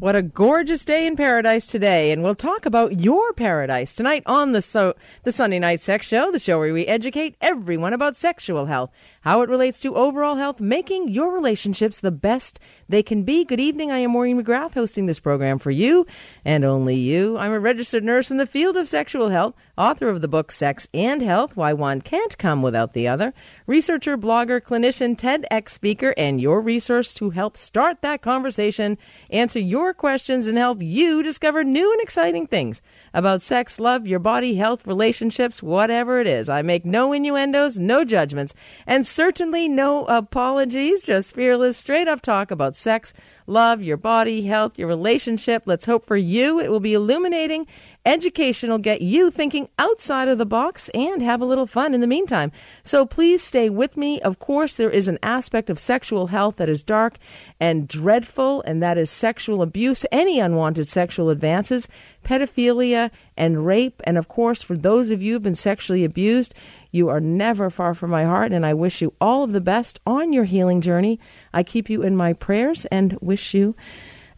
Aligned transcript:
What 0.00 0.14
a 0.14 0.22
gorgeous 0.22 0.84
day 0.84 1.08
in 1.08 1.16
paradise 1.16 1.66
today, 1.66 2.12
and 2.12 2.22
we'll 2.22 2.36
talk 2.36 2.66
about 2.66 3.00
your 3.00 3.32
paradise 3.32 3.96
tonight 3.96 4.22
on 4.26 4.52
the 4.52 4.62
so 4.62 4.94
the 5.24 5.32
Sunday 5.32 5.58
Night 5.58 5.82
Sex 5.82 6.06
Show, 6.06 6.30
the 6.30 6.38
show 6.38 6.60
where 6.60 6.72
we 6.72 6.86
educate 6.86 7.34
everyone 7.40 7.92
about 7.92 8.14
sexual 8.14 8.66
health, 8.66 8.92
how 9.22 9.42
it 9.42 9.48
relates 9.48 9.80
to 9.80 9.96
overall 9.96 10.36
health, 10.36 10.60
making 10.60 11.08
your 11.08 11.34
relationships 11.34 11.98
the 11.98 12.12
best 12.12 12.60
they 12.88 13.02
can 13.02 13.24
be. 13.24 13.44
Good 13.44 13.58
evening, 13.58 13.90
I 13.90 13.98
am 13.98 14.12
Maureen 14.12 14.40
McGrath 14.40 14.74
hosting 14.74 15.06
this 15.06 15.18
program 15.18 15.58
for 15.58 15.72
you 15.72 16.06
and 16.44 16.64
only 16.64 16.94
you. 16.94 17.36
I'm 17.36 17.50
a 17.50 17.58
registered 17.58 18.04
nurse 18.04 18.30
in 18.30 18.36
the 18.36 18.46
field 18.46 18.76
of 18.76 18.86
sexual 18.86 19.30
health, 19.30 19.56
author 19.76 20.08
of 20.08 20.20
the 20.20 20.28
book 20.28 20.52
Sex 20.52 20.86
and 20.94 21.22
Health: 21.22 21.56
Why 21.56 21.72
One 21.72 22.02
Can't 22.02 22.38
Come 22.38 22.62
Without 22.62 22.92
the 22.92 23.08
Other, 23.08 23.34
researcher, 23.66 24.16
blogger, 24.16 24.60
clinician, 24.60 25.16
TEDx 25.16 25.70
speaker, 25.70 26.14
and 26.16 26.40
your 26.40 26.60
resource 26.60 27.14
to 27.14 27.30
help 27.30 27.56
start 27.56 28.00
that 28.02 28.22
conversation, 28.22 28.96
answer 29.28 29.58
your 29.58 29.87
questions, 29.94 30.46
and 30.46 30.58
help 30.58 30.82
you 30.82 31.22
discover 31.22 31.64
new 31.64 31.90
and 31.92 32.00
exciting 32.00 32.46
things 32.46 32.80
about 33.14 33.42
sex, 33.42 33.78
love, 33.78 34.06
your 34.06 34.18
body, 34.18 34.54
health, 34.54 34.86
relationships, 34.86 35.62
whatever 35.62 36.20
it 36.20 36.26
is. 36.26 36.48
I 36.48 36.62
make 36.62 36.84
no 36.84 37.12
innuendos, 37.12 37.78
no 37.78 38.04
judgments, 38.04 38.54
and 38.86 39.06
certainly 39.06 39.68
no 39.68 40.04
apologies, 40.06 41.02
just 41.02 41.34
fearless, 41.34 41.76
straight 41.76 42.08
up 42.08 42.20
talk 42.20 42.50
about 42.50 42.76
sex, 42.76 43.14
love, 43.48 43.82
your 43.82 43.96
body, 43.96 44.42
health, 44.42 44.78
your 44.78 44.88
relationship. 44.88 45.62
Let's 45.66 45.86
hope 45.86 46.06
for 46.06 46.16
you 46.16 46.60
it 46.60 46.70
will 46.70 46.80
be 46.80 46.94
illuminating, 46.94 47.66
educational, 48.04 48.78
get 48.78 49.02
you 49.02 49.30
thinking 49.30 49.68
outside 49.78 50.28
of 50.28 50.38
the 50.38 50.46
box, 50.46 50.88
and 50.90 51.20
have 51.22 51.40
a 51.40 51.44
little 51.44 51.66
fun 51.66 51.94
in 51.94 52.00
the 52.00 52.06
meantime. 52.06 52.52
So 52.82 53.04
please 53.04 53.42
stay 53.42 53.68
with 53.68 53.96
me. 53.96 54.20
Of 54.20 54.38
course, 54.38 54.74
there 54.74 54.90
is 54.90 55.08
an 55.08 55.18
aspect 55.22 55.70
of 55.70 55.78
sexual 55.78 56.28
health 56.28 56.56
that 56.56 56.68
is 56.68 56.82
dark 56.82 57.18
and 57.58 57.88
dreadful, 57.88 58.62
and 58.62 58.82
that 58.82 58.98
is 58.98 59.10
sexual 59.10 59.62
abuse, 59.62 60.04
any 60.12 60.40
unwanted 60.40 60.88
sexual 60.88 61.30
advances, 61.30 61.88
pedophilia, 62.24 63.10
and 63.36 63.66
rape. 63.66 64.00
And 64.04 64.18
of 64.18 64.28
course, 64.28 64.62
for 64.62 64.76
those 64.76 65.10
of 65.10 65.22
you 65.22 65.34
who've 65.34 65.42
been 65.42 65.54
sexually 65.54 66.04
abused, 66.04 66.54
you 66.90 67.08
are 67.08 67.20
never 67.20 67.70
far 67.70 67.94
from 67.94 68.10
my 68.10 68.24
heart, 68.24 68.52
and 68.52 68.64
I 68.64 68.74
wish 68.74 69.02
you 69.02 69.12
all 69.20 69.44
of 69.44 69.52
the 69.52 69.60
best 69.60 70.00
on 70.06 70.32
your 70.32 70.44
healing 70.44 70.80
journey. 70.80 71.18
I 71.52 71.62
keep 71.62 71.90
you 71.90 72.02
in 72.02 72.16
my 72.16 72.32
prayers 72.32 72.84
and 72.86 73.16
wish 73.20 73.54
you 73.54 73.74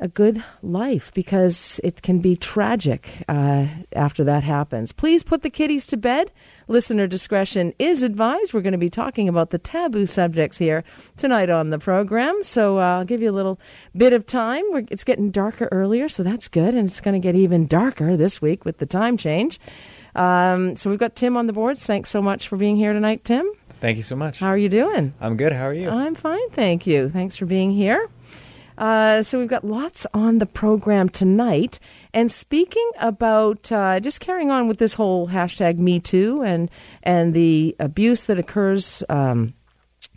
a 0.00 0.08
good 0.08 0.42
life 0.62 1.12
because 1.12 1.78
it 1.84 2.02
can 2.02 2.20
be 2.20 2.34
tragic 2.34 3.22
uh, 3.28 3.66
after 3.94 4.24
that 4.24 4.42
happens. 4.42 4.92
Please 4.92 5.22
put 5.22 5.42
the 5.42 5.50
kiddies 5.50 5.86
to 5.86 5.96
bed. 5.96 6.32
Listener 6.68 7.06
discretion 7.06 7.74
is 7.78 8.02
advised. 8.02 8.54
We're 8.54 8.62
going 8.62 8.72
to 8.72 8.78
be 8.78 8.90
talking 8.90 9.28
about 9.28 9.50
the 9.50 9.58
taboo 9.58 10.06
subjects 10.06 10.56
here 10.56 10.84
tonight 11.18 11.50
on 11.50 11.68
the 11.68 11.78
program. 11.78 12.42
So 12.42 12.78
uh, 12.78 12.98
I'll 12.98 13.04
give 13.04 13.20
you 13.20 13.30
a 13.30 13.32
little 13.32 13.60
bit 13.94 14.14
of 14.14 14.26
time. 14.26 14.64
We're, 14.70 14.84
it's 14.90 15.04
getting 15.04 15.30
darker 15.30 15.68
earlier, 15.70 16.08
so 16.08 16.22
that's 16.22 16.48
good. 16.48 16.74
And 16.74 16.88
it's 16.88 17.00
going 17.00 17.20
to 17.20 17.24
get 17.24 17.36
even 17.36 17.66
darker 17.66 18.16
this 18.16 18.40
week 18.40 18.64
with 18.64 18.78
the 18.78 18.86
time 18.86 19.18
change. 19.18 19.60
Um, 20.14 20.76
so 20.76 20.90
we've 20.90 20.98
got 20.98 21.16
Tim 21.16 21.36
on 21.36 21.46
the 21.46 21.52
boards. 21.52 21.86
Thanks 21.86 22.10
so 22.10 22.20
much 22.20 22.48
for 22.48 22.56
being 22.56 22.76
here 22.76 22.92
tonight, 22.92 23.24
Tim. 23.24 23.50
Thank 23.80 23.96
you 23.96 24.02
so 24.02 24.16
much. 24.16 24.40
How 24.40 24.48
are 24.48 24.58
you 24.58 24.68
doing? 24.68 25.14
I'm 25.20 25.36
good. 25.36 25.52
How 25.52 25.66
are 25.66 25.72
you? 25.72 25.88
I'm 25.88 26.14
fine, 26.14 26.50
thank 26.50 26.86
you. 26.86 27.08
Thanks 27.08 27.36
for 27.36 27.46
being 27.46 27.70
here. 27.70 28.08
Uh, 28.76 29.20
so 29.20 29.38
we've 29.38 29.48
got 29.48 29.64
lots 29.64 30.06
on 30.14 30.38
the 30.38 30.46
program 30.46 31.08
tonight. 31.08 31.78
And 32.14 32.32
speaking 32.32 32.90
about 32.98 33.70
uh, 33.70 34.00
just 34.00 34.20
carrying 34.20 34.50
on 34.50 34.68
with 34.68 34.78
this 34.78 34.94
whole 34.94 35.28
hashtag 35.28 35.78
Me 35.78 36.00
Too 36.00 36.42
and 36.42 36.70
and 37.02 37.34
the 37.34 37.76
abuse 37.78 38.24
that 38.24 38.38
occurs. 38.38 39.02
Um, 39.08 39.54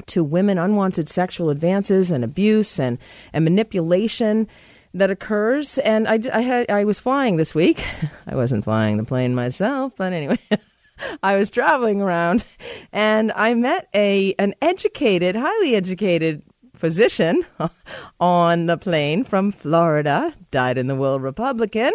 to 0.08 0.24
women, 0.24 0.58
unwanted 0.58 1.08
sexual 1.08 1.50
advances 1.50 2.10
and 2.10 2.24
abuse 2.24 2.80
and, 2.80 2.98
and 3.32 3.46
manipulation 3.46 4.48
that 4.94 5.10
occurs. 5.10 5.78
And 5.80 6.08
I, 6.08 6.20
I, 6.32 6.42
had, 6.42 6.70
I 6.70 6.84
was 6.84 7.00
flying 7.00 7.38
this 7.38 7.56
week. 7.56 7.86
I 8.28 8.36
wasn't 8.36 8.64
flying 8.64 8.98
the 8.98 9.04
plane 9.04 9.36
myself, 9.36 9.94
but 9.98 10.14
anyway. 10.14 10.40
I 11.24 11.38
was 11.38 11.50
traveling 11.50 12.02
around 12.02 12.46
and 12.92 13.32
I 13.36 13.56
met 13.56 13.90
a 13.96 14.36
an 14.38 14.54
educated, 14.62 15.36
highly 15.36 15.76
educated 15.76 16.44
physician 16.76 17.46
on 18.20 18.68
the 18.68 18.78
plane 18.78 19.24
from 19.24 19.52
Florida, 19.52 20.34
died 20.52 20.78
in 20.78 20.88
the 20.88 20.96
will 20.96 21.20
Republican. 21.20 21.94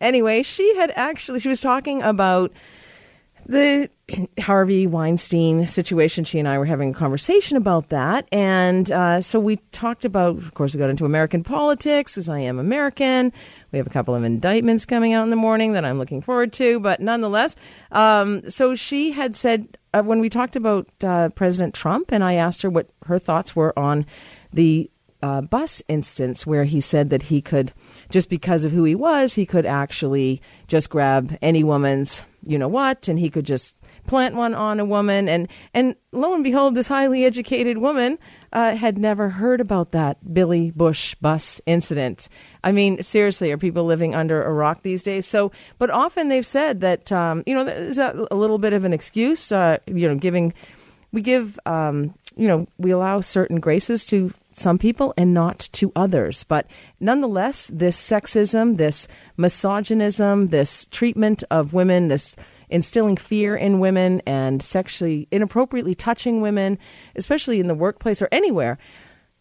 Anyway, 0.00 0.42
she 0.42 0.74
had 0.76 0.92
actually 0.96 1.38
she 1.40 1.48
was 1.48 1.60
talking 1.60 2.02
about 2.02 2.52
the 3.46 3.88
Harvey 4.40 4.86
Weinstein 4.86 5.66
situation. 5.66 6.24
She 6.24 6.38
and 6.38 6.48
I 6.48 6.58
were 6.58 6.64
having 6.64 6.90
a 6.90 6.94
conversation 6.94 7.56
about 7.56 7.88
that. 7.90 8.26
And 8.32 8.90
uh, 8.90 9.20
so 9.20 9.38
we 9.38 9.56
talked 9.72 10.04
about, 10.04 10.36
of 10.36 10.54
course, 10.54 10.74
we 10.74 10.78
got 10.78 10.90
into 10.90 11.04
American 11.04 11.42
politics, 11.42 12.18
as 12.18 12.28
I 12.28 12.40
am 12.40 12.58
American. 12.58 13.32
We 13.72 13.78
have 13.78 13.86
a 13.86 13.90
couple 13.90 14.14
of 14.14 14.24
indictments 14.24 14.86
coming 14.86 15.12
out 15.12 15.24
in 15.24 15.30
the 15.30 15.36
morning 15.36 15.72
that 15.72 15.84
I'm 15.84 15.98
looking 15.98 16.22
forward 16.22 16.52
to. 16.54 16.80
But 16.80 17.00
nonetheless, 17.00 17.56
um, 17.92 18.48
so 18.48 18.74
she 18.74 19.12
had 19.12 19.36
said, 19.36 19.78
uh, 19.92 20.02
when 20.02 20.20
we 20.20 20.28
talked 20.28 20.56
about 20.56 20.88
uh, 21.02 21.30
President 21.30 21.74
Trump, 21.74 22.12
and 22.12 22.22
I 22.22 22.34
asked 22.34 22.62
her 22.62 22.70
what 22.70 22.90
her 23.06 23.18
thoughts 23.18 23.56
were 23.56 23.76
on 23.78 24.06
the 24.52 24.90
uh, 25.22 25.40
bus 25.42 25.82
instance 25.88 26.46
where 26.46 26.64
he 26.64 26.80
said 26.80 27.10
that 27.10 27.24
he 27.24 27.40
could, 27.40 27.72
just 28.10 28.28
because 28.30 28.64
of 28.64 28.72
who 28.72 28.84
he 28.84 28.94
was, 28.94 29.34
he 29.34 29.46
could 29.46 29.66
actually 29.66 30.40
just 30.66 30.90
grab 30.90 31.36
any 31.42 31.62
woman's, 31.62 32.24
you 32.46 32.58
know 32.58 32.68
what, 32.68 33.08
and 33.08 33.18
he 33.18 33.30
could 33.30 33.44
just 33.44 33.76
plant 34.10 34.34
one 34.34 34.54
on 34.54 34.80
a 34.80 34.84
woman. 34.84 35.28
And, 35.28 35.46
and 35.72 35.94
lo 36.10 36.34
and 36.34 36.42
behold, 36.42 36.74
this 36.74 36.88
highly 36.88 37.24
educated 37.24 37.78
woman 37.78 38.18
uh, 38.52 38.74
had 38.74 38.98
never 38.98 39.28
heard 39.28 39.60
about 39.60 39.92
that 39.92 40.34
Billy 40.34 40.72
Bush 40.72 41.14
bus 41.20 41.60
incident. 41.64 42.28
I 42.64 42.72
mean, 42.72 43.04
seriously, 43.04 43.52
are 43.52 43.56
people 43.56 43.84
living 43.84 44.16
under 44.16 44.42
a 44.42 44.52
rock 44.52 44.82
these 44.82 45.04
days? 45.04 45.26
So, 45.26 45.52
but 45.78 45.90
often 45.90 46.26
they've 46.26 46.44
said 46.44 46.80
that, 46.80 47.12
um, 47.12 47.44
you 47.46 47.54
know, 47.54 47.62
there's 47.62 48.00
a, 48.00 48.26
a, 48.32 48.34
little 48.34 48.58
bit 48.58 48.72
of 48.72 48.82
an 48.82 48.92
excuse, 48.92 49.52
uh, 49.52 49.78
you 49.86 50.08
know, 50.08 50.16
giving, 50.16 50.54
we 51.12 51.22
give, 51.22 51.56
um, 51.64 52.12
you 52.36 52.48
know, 52.48 52.66
we 52.78 52.90
allow 52.90 53.20
certain 53.20 53.60
graces 53.60 54.04
to 54.06 54.34
some 54.52 54.76
people 54.76 55.14
and 55.16 55.32
not 55.32 55.68
to 55.74 55.92
others. 55.94 56.42
But 56.42 56.66
nonetheless, 56.98 57.70
this 57.72 57.96
sexism, 57.96 58.76
this 58.76 59.06
misogynism, 59.36 60.48
this 60.48 60.86
treatment 60.86 61.44
of 61.48 61.72
women, 61.72 62.08
this 62.08 62.34
instilling 62.70 63.16
fear 63.16 63.56
in 63.56 63.80
women 63.80 64.22
and 64.26 64.62
sexually 64.62 65.28
inappropriately 65.30 65.94
touching 65.94 66.40
women, 66.40 66.78
especially 67.16 67.60
in 67.60 67.66
the 67.66 67.74
workplace 67.74 68.22
or 68.22 68.28
anywhere, 68.32 68.78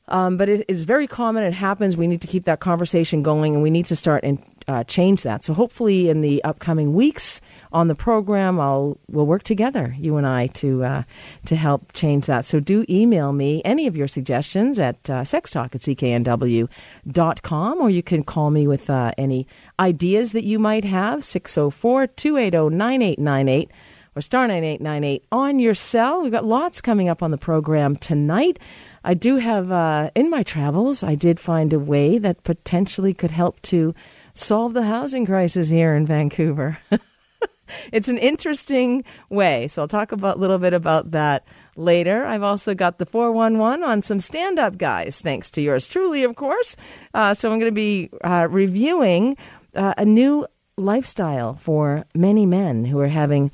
um, 0.10 0.38
but 0.38 0.50
it 0.50 0.66
is 0.68 0.84
very 0.84 1.08
common. 1.08 1.44
It 1.44 1.54
happens. 1.54 1.96
We 1.96 2.08
need 2.08 2.22
to 2.22 2.28
keep 2.28 2.46
that 2.46 2.60
conversation 2.60 3.24
going, 3.24 3.54
and 3.54 3.64
we 3.64 3.70
need 3.70 3.86
to 3.88 3.96
start 3.96 4.24
and 4.24 4.44
uh, 4.68 4.84
change 4.84 5.24
that. 5.24 5.44
So 5.44 5.54
hopefully, 5.54 6.10
in 6.10 6.22
the 6.22 6.44
upcoming 6.44 6.94
weeks 6.94 7.42
on 7.72 7.88
the 7.88 7.96
program, 7.96 8.60
I'll 8.60 8.98
we'll 9.08 9.26
work 9.26 9.44
together, 9.44 9.96
you 9.98 10.18
and 10.18 10.28
I, 10.28 10.48
to 10.48 10.84
uh, 10.84 11.04
to 11.46 11.56
help 11.56 11.94
change 11.94 12.26
that. 12.26 12.46
So 12.46 12.60
do 12.60 12.86
email 12.90 13.32
me 13.34 13.62
any 13.66 13.88
of 13.88 13.96
your 13.96 14.08
suggestions 14.08 14.80
at 14.80 15.10
uh, 15.10 15.22
sextalk 15.22 15.76
at 15.76 15.82
cknw.com, 15.82 17.80
or 17.80 17.90
you 17.90 18.04
can 18.04 18.24
call 18.24 18.52
me 18.52 18.68
with 18.68 18.90
uh, 18.90 19.12
any 19.18 19.48
ideas 19.80 20.34
that 20.34 20.44
you 20.44 20.60
might 20.60 20.84
have 20.84 21.24
604 21.26 22.08
280 22.08 22.76
9898 22.76 23.72
or 24.16 24.22
star 24.22 24.48
9898 24.48 25.26
on 25.32 25.60
your 25.60 25.74
cell. 25.74 26.22
We've 26.22 26.32
got 26.32 26.46
lots 26.46 26.82
coming 26.82 27.10
up 27.10 27.24
on 27.24 27.32
the 27.32 27.38
program 27.38 27.96
tonight. 27.96 28.60
I 29.04 29.14
do 29.14 29.38
have, 29.38 29.72
uh, 29.72 30.12
in 30.16 30.30
my 30.30 30.44
travels, 30.44 31.04
I 31.04 31.16
did 31.16 31.40
find 31.40 31.74
a 31.74 31.80
way 31.80 32.18
that 32.18 32.44
potentially 32.44 33.14
could 33.14 33.32
help 33.32 33.62
to 33.64 33.94
solve 34.34 34.74
the 34.74 34.84
housing 34.84 35.26
crisis 35.26 35.70
here 35.70 35.94
in 35.96 36.06
Vancouver. 36.06 36.78
it's 37.92 38.08
an 38.08 38.18
interesting 38.18 39.04
way. 39.30 39.68
So 39.68 39.82
I'll 39.82 39.88
talk 39.88 40.12
about 40.12 40.38
a 40.38 40.40
little 40.40 40.60
bit 40.60 40.74
about 40.74 41.12
that 41.12 41.46
later. 41.76 42.26
I've 42.26 42.44
also 42.44 42.74
got 42.74 42.98
the 42.98 43.06
411 43.06 43.84
on 43.84 44.02
some 44.02 44.20
stand 44.20 44.60
up 44.60 44.78
guys, 44.78 45.22
thanks 45.22 45.50
to 45.52 45.62
yours 45.62 45.88
truly, 45.88 46.24
of 46.24 46.36
course. 46.36 46.76
Uh, 47.14 47.34
so 47.34 47.52
I'm 47.52 47.60
going 47.60 47.72
to 47.72 47.76
be 47.76 48.10
uh, 48.24 48.48
reviewing 48.50 49.38
uh, 49.76 49.94
a 49.98 50.06
new 50.06 50.46
lifestyle 50.78 51.56
for 51.56 52.06
many 52.16 52.46
men 52.46 52.86
who 52.86 53.00
are 53.00 53.08
having 53.08 53.52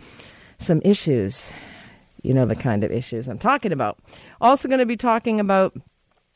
some 0.57 0.81
issues 0.83 1.51
you 2.25 2.33
know 2.33 2.45
the 2.45 2.56
kind 2.56 2.83
of 2.83 2.92
issues 2.92 3.27
I'm 3.27 3.38
talking 3.38 3.71
about. 3.71 4.00
Also, 4.41 4.67
going 4.67 4.79
to 4.79 4.85
be 4.85 4.97
talking 4.97 5.39
about 5.39 5.75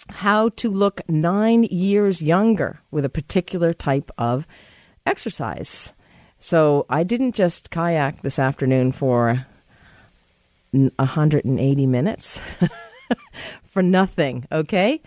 how 0.10 0.50
to 0.50 0.70
look 0.70 1.02
nine 1.10 1.64
years 1.66 2.22
younger 2.22 2.80
with 2.92 3.06
a 3.06 3.10
particular 3.10 3.74
type 3.74 4.12
of 4.18 4.48
exercise. 5.06 5.94
So, 6.38 6.86
I 6.90 7.04
didn't 7.04 7.36
just 7.36 7.70
kayak 7.70 8.22
this 8.22 8.40
afternoon 8.40 8.92
for 8.92 9.46
180 10.72 11.88
minutes 11.88 12.40
for 13.64 13.84
nothing, 13.84 14.48
okay? 14.52 15.02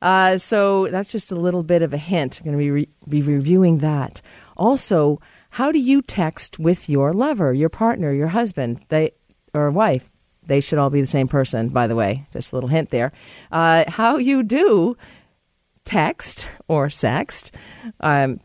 Uh, 0.00 0.38
so, 0.38 0.88
that's 0.88 1.12
just 1.12 1.32
a 1.32 1.36
little 1.36 1.62
bit 1.62 1.82
of 1.82 1.92
a 1.92 1.98
hint. 1.98 2.38
I'm 2.38 2.44
going 2.44 2.56
to 2.56 2.58
be, 2.58 2.70
re- 2.70 2.88
be 3.08 3.22
reviewing 3.22 3.78
that. 3.78 4.22
Also, 4.56 5.20
how 5.50 5.72
do 5.72 5.78
you 5.78 6.00
text 6.00 6.58
with 6.58 6.88
your 6.88 7.12
lover, 7.12 7.52
your 7.52 7.68
partner, 7.68 8.12
your 8.12 8.28
husband, 8.28 8.80
they, 8.88 9.10
or 9.52 9.70
wife? 9.70 10.09
They 10.46 10.60
should 10.60 10.78
all 10.78 10.90
be 10.90 11.00
the 11.00 11.06
same 11.06 11.28
person, 11.28 11.68
by 11.68 11.86
the 11.86 11.96
way. 11.96 12.26
Just 12.32 12.52
a 12.52 12.56
little 12.56 12.70
hint 12.70 12.90
there. 12.90 13.12
Uh, 13.50 13.84
how 13.88 14.16
you 14.16 14.42
do 14.42 14.96
text 15.84 16.46
or 16.68 16.88
sext. 16.88 17.50
Um, 18.00 18.40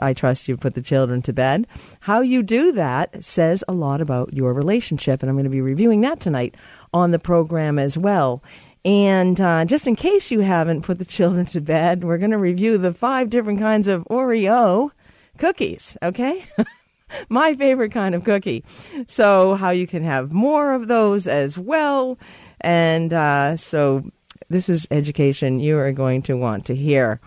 I 0.00 0.14
trust 0.14 0.48
you 0.48 0.56
put 0.56 0.74
the 0.74 0.82
children 0.82 1.22
to 1.22 1.32
bed. 1.32 1.66
How 2.00 2.20
you 2.20 2.42
do 2.42 2.72
that 2.72 3.22
says 3.24 3.64
a 3.68 3.72
lot 3.72 4.00
about 4.00 4.32
your 4.32 4.52
relationship, 4.52 5.22
and 5.22 5.28
I'm 5.28 5.36
going 5.36 5.44
to 5.44 5.50
be 5.50 5.60
reviewing 5.60 6.00
that 6.02 6.20
tonight 6.20 6.54
on 6.94 7.10
the 7.10 7.18
program 7.18 7.78
as 7.78 7.98
well. 7.98 8.42
And 8.84 9.40
uh, 9.40 9.64
just 9.64 9.86
in 9.86 9.96
case 9.96 10.30
you 10.30 10.40
haven't 10.40 10.82
put 10.82 10.98
the 10.98 11.04
children 11.04 11.46
to 11.46 11.60
bed, 11.60 12.04
we're 12.04 12.18
going 12.18 12.30
to 12.30 12.38
review 12.38 12.78
the 12.78 12.94
five 12.94 13.30
different 13.30 13.58
kinds 13.58 13.88
of 13.88 14.04
Oreo 14.04 14.90
cookies, 15.38 15.96
okay? 16.02 16.44
My 17.28 17.54
favorite 17.54 17.92
kind 17.92 18.14
of 18.14 18.24
cookie. 18.24 18.64
So, 19.06 19.54
how 19.54 19.70
you 19.70 19.86
can 19.86 20.02
have 20.04 20.32
more 20.32 20.72
of 20.72 20.88
those 20.88 21.26
as 21.26 21.56
well. 21.56 22.18
And 22.60 23.12
uh, 23.12 23.56
so, 23.56 24.10
this 24.48 24.68
is 24.68 24.86
education 24.90 25.60
you 25.60 25.78
are 25.78 25.92
going 25.92 26.22
to 26.22 26.36
want 26.36 26.66
to 26.66 26.74
hear. 26.74 27.20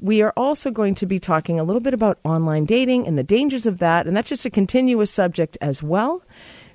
We 0.00 0.22
are 0.22 0.32
also 0.36 0.70
going 0.70 0.96
to 0.96 1.06
be 1.06 1.18
talking 1.18 1.58
a 1.58 1.64
little 1.64 1.80
bit 1.80 1.94
about 1.94 2.18
online 2.24 2.64
dating 2.64 3.06
and 3.06 3.16
the 3.16 3.22
dangers 3.22 3.64
of 3.66 3.78
that. 3.78 4.06
And 4.06 4.16
that's 4.16 4.28
just 4.28 4.44
a 4.44 4.50
continuous 4.50 5.10
subject 5.10 5.56
as 5.60 5.82
well, 5.82 6.22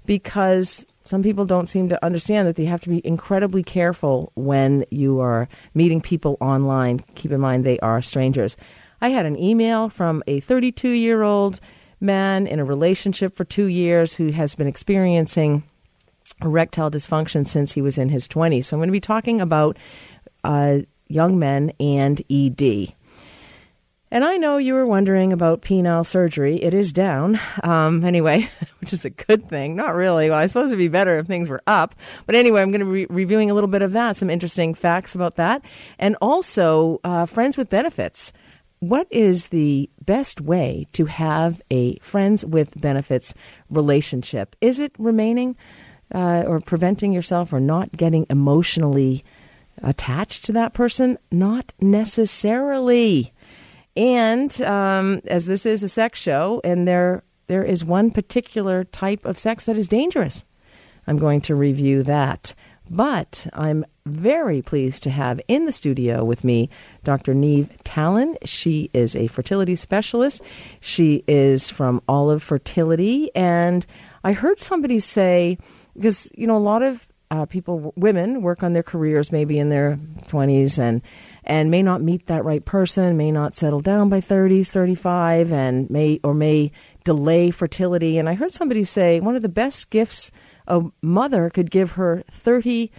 because 0.06 0.86
some 1.04 1.22
people 1.22 1.46
don't 1.46 1.68
seem 1.68 1.90
to 1.90 2.04
understand 2.06 2.48
that 2.48 2.56
they 2.56 2.66
have 2.66 2.82
to 2.82 2.90
be 2.90 3.06
incredibly 3.06 3.64
careful 3.64 4.32
when 4.36 4.86
you 4.90 5.20
are 5.20 5.48
meeting 5.74 6.02
people 6.02 6.38
online. 6.40 7.00
Keep 7.16 7.32
in 7.32 7.42
mind, 7.42 7.66
they 7.66 7.80
are 7.80 8.02
strangers. 8.02 8.56
I 9.02 9.10
had 9.10 9.26
an 9.26 9.38
email 9.38 9.90
from 9.90 10.24
a 10.28 10.40
32 10.40 10.90
year 10.90 11.24
old 11.24 11.60
man 12.00 12.48
in 12.48 12.60
a 12.60 12.66
relationship 12.66 13.36
for 13.36 13.44
two 13.44 13.66
years 13.66 14.14
who 14.14 14.32
has 14.32 14.56
been 14.56 14.68
experiencing 14.68 15.64
erectile 16.42 16.92
dysfunction 16.92 17.48
since 17.48 17.74
he 17.74 17.82
was 17.82 17.98
in 17.98 18.10
his 18.10 18.28
20s. 18.28 18.66
So 18.66 18.76
I'm 18.76 18.80
going 18.80 18.90
to 18.90 18.94
be 18.94 19.00
talking 19.00 19.42
about 19.42 19.78
uh, 20.44 20.80
young 21.08 21.40
men 21.40 21.74
and 21.80 22.22
ED. 22.30 22.94
And 24.12 24.26
I 24.26 24.38
know 24.38 24.58
you 24.58 24.74
were 24.74 24.88
wondering 24.88 25.32
about 25.32 25.62
penile 25.62 26.04
surgery. 26.04 26.56
It 26.64 26.74
is 26.74 26.92
down, 26.92 27.40
um, 27.62 28.04
anyway, 28.04 28.50
which 28.80 28.92
is 28.92 29.06
a 29.06 29.12
good 29.12 29.48
thing. 29.48 29.76
Not 29.76 29.94
really. 29.94 30.30
Well, 30.30 30.40
I 30.40 30.48
suppose 30.48 30.68
it'd 30.68 30.80
be 30.80 30.88
better 30.88 31.20
if 31.20 31.28
things 31.28 31.48
were 31.48 31.62
up. 31.68 31.94
But 32.26 32.34
anyway, 32.34 32.62
I'm 32.62 32.72
going 32.72 32.86
to 32.86 32.92
be 32.92 33.06
reviewing 33.06 33.52
a 33.52 33.54
little 33.54 33.68
bit 33.68 33.84
of 33.84 33.92
that, 33.94 34.18
some 34.18 34.30
interesting 34.30 34.74
facts 34.74 35.14
about 35.14 35.36
that, 35.36 35.64
and 36.00 36.16
also 36.22 37.00
uh, 37.04 37.28
friends 37.28 37.56
with 37.56 37.70
benefits. 37.70 38.34
What 38.80 39.08
is 39.12 39.48
the 39.48 39.90
best 40.06 40.40
way 40.40 40.88
to 40.94 41.06
have 41.06 41.62
a 41.70 41.98
friends 42.00 42.46
with 42.46 42.80
benefits 42.80 43.34
relationship? 43.70 44.56
Is 44.62 44.80
it 44.80 44.94
remaining 44.98 45.58
uh, 46.14 46.46
or 46.48 46.62
preventing 46.62 47.12
yourself 47.12 47.52
or 47.52 47.60
not 47.60 47.92
getting 47.92 48.26
emotionally 48.30 49.26
attached 49.84 50.46
to 50.46 50.54
that 50.54 50.74
person? 50.74 51.18
Not 51.30 51.74
necessarily. 51.82 53.34
And 53.98 54.62
um, 54.62 55.22
as 55.26 55.46
this 55.46 55.66
is 55.66 55.84
a 55.84 55.90
sex 55.90 56.20
show, 56.20 56.62
and 56.64 56.88
there 56.88 57.24
there 57.48 57.66
is 57.66 57.84
one 57.84 58.12
particular 58.12 58.86
type 58.86 59.26
of 59.26 59.40
sex 59.40 59.66
that 59.66 59.76
is 59.76 59.90
dangerous, 59.90 60.46
I'm 61.06 61.18
going 61.18 61.42
to 61.42 61.56
review 61.56 62.04
that. 62.04 62.54
But 62.90 63.48
I'm 63.54 63.86
very 64.06 64.62
pleased 64.62 65.04
to 65.04 65.10
have 65.10 65.40
in 65.48 65.66
the 65.66 65.72
studio 65.72 66.24
with 66.24 66.44
me 66.44 66.70
Dr. 67.04 67.34
Niamh 67.34 67.70
Tallon. 67.84 68.36
She 68.46 68.90
is 68.94 69.16
a 69.16 69.28
fertility 69.28 69.76
specialist. 69.76 70.42
She 70.80 71.24
is 71.28 71.70
from 71.70 72.02
Olive 72.08 72.42
Fertility. 72.42 73.34
And 73.36 73.86
I 74.24 74.34
heard 74.34 74.60
somebody 74.60 75.00
say, 75.00 75.58
because 75.96 76.32
you 76.36 76.48
know 76.48 76.58
a 76.58 76.60
lot 76.60 76.82
of 76.82 77.08
uh, 77.32 77.46
people, 77.46 77.94
women, 77.96 78.42
work 78.42 78.64
on 78.64 78.74
their 78.74 78.84
careers 78.84 79.32
maybe 79.32 79.60
in 79.60 79.70
their 79.70 80.00
20s 80.28 80.80
and 80.80 81.02
and 81.44 81.72
may 81.72 81.82
not 81.82 82.02
meet 82.02 82.28
that 82.28 82.44
right 82.44 82.64
person, 82.64 83.18
may 83.18 83.32
not 83.32 83.56
settle 83.56 83.80
down 83.80 84.10
by 84.10 84.22
30s, 84.22 84.68
35, 84.68 85.52
and 85.52 85.90
may 85.90 86.20
or 86.24 86.34
may 86.34 86.72
delay 87.04 87.50
fertility. 87.50 88.18
And 88.18 88.30
I 88.30 88.36
heard 88.36 88.54
somebody 88.54 88.84
say 88.84 89.20
one 89.20 89.36
of 89.36 89.42
the 89.42 89.50
best 89.50 89.90
gifts 89.90 90.32
a 90.70 90.84
mother 91.02 91.50
could 91.50 91.72
give 91.72 91.92
her 91.92 92.24
30 92.32 92.92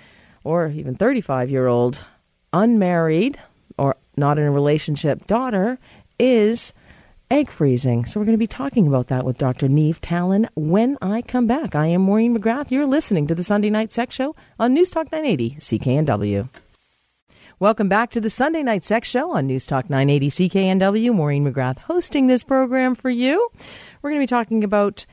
or 0.45 0.69
even 0.69 0.95
35 0.95 1.51
year 1.51 1.67
old 1.67 2.05
unmarried 2.53 3.39
or 3.79 3.97
not 4.17 4.39
in 4.39 4.45
a 4.45 4.51
relationship 4.51 5.27
daughter 5.27 5.79
is 6.19 6.73
egg 7.31 7.49
freezing. 7.49 8.05
So 8.05 8.19
we're 8.19 8.27
going 8.27 8.35
to 8.35 8.39
be 8.39 8.47
talking 8.47 8.87
about 8.87 9.07
that 9.09 9.25
with 9.25 9.39
Dr. 9.39 9.69
Niamh 9.69 9.99
Tallon 10.01 10.49
when 10.57 10.99
I 11.01 11.23
come 11.23 11.47
back. 11.47 11.75
I 11.75 11.87
am 11.87 12.03
Maureen 12.03 12.37
McGrath. 12.37 12.71
You're 12.71 12.87
listening 12.87 13.27
to 13.29 13.35
the 13.35 13.45
Sunday 13.45 13.71
Night 13.71 13.93
Sex 13.93 14.17
Show 14.17 14.35
on 14.59 14.75
News 14.75 14.91
Talk 14.91 15.13
980 15.13 15.57
CKNW. 15.61 16.49
Welcome 17.61 17.89
back 17.89 18.11
to 18.13 18.21
the 18.21 18.31
Sunday 18.31 18.63
Night 18.63 18.85
Sex 18.85 19.07
Show 19.09 19.33
on 19.33 19.47
News 19.47 19.67
Talk 19.67 19.89
980 19.89 20.49
CKNW. 20.49 21.15
Maureen 21.15 21.45
McGrath 21.45 21.79
hosting 21.79 22.27
this 22.27 22.43
program 22.43 22.95
for 22.95 23.11
you. 23.11 23.49
We're 24.03 24.11
going 24.11 24.21
to 24.21 24.25
be 24.25 24.27
talking 24.27 24.65
about 24.65 25.07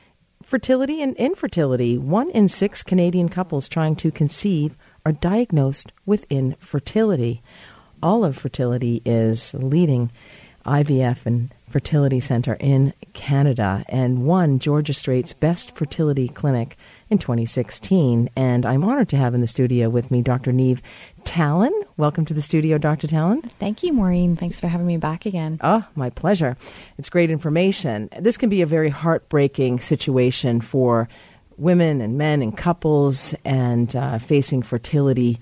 fertility 0.47 1.01
and 1.01 1.13
infertility. 1.17 1.97
One 1.97 2.29
in 2.29 2.47
six 2.47 2.81
Canadian 2.81 3.27
couples 3.27 3.67
trying 3.67 3.97
to 3.97 4.11
conceive 4.11 4.77
are 5.05 5.11
diagnosed 5.11 5.91
with 6.05 6.25
infertility. 6.29 7.41
Olive 8.01 8.37
Fertility 8.37 9.01
is 9.03 9.53
leading 9.53 10.09
IVF 10.65 11.25
and 11.25 11.53
fertility 11.67 12.21
center 12.21 12.55
in 12.61 12.93
Canada 13.11 13.83
and 13.89 14.25
won 14.25 14.59
Georgia 14.59 14.93
Straight's 14.93 15.33
Best 15.33 15.75
Fertility 15.75 16.29
Clinic 16.29 16.77
in 17.09 17.17
2016. 17.17 18.29
And 18.35 18.65
I'm 18.65 18.83
honored 18.83 19.09
to 19.09 19.17
have 19.17 19.33
in 19.33 19.41
the 19.41 19.47
studio 19.47 19.89
with 19.89 20.11
me 20.11 20.21
Dr. 20.21 20.51
Niamh 20.51 20.79
Tallon. 21.23 21.73
Welcome 21.97 22.25
to 22.25 22.33
the 22.33 22.41
studio, 22.41 22.77
Dr. 22.77 23.07
Tallon. 23.07 23.41
Thank 23.59 23.83
you, 23.83 23.93
Maureen. 23.93 24.35
Thanks 24.35 24.59
for 24.59 24.67
having 24.67 24.87
me 24.87 24.97
back 24.97 25.25
again. 25.25 25.59
Oh, 25.61 25.85
my 25.95 26.09
pleasure. 26.09 26.57
It's 26.97 27.09
great 27.09 27.31
information. 27.31 28.09
This 28.19 28.37
can 28.37 28.49
be 28.49 28.61
a 28.61 28.65
very 28.65 28.89
heartbreaking 28.89 29.79
situation 29.79 30.61
for 30.61 31.07
women 31.57 32.01
and 32.01 32.17
men 32.17 32.41
and 32.41 32.55
couples 32.55 33.33
and 33.43 33.95
uh, 33.95 34.19
facing 34.19 34.61
fertility 34.61 35.39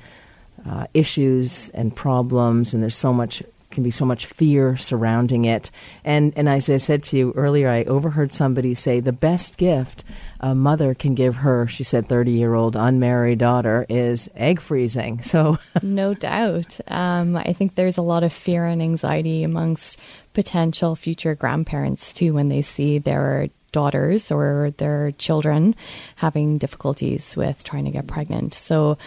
uh, 0.67 0.87
issues 0.93 1.69
and 1.71 1.95
problems. 1.95 2.73
And 2.73 2.81
there's 2.81 2.95
so 2.95 3.13
much 3.13 3.43
can 3.75 3.83
be 3.83 3.91
so 3.91 4.05
much 4.05 4.25
fear 4.25 4.77
surrounding 4.77 5.45
it. 5.45 5.69
And 6.03 6.33
and 6.35 6.49
as 6.49 6.69
I 6.69 6.77
said 6.77 7.03
to 7.03 7.17
you 7.17 7.33
earlier, 7.35 7.69
I 7.69 7.83
overheard 7.83 8.33
somebody 8.33 8.73
say 8.73 9.01
the 9.01 9.11
best 9.11 9.57
gift 9.57 10.03
a 10.45 10.53
mother 10.53 10.93
can 10.93 11.15
give 11.15 11.37
her, 11.37 11.65
she 11.65 11.83
said, 11.83 12.07
thirty 12.07 12.29
year 12.29 12.53
old 12.53 12.75
unmarried 12.75 13.39
daughter 13.39 13.83
is 13.89 14.29
egg 14.35 14.61
freezing. 14.61 15.23
So 15.23 15.57
no 15.81 16.13
doubt, 16.13 16.79
um, 16.87 17.35
I 17.35 17.53
think 17.53 17.73
there's 17.73 17.97
a 17.97 18.03
lot 18.03 18.23
of 18.23 18.31
fear 18.31 18.67
and 18.67 18.79
anxiety 18.79 19.41
amongst 19.41 19.99
potential 20.33 20.95
future 20.95 21.33
grandparents 21.33 22.13
too 22.13 22.35
when 22.35 22.49
they 22.49 22.61
see 22.61 22.99
their 22.99 23.49
daughters 23.75 24.31
or 24.31 24.71
their 24.77 25.11
children 25.17 25.75
having 26.15 26.57
difficulties 26.57 27.35
with 27.35 27.61
trying 27.65 27.83
to 27.83 27.91
get 27.91 28.07
pregnant. 28.07 28.53
So 28.53 28.97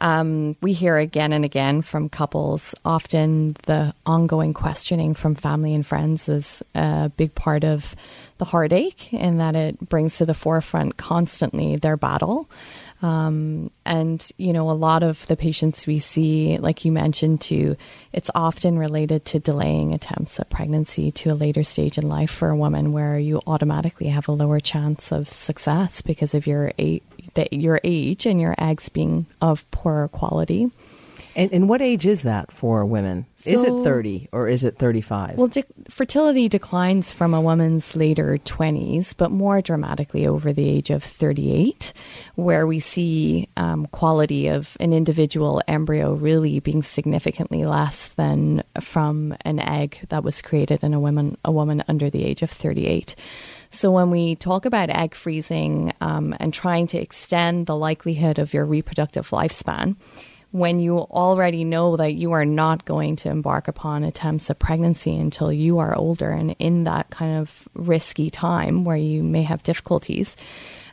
um, 0.00 0.56
we 0.60 0.72
hear 0.72 0.96
again 0.96 1.32
and 1.32 1.44
again 1.44 1.80
from 1.80 2.08
couples, 2.08 2.74
often 2.84 3.54
the 3.66 3.94
ongoing 4.04 4.52
questioning 4.52 5.14
from 5.14 5.36
family 5.36 5.74
and 5.74 5.86
friends 5.86 6.28
is 6.28 6.60
a 6.74 7.08
big 7.16 7.36
part 7.36 7.62
of 7.62 7.94
the 8.38 8.44
heartache 8.44 9.12
in 9.12 9.38
that 9.38 9.54
it 9.54 9.78
brings 9.88 10.18
to 10.18 10.26
the 10.26 10.34
forefront 10.34 10.96
constantly 10.96 11.76
their 11.76 11.96
battle. 11.96 12.50
Um, 13.02 13.70
and, 13.84 14.26
you 14.38 14.52
know, 14.52 14.70
a 14.70 14.72
lot 14.72 15.02
of 15.02 15.26
the 15.26 15.36
patients 15.36 15.86
we 15.86 15.98
see, 15.98 16.56
like 16.58 16.84
you 16.84 16.92
mentioned 16.92 17.42
too, 17.42 17.76
it's 18.12 18.30
often 18.34 18.78
related 18.78 19.24
to 19.26 19.38
delaying 19.38 19.92
attempts 19.92 20.40
at 20.40 20.48
pregnancy 20.48 21.10
to 21.10 21.30
a 21.30 21.34
later 21.34 21.62
stage 21.62 21.98
in 21.98 22.08
life 22.08 22.30
for 22.30 22.48
a 22.48 22.56
woman 22.56 22.92
where 22.92 23.18
you 23.18 23.40
automatically 23.46 24.08
have 24.08 24.28
a 24.28 24.32
lower 24.32 24.60
chance 24.60 25.12
of 25.12 25.28
success 25.28 26.00
because 26.00 26.34
of 26.34 26.46
your, 26.46 26.72
a- 26.78 27.02
your 27.50 27.80
age 27.84 28.24
and 28.24 28.40
your 28.40 28.54
eggs 28.58 28.88
being 28.88 29.26
of 29.42 29.70
poorer 29.70 30.08
quality. 30.08 30.70
And, 31.36 31.52
and 31.52 31.68
what 31.68 31.82
age 31.82 32.06
is 32.06 32.22
that 32.22 32.50
for 32.50 32.86
women? 32.86 33.26
So, 33.36 33.50
is 33.50 33.62
it 33.62 33.84
30 33.84 34.30
or 34.32 34.48
is 34.48 34.64
it 34.64 34.78
35? 34.78 35.36
Well, 35.36 35.48
de- 35.48 35.64
fertility 35.86 36.48
declines 36.48 37.12
from 37.12 37.34
a 37.34 37.42
woman's 37.42 37.94
later 37.94 38.38
20s, 38.38 39.14
but 39.14 39.30
more 39.30 39.60
dramatically 39.60 40.26
over 40.26 40.54
the 40.54 40.66
age 40.66 40.88
of 40.88 41.04
38, 41.04 41.92
where 42.36 42.66
we 42.66 42.80
see 42.80 43.50
um, 43.58 43.86
quality 43.88 44.48
of 44.48 44.78
an 44.80 44.94
individual 44.94 45.60
embryo 45.68 46.14
really 46.14 46.58
being 46.58 46.82
significantly 46.82 47.66
less 47.66 48.08
than 48.08 48.64
from 48.80 49.36
an 49.42 49.58
egg 49.58 50.06
that 50.08 50.24
was 50.24 50.40
created 50.40 50.82
in 50.82 50.94
a 50.94 51.00
woman, 51.00 51.36
a 51.44 51.52
woman 51.52 51.84
under 51.86 52.08
the 52.08 52.24
age 52.24 52.40
of 52.40 52.50
38. 52.50 53.14
So 53.68 53.90
when 53.90 54.10
we 54.10 54.36
talk 54.36 54.64
about 54.64 54.88
egg 54.88 55.14
freezing 55.14 55.92
um, 56.00 56.34
and 56.40 56.54
trying 56.54 56.86
to 56.88 56.98
extend 56.98 57.66
the 57.66 57.76
likelihood 57.76 58.38
of 58.38 58.54
your 58.54 58.64
reproductive 58.64 59.28
lifespan, 59.30 59.96
when 60.52 60.80
you 60.80 60.98
already 60.98 61.64
know 61.64 61.96
that 61.96 62.14
you 62.14 62.32
are 62.32 62.44
not 62.44 62.84
going 62.84 63.16
to 63.16 63.28
embark 63.28 63.68
upon 63.68 64.04
attempts 64.04 64.48
at 64.48 64.58
pregnancy 64.58 65.16
until 65.16 65.52
you 65.52 65.78
are 65.78 65.94
older 65.94 66.30
and 66.30 66.56
in 66.58 66.84
that 66.84 67.10
kind 67.10 67.38
of 67.38 67.68
risky 67.74 68.30
time 68.30 68.84
where 68.84 68.96
you 68.96 69.22
may 69.22 69.42
have 69.42 69.62
difficulties. 69.62 70.36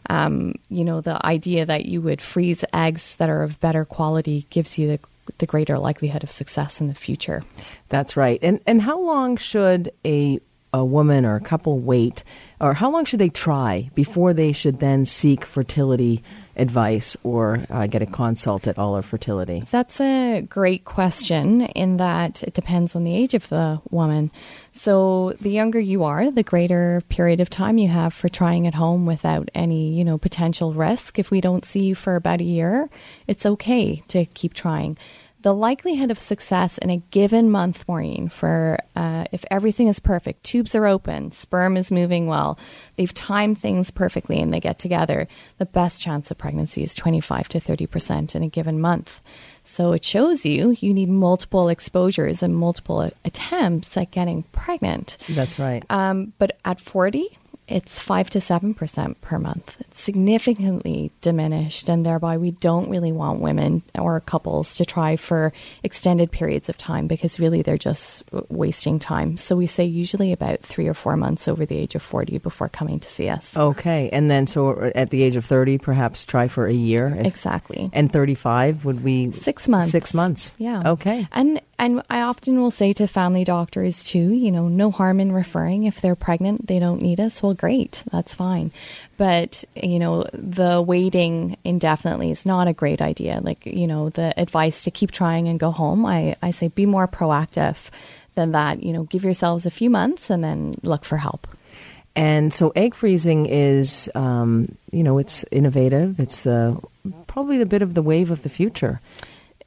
um, 0.10 0.56
you 0.70 0.84
know, 0.84 1.02
the 1.02 1.24
idea 1.26 1.66
that 1.66 1.86
you 1.86 2.02
would 2.02 2.22
freeze 2.22 2.66
eggs 2.74 3.16
that 3.18 3.30
are 3.30 3.44
of 3.44 3.60
better 3.60 3.86
quality 3.86 4.46
gives 4.50 4.78
you 4.78 4.88
the 4.88 5.00
the 5.38 5.46
greater 5.46 5.80
likelihood 5.80 6.22
of 6.22 6.30
success 6.30 6.82
in 6.82 6.90
the 6.90 6.94
future. 6.94 7.44
That's 7.88 8.18
right. 8.18 8.40
And 8.42 8.60
and 8.68 8.82
how 8.82 9.00
long 9.00 9.38
should 9.38 9.92
a 10.06 10.42
a 10.74 10.84
woman 10.84 11.26
or 11.26 11.36
a 11.36 11.42
couple 11.42 11.80
wait, 11.80 12.24
or 12.60 12.74
how 12.74 12.90
long 12.92 13.06
should 13.06 13.20
they 13.20 13.30
try 13.30 13.90
before 13.94 14.34
they 14.34 14.52
should 14.52 14.80
then 14.80 15.06
seek 15.06 15.46
fertility 15.46 16.24
advice 16.56 17.18
or 17.24 17.66
uh, 17.70 17.88
get 17.88 18.02
a 18.02 18.06
consult 18.06 18.68
at 18.68 18.78
Olive 18.78 19.06
Fertility? 19.06 19.64
That's 19.70 20.00
a 20.00 20.42
great 20.42 20.86
question, 20.86 21.62
in 21.62 21.98
that 21.98 22.42
it 22.44 22.54
depends 22.54 22.96
on 22.96 23.04
the 23.04 23.16
age 23.16 23.34
of 23.34 23.50
the 23.50 23.82
woman. 23.90 24.32
So, 24.72 25.34
the 25.42 25.52
younger 25.52 25.80
you 25.80 26.04
are, 26.04 26.32
the 26.32 26.44
greater 26.44 27.04
period 27.10 27.40
of 27.40 27.50
time 27.50 27.78
you 27.78 27.90
have 27.90 28.14
for 28.14 28.30
trying 28.30 28.66
at 28.66 28.74
home 28.74 29.06
without 29.06 29.50
any, 29.54 29.94
you 29.94 30.04
know, 30.04 30.18
potential 30.18 30.74
risk. 30.74 31.20
If 31.20 31.32
we 31.32 31.42
don't 31.42 31.66
see 31.66 31.84
you 31.84 31.96
for 31.96 32.16
about 32.16 32.42
a 32.42 32.46
year, 32.46 32.90
it's 33.28 33.46
okay 33.46 34.04
to 34.08 34.26
keep 34.26 34.54
trying 34.54 34.98
the 35.44 35.54
likelihood 35.54 36.10
of 36.10 36.18
success 36.18 36.78
in 36.78 36.90
a 36.90 36.98
given 37.12 37.52
month, 37.52 37.86
Maureen, 37.88 38.30
for 38.30 38.80
uh, 38.96 39.26
if 39.34 39.44
everything 39.52 39.90
is 39.90 40.00
perfect, 40.00 40.44
tubes 40.44 40.74
are 40.74 40.88
open, 40.88 41.32
sperm 41.34 41.76
is 41.76 41.92
moving 41.92 42.28
well, 42.28 42.58
they've 42.96 43.14
timed 43.14 43.58
things 43.58 43.92
perfectly 43.92 44.40
and 44.40 44.54
they 44.54 44.62
get 44.62 44.80
together, 44.80 45.28
the 45.58 45.66
best 45.66 46.02
chance 46.02 46.32
of 46.32 46.38
pregnancy 46.38 46.82
is 46.82 46.96
25 46.96 47.50
to 47.50 47.60
30% 47.60 48.36
in 48.36 48.44
a 48.44 48.48
given 48.48 48.80
month. 48.80 49.22
So 49.66 49.92
it 49.92 50.06
shows 50.06 50.46
you 50.46 50.78
you 50.80 50.94
need 50.94 51.10
multiple 51.10 51.68
exposures 51.68 52.42
and 52.42 52.56
multiple 52.56 53.12
attempts 53.26 53.96
at 53.98 54.12
getting 54.12 54.44
pregnant. 54.54 55.18
That's 55.30 55.60
right. 55.60 55.84
Um, 55.90 56.32
but 56.40 56.58
at 56.64 56.80
40, 56.80 57.38
it's 57.68 58.00
5 58.00 58.30
to 58.32 58.40
7% 58.40 59.16
per 59.22 59.40
month. 59.40 59.76
It's 59.80 60.02
significantly 60.02 61.12
diminished, 61.22 61.90
and 61.90 62.06
thereby 62.06 62.38
we 62.38 62.52
don't 62.52 62.90
really 62.90 63.12
want 63.12 63.40
women 63.40 63.84
or 63.98 64.20
couples 64.20 64.76
to 64.76 64.86
try 64.86 65.16
for 65.16 65.54
extended 65.82 66.32
periods 66.32 66.70
of 66.70 66.78
time 66.78 67.08
because 67.08 67.40
really 67.40 67.62
they're 67.62 67.78
just 67.78 68.24
wasting 68.50 69.00
time. 69.00 69.38
So 69.38 69.56
we 69.56 69.66
say 69.66 69.86
usually 69.86 70.34
about 70.34 70.62
three 70.62 70.88
or 70.88 70.94
four 70.94 71.16
months 71.16 71.48
over 71.48 71.66
the 71.66 71.78
age 71.78 71.96
of 71.96 72.02
40 72.02 72.38
before 72.40 72.70
coming 72.70 73.00
to 73.00 73.10
see 73.10 73.30
us. 73.30 73.56
Okay. 73.56 74.10
And 74.12 74.30
then 74.30 74.46
so 74.46 74.92
at 74.96 75.10
the 75.10 75.24
age 75.24 75.36
of 75.36 75.46
30, 75.46 75.78
perhaps 75.78 76.26
try 76.26 76.48
for 76.48 76.68
a 76.68 76.74
year? 76.74 77.16
If, 77.18 77.28
exactly. 77.28 77.90
And 77.94 78.12
35 78.12 78.86
would 78.86 79.04
be? 79.04 79.32
Six 79.32 79.68
months. 79.68 79.92
Six 79.92 80.14
months. 80.14 80.54
Yeah. 80.58 80.92
Okay. 80.92 81.28
And 81.32 81.62
and 81.80 82.02
I 82.10 82.22
often 82.22 82.62
will 82.62 82.72
say 82.72 82.94
to 82.94 83.08
family 83.08 83.44
doctors 83.44 84.04
too, 84.04 84.32
you 84.34 84.52
know, 84.52 84.68
no 84.68 84.92
harm 84.92 85.20
in 85.20 85.32
referring. 85.32 85.84
If 85.84 86.02
they're 86.02 86.16
pregnant, 86.16 86.68
they 86.68 86.80
don't 86.80 87.02
need 87.02 87.20
us. 87.20 87.44
Well, 87.44 87.53
great, 87.54 88.04
that's 88.12 88.34
fine. 88.34 88.72
But, 89.18 89.64
you 89.76 90.00
know, 90.00 90.26
the 90.34 90.82
waiting 90.82 91.58
indefinitely 91.64 92.32
is 92.32 92.46
not 92.46 92.68
a 92.68 92.74
great 92.74 93.02
idea. 93.02 93.40
Like, 93.42 93.66
you 93.66 93.88
know, 93.88 94.10
the 94.10 94.34
advice 94.40 94.84
to 94.84 94.92
keep 94.92 95.12
trying 95.12 95.48
and 95.48 95.60
go 95.60 95.72
home, 95.72 96.06
I, 96.06 96.36
I 96.42 96.52
say 96.52 96.68
be 96.68 96.86
more 96.86 97.08
proactive 97.08 97.90
than 98.36 98.52
that. 98.54 98.84
You 98.84 98.94
know, 98.94 99.04
give 99.04 99.24
yourselves 99.24 99.66
a 99.66 99.72
few 99.72 99.90
months 99.90 100.30
and 100.30 100.44
then 100.44 100.76
look 100.84 101.06
for 101.06 101.18
help. 101.18 101.48
And 102.16 102.54
so 102.54 102.72
egg 102.76 102.94
freezing 102.94 103.48
is, 103.48 104.10
um, 104.14 104.76
you 104.92 105.04
know, 105.04 105.18
it's 105.18 105.44
innovative. 105.52 106.20
It's 106.20 106.46
uh, 106.46 106.76
probably 107.26 107.62
a 107.62 107.66
bit 107.66 107.82
of 107.82 107.96
the 107.96 108.04
wave 108.04 108.30
of 108.30 108.44
the 108.44 108.50
future 108.50 109.02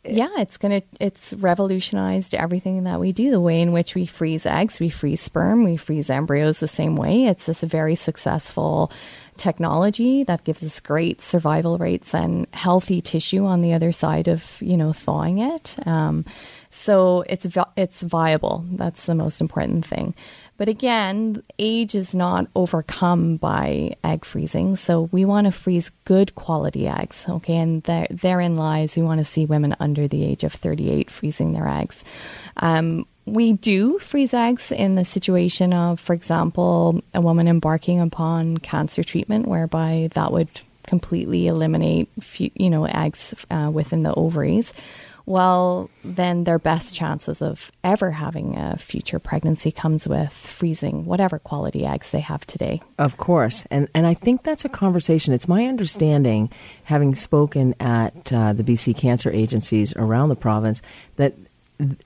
yeah, 0.09 0.31
it's 0.39 0.57
gonna 0.57 0.83
it's 1.01 1.33
revolutionized 1.35 2.35
everything 2.35 2.85
that 2.85 3.01
we 3.01 3.13
do. 3.13 3.31
The 3.31 3.41
way 3.41 3.61
in 3.61 3.73
which 3.73 3.95
we 3.95 4.07
freeze 4.07 4.47
eggs, 4.47 4.81
we 4.81 4.89
freeze 4.89 5.21
sperm, 5.21 5.65
we 5.65 5.77
freeze 5.77 6.11
embryos 6.11 6.61
the 6.61 6.69
same 6.69 6.97
way. 6.97 7.25
It's 7.25 7.47
just 7.47 7.63
a 7.63 7.67
very 7.67 7.95
successful 7.95 8.93
technology 9.37 10.25
that 10.25 10.45
gives 10.45 10.63
us 10.65 10.81
great 10.81 11.21
survival 11.21 11.77
rates 11.79 12.15
and 12.15 12.47
healthy 12.53 13.01
tissue 13.01 13.45
on 13.45 13.61
the 13.61 13.75
other 13.75 13.93
side 13.93 14.29
of 14.29 14.61
you 14.61 14.77
know 14.77 14.93
thawing 14.93 15.39
it. 15.39 15.77
Um, 15.87 16.25
so 16.71 17.25
it's 17.29 17.47
it's 17.77 18.03
viable. 18.03 18.65
That's 18.73 19.07
the 19.07 19.15
most 19.15 19.41
important 19.41 19.85
thing. 19.87 20.15
But 20.59 20.69
again, 20.69 21.43
age 21.59 21.95
is 21.95 22.15
not 22.15 22.47
overcome 22.57 23.37
by 23.37 23.97
egg 24.03 24.25
freezing. 24.25 24.77
So 24.77 25.09
we 25.13 25.25
want 25.25 25.47
to 25.47 25.51
freeze 25.51 25.91
good 26.05 26.35
quality 26.35 26.89
eggs. 26.89 27.27
Okay. 27.29 27.57
And 27.57 27.83
there, 27.83 28.07
therein 28.11 28.57
lies 28.57 28.97
we 28.97 29.03
want 29.03 29.19
to 29.19 29.25
see 29.25 29.45
women 29.45 29.77
under 29.81 30.09
the 30.09 30.25
age 30.25 30.45
of 30.45 30.53
38 30.53 31.11
freezing 31.11 31.53
their 31.53 31.69
eggs. 31.69 32.05
Um, 32.57 33.07
we 33.27 33.53
do 33.53 33.99
freeze 33.99 34.33
eggs 34.33 34.71
in 34.71 34.95
the 34.95 35.05
situation 35.05 35.73
of, 35.73 35.99
for 35.99 36.15
example, 36.15 37.01
a 37.13 37.21
woman 37.21 37.49
embarking 37.49 38.01
upon 38.01 38.59
cancer 38.59 39.03
treatment, 39.03 39.49
whereby 39.49 40.11
that 40.15 40.33
would 40.33 40.49
completely 40.87 41.49
eliminate, 41.49 42.09
you 42.39 42.71
know, 42.71 42.85
eggs 42.85 43.35
uh, 43.51 43.69
within 43.73 44.05
the 44.05 44.15
ovaries 44.15 44.73
well, 45.27 45.91
then 46.05 46.45
their 46.45 46.59
best 46.59 46.95
chances 46.95 47.43
of 47.43 47.73
ever 47.83 48.13
having 48.13 48.57
a 48.57 48.79
future 48.79 49.19
pregnancy 49.19 49.73
comes 49.73 50.07
with 50.07 50.33
freezing 50.33 51.05
whatever 51.05 51.41
quality 51.41 51.85
eggs 51.85 52.13
they 52.13 52.21
have 52.21 52.47
today. 52.47 52.81
Of 52.99 53.17
course. 53.17 53.65
And, 53.71 53.89
and 53.93 54.07
I 54.07 54.15
think 54.15 54.45
that's 54.45 54.65
a 54.65 54.69
conversation. 54.69 55.35
It's 55.35 55.49
my 55.49 55.67
understanding, 55.67 56.51
having 56.85 57.17
spoken 57.17 57.75
at 57.81 58.33
uh, 58.33 58.53
the 58.53 58.63
BC 58.63 58.97
cancer 58.97 59.31
agencies 59.31 59.93
around 59.97 60.29
the 60.29 60.37
province, 60.37 60.81
that 61.17 61.35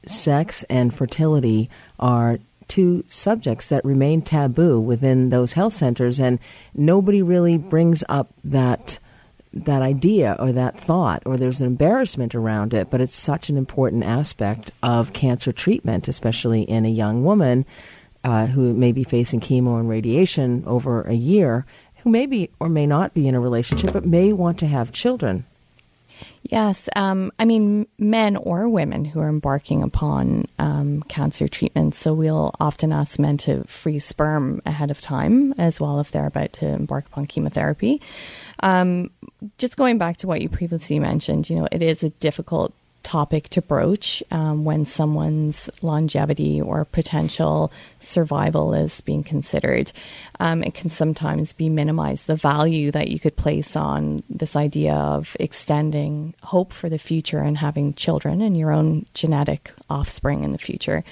sex 0.07 0.65
and 0.65 0.93
fertility 0.93 1.69
are 1.99 2.39
two 2.69 3.05
subjects 3.09 3.69
that 3.69 3.85
remain 3.85 4.23
taboo 4.23 4.81
within 4.81 5.29
those 5.31 5.53
health 5.53 5.75
centers, 5.75 6.19
and 6.19 6.39
nobody 6.75 7.21
really 7.21 7.59
brings 7.59 8.03
up 8.09 8.33
that 8.45 8.99
that 9.53 9.83
idea 9.83 10.37
or 10.39 10.53
that 10.53 10.79
thought, 10.79 11.23
or 11.27 11.37
there's 11.37 11.61
an 11.61 11.67
embarrassment 11.67 12.35
around 12.35 12.73
it, 12.73 12.89
but 12.91 13.01
it's 13.01 13.17
such 13.17 13.49
an 13.49 13.57
important 13.57 14.05
aspect 14.05 14.71
of 14.83 15.13
cancer 15.13 15.53
treatment, 15.53 16.07
especially 16.07 16.63
in 16.63 16.87
a 16.87 16.91
young 16.91 17.25
woman 17.25 17.67
uh, 18.23 18.47
who 18.47 18.75
may 18.75 18.93
be 18.93 19.03
facing 19.03 19.41
chemo 19.41 19.79
and 19.79 19.89
radiation 19.89 20.63
over 20.67 21.03
a 21.03 21.15
year, 21.15 21.67
who 22.03 22.11
may 22.11 22.27
be 22.27 22.51
or 22.61 22.69
may 22.69 22.87
not 22.87 23.13
be 23.13 23.27
in 23.27 23.35
a 23.35 23.41
relationship, 23.41 23.93
but 23.93 24.07
may 24.07 24.33
want 24.33 24.59
to 24.59 24.67
have 24.67 24.93
children. 24.93 25.45
Yes. 26.43 26.89
Um, 26.97 27.31
I 27.39 27.45
mean, 27.45 27.87
men 27.99 28.37
or 28.37 28.69
women 28.69 29.05
who 29.05 29.21
are 29.21 29.29
embarking 29.29 29.83
upon 29.83 30.47
um, 30.59 31.03
cancer 31.05 31.47
treatment. 31.47 31.95
So 31.95 32.13
we'll 32.13 32.53
often 32.59 32.93
ask 32.93 33.19
men 33.19 33.37
to 33.39 33.65
freeze 33.65 34.05
sperm 34.05 34.61
ahead 34.67 34.91
of 34.91 35.01
time 35.01 35.55
as 35.59 35.81
well 35.81 36.01
if 36.01 36.11
they're 36.11 36.27
about 36.27 36.53
to 36.55 36.67
embark 36.67 37.07
upon 37.07 37.27
chemotherapy. 37.27 38.01
Um, 38.63 39.11
just 39.59 39.77
going 39.77 39.99
back 39.99 40.17
to 40.19 40.27
what 40.27 40.43
you 40.43 40.49
previously 40.49 40.99
mentioned, 40.99 41.49
you 41.49 41.57
know, 41.57 41.69
it 41.71 41.83
is 41.83 42.03
a 42.03 42.11
difficult 42.11 42.75
topic 43.11 43.49
to 43.49 43.61
broach 43.61 44.23
um, 44.31 44.63
when 44.65 44.87
someone's 44.87 45.69
longevity 45.83 46.61
or 46.61 46.85
potential 46.85 47.73
survival 47.99 48.73
is 48.73 49.01
being 49.01 49.25
considered. 49.25 49.91
Um, 50.39 50.63
it 50.63 50.75
can 50.75 50.91
sometimes 50.91 51.53
be 51.53 51.69
minimized. 51.69 52.29
The 52.29 52.37
value 52.37 52.93
that 52.93 53.09
you 53.09 53.19
could 53.19 53.37
place 53.37 53.75
on 53.75 54.23
this 54.31 54.55
idea 54.55 54.95
of 54.95 55.37
extending 55.41 56.35
hope 56.45 56.73
for 56.73 56.89
the 56.89 57.01
future 57.01 57.41
and 57.41 57.59
having 57.59 57.95
children 57.95 58.41
and 58.41 58.57
your 58.57 58.71
own 58.71 59.07
genetic 59.13 59.73
offspring 59.89 60.45
in 60.45 60.53
the 60.53 60.59
future 60.59 61.03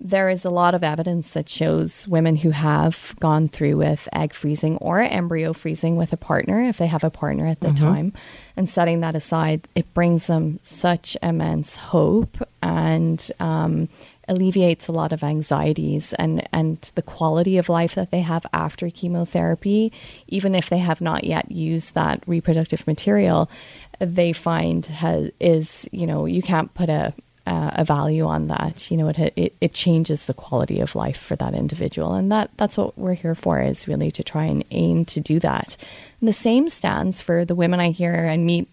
there 0.00 0.30
is 0.30 0.44
a 0.44 0.50
lot 0.50 0.74
of 0.74 0.82
evidence 0.82 1.34
that 1.34 1.48
shows 1.48 2.08
women 2.08 2.34
who 2.34 2.50
have 2.50 3.14
gone 3.20 3.48
through 3.48 3.76
with 3.76 4.08
egg 4.14 4.32
freezing 4.32 4.78
or 4.78 5.00
embryo 5.00 5.52
freezing 5.52 5.96
with 5.96 6.12
a 6.12 6.16
partner, 6.16 6.62
if 6.62 6.78
they 6.78 6.86
have 6.86 7.04
a 7.04 7.10
partner 7.10 7.46
at 7.46 7.60
the 7.60 7.68
mm-hmm. 7.68 7.84
time, 7.84 8.12
and 8.56 8.68
setting 8.68 9.00
that 9.00 9.14
aside, 9.14 9.68
it 9.74 9.92
brings 9.92 10.26
them 10.26 10.58
such 10.62 11.18
immense 11.22 11.76
hope 11.76 12.38
and 12.62 13.30
um, 13.40 13.90
alleviates 14.26 14.88
a 14.88 14.92
lot 14.92 15.12
of 15.12 15.22
anxieties 15.22 16.14
and, 16.14 16.48
and 16.52 16.90
the 16.94 17.02
quality 17.02 17.58
of 17.58 17.68
life 17.68 17.94
that 17.94 18.10
they 18.10 18.20
have 18.20 18.46
after 18.54 18.88
chemotherapy, 18.88 19.92
even 20.28 20.54
if 20.54 20.70
they 20.70 20.78
have 20.78 21.02
not 21.02 21.24
yet 21.24 21.50
used 21.50 21.92
that 21.92 22.22
reproductive 22.26 22.86
material. 22.86 23.50
They 23.98 24.32
find 24.32 24.86
has, 24.86 25.30
is, 25.40 25.86
you 25.92 26.06
know, 26.06 26.24
you 26.24 26.40
can't 26.40 26.72
put 26.72 26.88
a 26.88 27.12
uh, 27.50 27.72
a 27.74 27.84
value 27.84 28.26
on 28.26 28.46
that. 28.46 28.90
You 28.92 28.96
know, 28.96 29.08
it, 29.08 29.18
it, 29.34 29.56
it 29.60 29.74
changes 29.74 30.26
the 30.26 30.34
quality 30.34 30.78
of 30.78 30.94
life 30.94 31.18
for 31.18 31.34
that 31.36 31.52
individual, 31.52 32.14
and 32.14 32.30
that 32.30 32.50
that's 32.56 32.76
what 32.76 32.96
we're 32.96 33.14
here 33.14 33.34
for 33.34 33.60
is 33.60 33.88
really 33.88 34.12
to 34.12 34.22
try 34.22 34.44
and 34.44 34.64
aim 34.70 35.04
to 35.06 35.20
do 35.20 35.40
that. 35.40 35.76
And 36.20 36.28
the 36.28 36.32
same 36.32 36.68
stands 36.68 37.20
for 37.20 37.44
the 37.44 37.56
women 37.56 37.80
I 37.80 37.90
hear 37.90 38.14
and 38.14 38.46
meet 38.46 38.68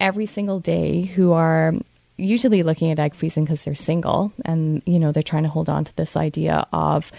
every 0.00 0.26
single 0.26 0.58
day 0.58 1.02
who 1.02 1.32
are 1.32 1.72
usually 2.16 2.64
looking 2.64 2.90
at 2.90 2.98
egg 2.98 3.14
freezing 3.14 3.44
because 3.44 3.64
they're 3.64 3.74
single 3.74 4.32
and 4.44 4.82
you 4.84 4.98
know 4.98 5.12
they're 5.12 5.22
trying 5.22 5.44
to 5.44 5.48
hold 5.48 5.68
on 5.70 5.84
to 5.84 5.96
this 5.96 6.16
idea 6.16 6.66
of 6.72 7.12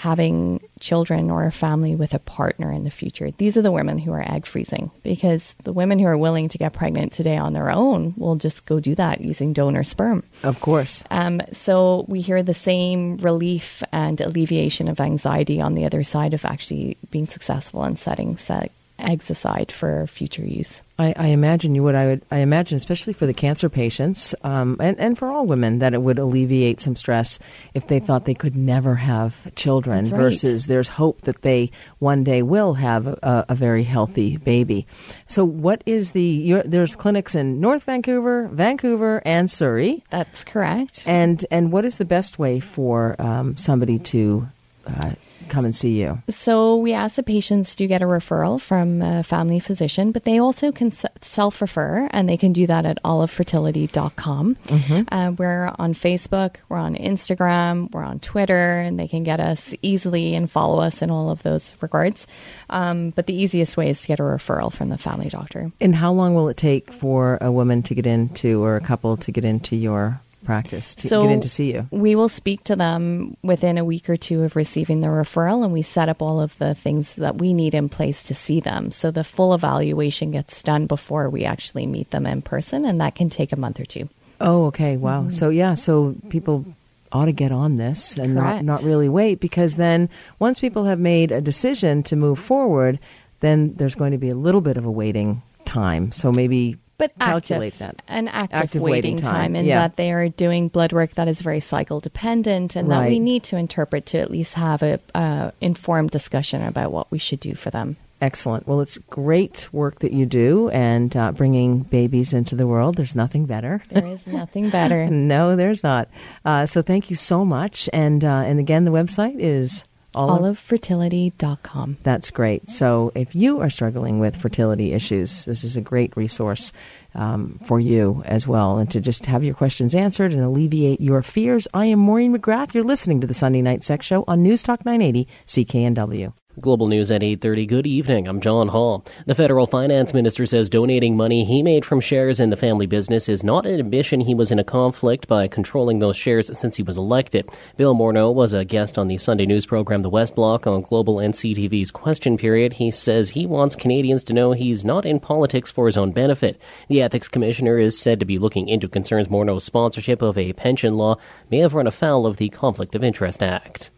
having 0.00 0.58
children 0.80 1.30
or 1.30 1.44
a 1.44 1.52
family 1.52 1.94
with 1.94 2.14
a 2.14 2.18
partner 2.18 2.72
in 2.72 2.84
the 2.84 2.90
future. 2.90 3.30
These 3.32 3.58
are 3.58 3.62
the 3.62 3.70
women 3.70 3.98
who 3.98 4.12
are 4.12 4.24
egg 4.26 4.46
freezing 4.46 4.90
because 5.02 5.54
the 5.64 5.74
women 5.74 5.98
who 5.98 6.06
are 6.06 6.16
willing 6.16 6.48
to 6.48 6.56
get 6.56 6.72
pregnant 6.72 7.12
today 7.12 7.36
on 7.36 7.52
their 7.52 7.70
own 7.70 8.14
will 8.16 8.36
just 8.36 8.64
go 8.64 8.80
do 8.80 8.94
that 8.94 9.20
using 9.20 9.52
donor 9.52 9.84
sperm. 9.84 10.22
Of 10.42 10.58
course. 10.60 11.04
Um, 11.10 11.42
so 11.52 12.06
we 12.08 12.22
hear 12.22 12.42
the 12.42 12.54
same 12.54 13.18
relief 13.18 13.82
and 13.92 14.18
alleviation 14.22 14.88
of 14.88 15.00
anxiety 15.00 15.60
on 15.60 15.74
the 15.74 15.84
other 15.84 16.02
side 16.02 16.32
of 16.32 16.46
actually 16.46 16.96
being 17.10 17.26
successful 17.26 17.84
in 17.84 17.96
setting 17.96 18.38
set 18.38 18.72
eggs 18.98 19.30
aside 19.30 19.70
for 19.70 20.06
future 20.06 20.46
use. 20.46 20.80
I, 21.00 21.14
I, 21.16 21.26
imagine 21.28 21.74
you 21.74 21.82
would. 21.84 21.94
I 21.94 22.06
would. 22.06 22.22
I 22.30 22.38
imagine, 22.38 22.76
especially 22.76 23.14
for 23.14 23.24
the 23.24 23.32
cancer 23.32 23.70
patients, 23.70 24.34
um, 24.44 24.76
and 24.80 24.98
and 25.00 25.16
for 25.16 25.30
all 25.30 25.46
women, 25.46 25.78
that 25.78 25.94
it 25.94 26.02
would 26.02 26.18
alleviate 26.18 26.82
some 26.82 26.94
stress 26.94 27.38
if 27.72 27.86
they 27.86 28.00
thought 28.00 28.26
they 28.26 28.34
could 28.34 28.54
never 28.54 28.96
have 28.96 29.54
children. 29.54 30.04
Right. 30.04 30.20
Versus, 30.20 30.66
there's 30.66 30.90
hope 30.90 31.22
that 31.22 31.40
they 31.40 31.70
one 32.00 32.22
day 32.22 32.42
will 32.42 32.74
have 32.74 33.06
a, 33.06 33.46
a 33.48 33.54
very 33.54 33.82
healthy 33.82 34.36
baby. 34.36 34.86
So, 35.26 35.42
what 35.42 35.82
is 35.86 36.10
the? 36.10 36.62
there's 36.66 36.94
clinics 36.96 37.34
in 37.34 37.60
North 37.60 37.84
Vancouver, 37.84 38.48
Vancouver, 38.48 39.22
and 39.24 39.50
Surrey. 39.50 40.04
That's 40.10 40.44
correct. 40.44 41.04
And 41.06 41.46
and 41.50 41.72
what 41.72 41.86
is 41.86 41.96
the 41.96 42.04
best 42.04 42.38
way 42.38 42.60
for 42.60 43.16
um, 43.18 43.56
somebody 43.56 43.98
to 44.00 44.48
uh, 44.86 45.12
come 45.50 45.64
and 45.64 45.76
see 45.76 46.00
you? 46.00 46.22
So 46.28 46.76
we 46.76 46.92
ask 46.92 47.16
the 47.16 47.22
patients 47.22 47.74
to 47.76 47.86
get 47.86 48.00
a 48.00 48.06
referral 48.06 48.60
from 48.60 49.02
a 49.02 49.22
family 49.22 49.60
physician, 49.60 50.12
but 50.12 50.24
they 50.24 50.38
also 50.38 50.72
can 50.72 50.90
self 51.20 51.60
refer, 51.60 52.08
and 52.12 52.28
they 52.28 52.36
can 52.36 52.52
do 52.52 52.66
that 52.66 52.86
at 52.86 53.02
olivefertility.com. 53.02 54.54
Mm-hmm. 54.54 55.14
Uh, 55.14 55.30
we're 55.32 55.72
on 55.78 55.94
Facebook, 55.94 56.56
we're 56.68 56.78
on 56.78 56.94
Instagram, 56.94 57.90
we're 57.92 58.04
on 58.04 58.20
Twitter, 58.20 58.78
and 58.78 58.98
they 58.98 59.08
can 59.08 59.24
get 59.24 59.40
us 59.40 59.74
easily 59.82 60.34
and 60.34 60.50
follow 60.50 60.80
us 60.80 61.02
in 61.02 61.10
all 61.10 61.30
of 61.30 61.42
those 61.42 61.74
regards. 61.80 62.26
Um, 62.70 63.10
but 63.10 63.26
the 63.26 63.34
easiest 63.34 63.76
way 63.76 63.90
is 63.90 64.00
to 64.02 64.08
get 64.08 64.20
a 64.20 64.22
referral 64.22 64.72
from 64.72 64.88
the 64.88 64.98
family 64.98 65.28
doctor. 65.28 65.72
And 65.80 65.94
how 65.94 66.12
long 66.12 66.34
will 66.34 66.48
it 66.48 66.56
take 66.56 66.92
for 66.92 67.38
a 67.40 67.50
woman 67.50 67.82
to 67.84 67.94
get 67.94 68.06
into, 68.06 68.62
or 68.64 68.76
a 68.76 68.80
couple 68.80 69.16
to 69.18 69.32
get 69.32 69.44
into 69.44 69.76
your 69.76 70.20
practice 70.44 70.94
to 70.96 71.08
so 71.08 71.22
get 71.22 71.32
in 71.32 71.40
to 71.40 71.48
see 71.48 71.72
you? 71.72 71.86
We 71.90 72.14
will 72.14 72.28
speak 72.28 72.64
to 72.64 72.76
them 72.76 73.36
within 73.42 73.78
a 73.78 73.84
week 73.84 74.08
or 74.08 74.16
two 74.16 74.42
of 74.42 74.56
receiving 74.56 75.00
the 75.00 75.08
referral, 75.08 75.64
and 75.64 75.72
we 75.72 75.82
set 75.82 76.08
up 76.08 76.22
all 76.22 76.40
of 76.40 76.56
the 76.58 76.74
things 76.74 77.14
that 77.16 77.38
we 77.38 77.52
need 77.52 77.74
in 77.74 77.88
place 77.88 78.22
to 78.24 78.34
see 78.34 78.60
them. 78.60 78.90
So 78.90 79.10
the 79.10 79.24
full 79.24 79.54
evaluation 79.54 80.30
gets 80.30 80.62
done 80.62 80.86
before 80.86 81.28
we 81.30 81.44
actually 81.44 81.86
meet 81.86 82.10
them 82.10 82.26
in 82.26 82.42
person, 82.42 82.84
and 82.84 83.00
that 83.00 83.14
can 83.14 83.30
take 83.30 83.52
a 83.52 83.56
month 83.56 83.80
or 83.80 83.84
two. 83.84 84.08
Oh, 84.40 84.66
okay. 84.66 84.96
Wow. 84.96 85.22
Mm-hmm. 85.22 85.30
So, 85.30 85.50
yeah, 85.50 85.74
so 85.74 86.16
people 86.30 86.64
ought 87.12 87.26
to 87.26 87.32
get 87.32 87.52
on 87.52 87.76
this 87.76 88.16
and 88.16 88.34
not, 88.34 88.64
not 88.64 88.82
really 88.82 89.08
wait 89.08 89.40
because 89.40 89.76
then 89.76 90.08
once 90.38 90.60
people 90.60 90.84
have 90.84 90.98
made 90.98 91.32
a 91.32 91.40
decision 91.40 92.02
to 92.04 92.16
move 92.16 92.38
forward, 92.38 92.98
then 93.40 93.74
there's 93.74 93.94
going 93.94 94.12
to 94.12 94.18
be 94.18 94.28
a 94.28 94.34
little 94.34 94.60
bit 94.60 94.76
of 94.76 94.84
a 94.84 94.90
waiting 94.90 95.42
time. 95.64 96.12
So 96.12 96.30
maybe 96.32 96.78
but 97.00 97.18
calculate 97.18 97.72
active, 97.80 97.96
that 97.96 98.02
an 98.08 98.28
active, 98.28 98.60
active 98.60 98.82
waiting, 98.82 99.14
waiting, 99.14 99.24
time, 99.24 99.56
in 99.56 99.64
yeah. 99.64 99.88
that 99.88 99.96
they 99.96 100.12
are 100.12 100.28
doing 100.28 100.68
blood 100.68 100.92
work 100.92 101.14
that 101.14 101.28
is 101.28 101.40
very 101.40 101.58
cycle 101.58 101.98
dependent, 101.98 102.76
and 102.76 102.88
right. 102.88 103.04
that 103.04 103.08
we 103.08 103.18
need 103.18 103.42
to 103.44 103.56
interpret 103.56 104.04
to 104.04 104.18
at 104.18 104.30
least 104.30 104.52
have 104.52 104.82
a 104.82 105.00
uh, 105.14 105.50
informed 105.62 106.10
discussion 106.10 106.62
about 106.62 106.92
what 106.92 107.10
we 107.10 107.18
should 107.18 107.40
do 107.40 107.54
for 107.54 107.70
them. 107.70 107.96
Excellent. 108.20 108.68
Well, 108.68 108.82
it's 108.82 108.98
great 108.98 109.66
work 109.72 110.00
that 110.00 110.12
you 110.12 110.26
do, 110.26 110.68
and 110.68 111.16
uh, 111.16 111.32
bringing 111.32 111.84
babies 111.84 112.34
into 112.34 112.54
the 112.54 112.66
world. 112.66 112.96
There's 112.96 113.16
nothing 113.16 113.46
better. 113.46 113.80
There 113.88 114.06
is 114.06 114.26
nothing 114.26 114.68
better. 114.68 115.06
no, 115.10 115.56
there's 115.56 115.82
not. 115.82 116.10
Uh, 116.44 116.66
so 116.66 116.82
thank 116.82 117.08
you 117.08 117.16
so 117.16 117.46
much. 117.46 117.88
And 117.94 118.22
uh, 118.22 118.42
and 118.44 118.60
again, 118.60 118.84
the 118.84 118.90
website 118.90 119.36
is 119.38 119.84
olivefertility.com. 120.14 121.98
That's 122.02 122.30
great. 122.30 122.70
So 122.70 123.12
if 123.14 123.34
you 123.34 123.60
are 123.60 123.70
struggling 123.70 124.18
with 124.18 124.36
fertility 124.36 124.92
issues, 124.92 125.44
this 125.44 125.64
is 125.64 125.76
a 125.76 125.80
great 125.80 126.16
resource 126.16 126.72
um, 127.14 127.60
for 127.64 127.80
you 127.80 128.22
as 128.26 128.46
well, 128.46 128.78
and 128.78 128.90
to 128.90 129.00
just 129.00 129.26
have 129.26 129.44
your 129.44 129.54
questions 129.54 129.94
answered 129.94 130.32
and 130.32 130.42
alleviate 130.42 131.00
your 131.00 131.22
fears. 131.22 131.66
I 131.74 131.86
am 131.86 131.98
Maureen 131.98 132.36
McGrath. 132.36 132.74
You're 132.74 132.84
listening 132.84 133.20
to 133.20 133.26
the 133.26 133.34
Sunday 133.34 133.62
Night 133.62 133.84
Sex 133.84 134.06
Show 134.06 134.24
on 134.28 134.42
News 134.42 134.62
Talk 134.62 134.84
980 134.84 135.28
CKNW. 135.46 136.32
Global 136.60 136.86
News 136.88 137.10
at 137.10 137.22
8:30. 137.22 137.66
Good 137.66 137.86
evening. 137.86 138.28
I'm 138.28 138.40
John 138.40 138.68
Hall. 138.68 139.04
The 139.26 139.34
federal 139.34 139.66
finance 139.66 140.12
minister 140.12 140.46
says 140.46 140.68
donating 140.68 141.16
money 141.16 141.44
he 141.44 141.62
made 141.62 141.84
from 141.84 142.00
shares 142.00 142.40
in 142.40 142.50
the 142.50 142.56
family 142.56 142.86
business 142.86 143.28
is 143.28 143.42
not 143.42 143.66
an 143.66 143.80
admission 143.80 144.20
he 144.20 144.34
was 144.34 144.50
in 144.50 144.58
a 144.58 144.64
conflict 144.64 145.26
by 145.26 145.48
controlling 145.48 145.98
those 145.98 146.16
shares 146.16 146.50
since 146.58 146.76
he 146.76 146.82
was 146.82 146.98
elected. 146.98 147.48
Bill 147.76 147.94
Morneau 147.94 148.32
was 148.32 148.52
a 148.52 148.64
guest 148.64 148.98
on 148.98 149.08
the 149.08 149.18
Sunday 149.18 149.46
news 149.46 149.66
program 149.66 150.02
The 150.02 150.10
West 150.10 150.34
Block 150.34 150.66
on 150.66 150.82
Global 150.82 151.18
and 151.18 151.34
CTV's 151.34 151.90
Question 151.90 152.36
Period. 152.36 152.74
He 152.74 152.90
says 152.90 153.30
he 153.30 153.46
wants 153.46 153.76
Canadians 153.76 154.24
to 154.24 154.32
know 154.32 154.52
he's 154.52 154.84
not 154.84 155.06
in 155.06 155.20
politics 155.20 155.70
for 155.70 155.86
his 155.86 155.96
own 155.96 156.12
benefit. 156.12 156.60
The 156.88 157.02
ethics 157.02 157.28
commissioner 157.28 157.78
is 157.78 157.98
said 157.98 158.20
to 158.20 158.26
be 158.26 158.38
looking 158.38 158.68
into 158.68 158.88
concerns 158.88 159.28
Morneau's 159.28 159.64
sponsorship 159.64 160.22
of 160.22 160.36
a 160.36 160.52
pension 160.52 160.96
law 160.96 161.16
may 161.50 161.58
have 161.58 161.74
run 161.74 161.86
afoul 161.86 162.26
of 162.26 162.36
the 162.36 162.48
Conflict 162.48 162.94
of 162.94 163.04
Interest 163.04 163.42
Act. 163.42 163.90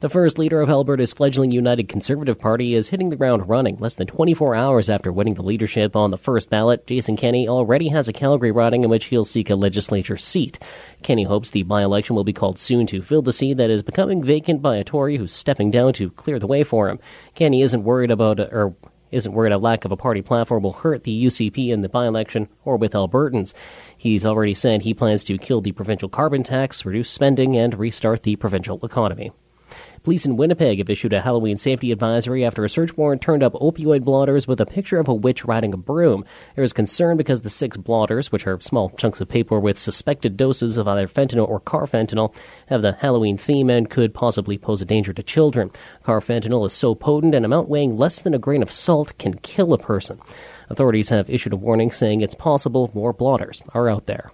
The 0.00 0.08
first 0.08 0.36
leader 0.36 0.60
of 0.60 0.68
Alberta's 0.68 1.12
fledgling 1.12 1.52
United 1.52 1.88
Conservative 1.88 2.36
Party 2.36 2.74
is 2.74 2.88
hitting 2.88 3.10
the 3.10 3.16
ground 3.16 3.48
running. 3.48 3.76
Less 3.76 3.94
than 3.94 4.08
24 4.08 4.56
hours 4.56 4.90
after 4.90 5.12
winning 5.12 5.34
the 5.34 5.44
leadership 5.44 5.94
on 5.94 6.10
the 6.10 6.18
first 6.18 6.50
ballot, 6.50 6.86
Jason 6.88 7.16
Kenney 7.16 7.48
already 7.48 7.88
has 7.88 8.08
a 8.08 8.12
Calgary 8.12 8.50
riding 8.50 8.82
in 8.82 8.90
which 8.90 9.04
he'll 9.06 9.24
seek 9.24 9.48
a 9.48 9.54
legislature 9.54 10.16
seat. 10.16 10.58
Kenney 11.02 11.22
hopes 11.22 11.50
the 11.50 11.62
by 11.62 11.82
election 11.82 12.16
will 12.16 12.24
be 12.24 12.32
called 12.32 12.58
soon 12.58 12.84
to 12.88 13.00
fill 13.00 13.22
the 13.22 13.32
seat 13.32 13.58
that 13.58 13.70
is 13.70 13.82
becoming 13.82 14.24
vacant 14.24 14.60
by 14.60 14.76
a 14.76 14.82
Tory 14.82 15.18
who's 15.18 15.32
stepping 15.32 15.70
down 15.70 15.92
to 15.92 16.10
clear 16.10 16.40
the 16.40 16.48
way 16.48 16.64
for 16.64 16.88
him. 16.88 16.98
Kenney 17.36 17.62
isn't 17.62 17.84
worried 17.84 18.10
about, 18.10 18.40
or 18.40 18.74
isn't 19.12 19.34
worried 19.34 19.52
a 19.52 19.58
lack 19.58 19.84
of 19.84 19.92
a 19.92 19.96
party 19.96 20.22
platform 20.22 20.64
will 20.64 20.72
hurt 20.72 21.04
the 21.04 21.24
UCP 21.26 21.68
in 21.68 21.82
the 21.82 21.88
by 21.88 22.06
election 22.06 22.48
or 22.64 22.76
with 22.76 22.92
Albertans. 22.92 23.54
He's 23.96 24.26
already 24.26 24.54
said 24.54 24.82
he 24.82 24.94
plans 24.94 25.22
to 25.24 25.38
kill 25.38 25.60
the 25.60 25.70
provincial 25.70 26.08
carbon 26.08 26.42
tax, 26.42 26.84
reduce 26.84 27.10
spending, 27.10 27.56
and 27.56 27.78
restart 27.78 28.24
the 28.24 28.34
provincial 28.34 28.80
economy. 28.82 29.30
Police 30.02 30.26
in 30.26 30.36
Winnipeg 30.36 30.78
have 30.78 30.90
issued 30.90 31.12
a 31.12 31.20
Halloween 31.20 31.56
safety 31.56 31.92
advisory 31.92 32.44
after 32.44 32.64
a 32.64 32.68
search 32.68 32.96
warrant 32.96 33.22
turned 33.22 33.44
up 33.44 33.52
opioid 33.54 34.02
blotters 34.02 34.48
with 34.48 34.60
a 34.60 34.66
picture 34.66 34.98
of 34.98 35.06
a 35.06 35.14
witch 35.14 35.44
riding 35.44 35.72
a 35.72 35.76
broom. 35.76 36.24
There 36.56 36.64
is 36.64 36.72
concern 36.72 37.16
because 37.16 37.42
the 37.42 37.50
six 37.50 37.76
blotters, 37.76 38.32
which 38.32 38.44
are 38.44 38.60
small 38.60 38.90
chunks 38.90 39.20
of 39.20 39.28
paper 39.28 39.60
with 39.60 39.78
suspected 39.78 40.36
doses 40.36 40.76
of 40.76 40.88
either 40.88 41.06
fentanyl 41.06 41.48
or 41.48 41.60
carfentanil, 41.60 42.34
have 42.66 42.82
the 42.82 42.94
Halloween 42.94 43.36
theme 43.36 43.70
and 43.70 43.88
could 43.88 44.12
possibly 44.12 44.58
pose 44.58 44.82
a 44.82 44.84
danger 44.84 45.12
to 45.12 45.22
children. 45.22 45.70
Carfentanil 46.04 46.66
is 46.66 46.72
so 46.72 46.96
potent 46.96 47.36
an 47.36 47.44
amount 47.44 47.68
weighing 47.68 47.96
less 47.96 48.20
than 48.20 48.34
a 48.34 48.40
grain 48.40 48.62
of 48.62 48.72
salt 48.72 49.16
can 49.18 49.34
kill 49.34 49.72
a 49.72 49.78
person. 49.78 50.18
Authorities 50.68 51.10
have 51.10 51.30
issued 51.30 51.52
a 51.52 51.56
warning 51.56 51.92
saying 51.92 52.22
it's 52.22 52.34
possible 52.34 52.90
more 52.92 53.12
blotters 53.12 53.62
are 53.72 53.88
out 53.88 54.06
there. 54.06 54.32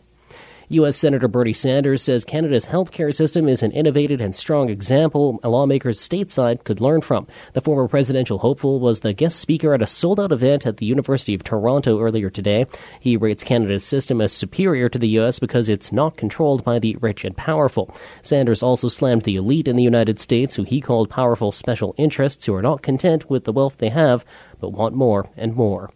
U.S. 0.70 0.98
Senator 0.98 1.28
Bernie 1.28 1.54
Sanders 1.54 2.02
says 2.02 2.26
Canada's 2.26 2.66
healthcare 2.66 3.14
system 3.14 3.48
is 3.48 3.62
an 3.62 3.72
innovative 3.72 4.20
and 4.20 4.36
strong 4.36 4.68
example 4.68 5.40
lawmakers 5.42 5.98
stateside 5.98 6.64
could 6.64 6.78
learn 6.78 7.00
from. 7.00 7.26
The 7.54 7.62
former 7.62 7.88
presidential 7.88 8.36
hopeful 8.36 8.78
was 8.78 9.00
the 9.00 9.14
guest 9.14 9.38
speaker 9.38 9.72
at 9.72 9.80
a 9.80 9.86
sold 9.86 10.20
out 10.20 10.30
event 10.30 10.66
at 10.66 10.76
the 10.76 10.84
University 10.84 11.34
of 11.34 11.42
Toronto 11.42 12.00
earlier 12.00 12.28
today. 12.28 12.66
He 13.00 13.16
rates 13.16 13.42
Canada's 13.42 13.82
system 13.82 14.20
as 14.20 14.30
superior 14.30 14.90
to 14.90 14.98
the 14.98 15.08
U.S. 15.08 15.38
because 15.38 15.70
it's 15.70 15.90
not 15.90 16.18
controlled 16.18 16.64
by 16.64 16.78
the 16.78 16.96
rich 16.96 17.24
and 17.24 17.34
powerful. 17.34 17.96
Sanders 18.20 18.62
also 18.62 18.88
slammed 18.88 19.22
the 19.22 19.36
elite 19.36 19.68
in 19.68 19.76
the 19.76 19.82
United 19.82 20.18
States, 20.18 20.56
who 20.56 20.64
he 20.64 20.82
called 20.82 21.08
powerful 21.08 21.50
special 21.50 21.94
interests 21.96 22.44
who 22.44 22.54
are 22.54 22.60
not 22.60 22.82
content 22.82 23.30
with 23.30 23.44
the 23.44 23.54
wealth 23.54 23.78
they 23.78 23.88
have, 23.88 24.22
but 24.60 24.72
want 24.72 24.94
more 24.94 25.30
and 25.34 25.56
more. 25.56 25.88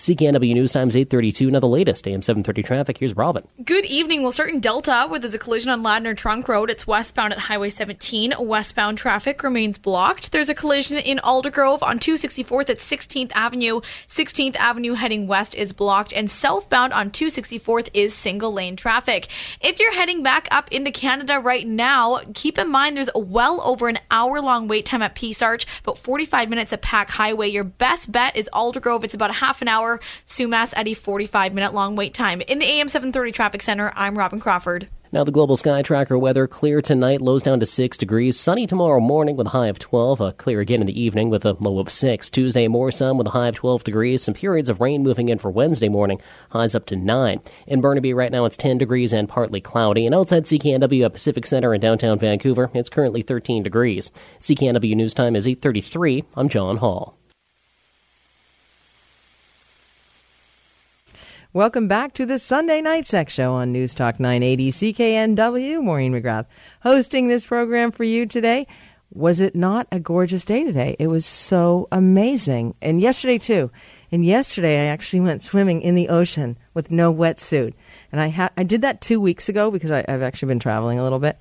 CKNW 0.00 0.54
News 0.54 0.72
Times 0.72 0.96
832. 0.96 1.50
Now 1.50 1.60
the 1.60 1.68
latest 1.68 2.08
AM 2.08 2.22
730 2.22 2.62
traffic. 2.62 2.96
Here's 2.96 3.14
Robin. 3.14 3.44
Good 3.62 3.84
evening. 3.84 4.22
We'll 4.22 4.32
start 4.32 4.48
in 4.48 4.60
Delta 4.60 5.04
where 5.08 5.20
there's 5.20 5.34
a 5.34 5.38
collision 5.38 5.70
on 5.70 5.82
Ladner 5.82 6.16
Trunk 6.16 6.48
Road. 6.48 6.70
It's 6.70 6.86
westbound 6.86 7.34
at 7.34 7.38
Highway 7.38 7.68
17. 7.68 8.32
Westbound 8.38 8.96
traffic 8.96 9.42
remains 9.42 9.76
blocked. 9.76 10.32
There's 10.32 10.48
a 10.48 10.54
collision 10.54 10.96
in 10.96 11.18
Aldergrove 11.18 11.82
on 11.82 11.98
264th 11.98 12.70
at 12.70 12.78
16th 12.78 13.30
Avenue. 13.34 13.82
16th 14.08 14.56
Avenue 14.56 14.94
heading 14.94 15.26
west 15.26 15.54
is 15.54 15.74
blocked 15.74 16.14
and 16.14 16.30
southbound 16.30 16.94
on 16.94 17.10
264th 17.10 17.90
is 17.92 18.14
single 18.14 18.54
lane 18.54 18.76
traffic. 18.76 19.28
If 19.60 19.78
you're 19.78 19.92
heading 19.92 20.22
back 20.22 20.48
up 20.50 20.72
into 20.72 20.92
Canada 20.92 21.40
right 21.40 21.66
now, 21.66 22.22
keep 22.32 22.56
in 22.56 22.70
mind 22.70 22.96
there's 22.96 23.10
well 23.14 23.60
over 23.60 23.86
an 23.86 23.98
hour 24.10 24.40
long 24.40 24.66
wait 24.66 24.86
time 24.86 25.02
at 25.02 25.14
Peace 25.14 25.42
Arch, 25.42 25.66
but 25.82 25.98
45 25.98 26.48
minutes 26.48 26.72
at 26.72 26.80
Pac 26.80 27.10
Highway. 27.10 27.48
Your 27.48 27.64
best 27.64 28.10
bet 28.10 28.34
is 28.34 28.48
Aldergrove. 28.54 29.04
It's 29.04 29.12
about 29.12 29.28
a 29.28 29.34
half 29.34 29.60
an 29.60 29.68
hour 29.68 29.89
hour, 29.90 30.00
Sumas 30.26 30.72
at 30.76 30.88
a 30.88 30.94
45 30.94 31.54
minute 31.54 31.74
long 31.74 31.96
wait 31.96 32.14
time. 32.14 32.40
In 32.42 32.58
the 32.58 32.66
AM 32.66 32.88
730 32.88 33.32
Traffic 33.32 33.62
Center, 33.62 33.92
I'm 33.96 34.18
Robin 34.18 34.40
Crawford. 34.40 34.88
Now, 35.12 35.24
the 35.24 35.32
global 35.32 35.56
sky 35.56 35.82
tracker 35.82 36.16
weather 36.16 36.46
clear 36.46 36.80
tonight, 36.80 37.20
lows 37.20 37.42
down 37.42 37.58
to 37.58 37.66
6 37.66 37.98
degrees. 37.98 38.38
Sunny 38.38 38.64
tomorrow 38.64 39.00
morning 39.00 39.34
with 39.34 39.48
a 39.48 39.50
high 39.50 39.66
of 39.66 39.80
12. 39.80 40.20
Uh, 40.20 40.30
clear 40.30 40.60
again 40.60 40.80
in 40.80 40.86
the 40.86 41.00
evening 41.00 41.30
with 41.30 41.44
a 41.44 41.54
low 41.54 41.80
of 41.80 41.90
6. 41.90 42.30
Tuesday, 42.30 42.68
more 42.68 42.92
sun 42.92 43.18
with 43.18 43.26
a 43.26 43.30
high 43.30 43.48
of 43.48 43.56
12 43.56 43.82
degrees. 43.82 44.22
Some 44.22 44.34
periods 44.34 44.68
of 44.68 44.80
rain 44.80 45.02
moving 45.02 45.28
in 45.28 45.38
for 45.40 45.50
Wednesday 45.50 45.88
morning, 45.88 46.20
highs 46.50 46.76
up 46.76 46.86
to 46.86 46.96
9. 46.96 47.40
In 47.66 47.80
Burnaby, 47.80 48.14
right 48.14 48.30
now, 48.30 48.44
it's 48.44 48.56
10 48.56 48.78
degrees 48.78 49.12
and 49.12 49.28
partly 49.28 49.60
cloudy. 49.60 50.06
And 50.06 50.14
outside 50.14 50.44
CKNW 50.44 51.06
at 51.06 51.12
Pacific 51.12 51.44
Center 51.44 51.74
in 51.74 51.80
downtown 51.80 52.16
Vancouver, 52.16 52.70
it's 52.72 52.88
currently 52.88 53.22
13 53.22 53.64
degrees. 53.64 54.12
CKNW 54.38 54.94
News 54.94 55.14
Time 55.14 55.34
is 55.34 55.48
833. 55.48 56.22
I'm 56.36 56.48
John 56.48 56.76
Hall. 56.76 57.19
Welcome 61.52 61.88
back 61.88 62.12
to 62.12 62.26
the 62.26 62.38
Sunday 62.38 62.80
Night 62.80 63.08
Sex 63.08 63.34
Show 63.34 63.54
on 63.54 63.72
News 63.72 63.92
Talk 63.92 64.20
980 64.20 64.70
CKNW. 64.70 65.82
Maureen 65.82 66.12
McGrath 66.12 66.46
hosting 66.80 67.26
this 67.26 67.44
program 67.44 67.90
for 67.90 68.04
you 68.04 68.24
today. 68.24 68.68
Was 69.12 69.40
it 69.40 69.56
not 69.56 69.88
a 69.90 69.98
gorgeous 69.98 70.44
day 70.44 70.62
today? 70.62 70.94
It 71.00 71.08
was 71.08 71.26
so 71.26 71.88
amazing. 71.90 72.76
And 72.80 73.00
yesterday, 73.00 73.38
too. 73.38 73.72
And 74.12 74.24
yesterday, 74.24 74.82
I 74.82 74.92
actually 74.92 75.22
went 75.22 75.42
swimming 75.42 75.82
in 75.82 75.96
the 75.96 76.08
ocean 76.08 76.56
with 76.72 76.92
no 76.92 77.12
wetsuit. 77.12 77.74
And 78.12 78.20
I, 78.20 78.28
ha- 78.28 78.50
I 78.56 78.62
did 78.62 78.82
that 78.82 79.00
two 79.00 79.20
weeks 79.20 79.48
ago 79.48 79.72
because 79.72 79.90
I, 79.90 80.04
have 80.06 80.22
actually 80.22 80.50
been 80.50 80.60
traveling 80.60 81.00
a 81.00 81.02
little 81.02 81.18
bit. 81.18 81.36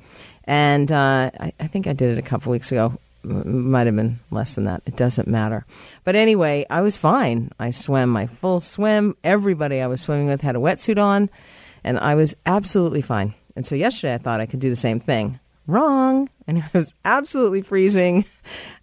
And 0.46 0.92
uh, 0.92 1.30
I, 1.40 1.54
I 1.60 1.68
think 1.68 1.86
I 1.86 1.94
did 1.94 2.18
it 2.18 2.20
a 2.20 2.24
couple 2.24 2.52
weeks 2.52 2.72
ago 2.72 2.98
might 3.24 3.88
have 3.88 3.96
been 3.96 4.20
less 4.32 4.56
than 4.56 4.66
that. 4.66 4.82
It 4.86 4.96
doesn't 4.96 5.28
matter. 5.28 5.66
But 6.04 6.16
anyway, 6.16 6.66
I 6.70 6.82
was 6.82 6.98
fine. 6.98 7.52
I 7.60 7.72
swam 7.72 8.10
my 8.10 8.28
full 8.28 8.60
swim. 8.60 9.16
Everybody 9.24 9.82
I 9.82 9.88
was 9.88 10.02
swimming 10.02 10.28
with 10.28 10.42
had 10.42 10.56
a 10.56 10.60
wetsuit 10.60 11.02
on, 11.02 11.30
and 11.84 12.00
I 12.00 12.16
was 12.16 12.36
absolutely 12.46 13.02
fine. 13.02 13.34
And 13.56 13.66
so 13.66 13.76
yesterday 13.76 14.14
I 14.14 14.20
thought 14.20 14.40
I 14.40 14.46
could 14.46 14.60
do 14.60 14.70
the 14.70 14.76
same 14.76 15.00
thing. 15.00 15.40
Wrong. 15.68 16.30
And 16.48 16.58
it 16.60 16.74
was 16.74 16.94
absolutely 17.06 17.62
freezing. 17.62 18.26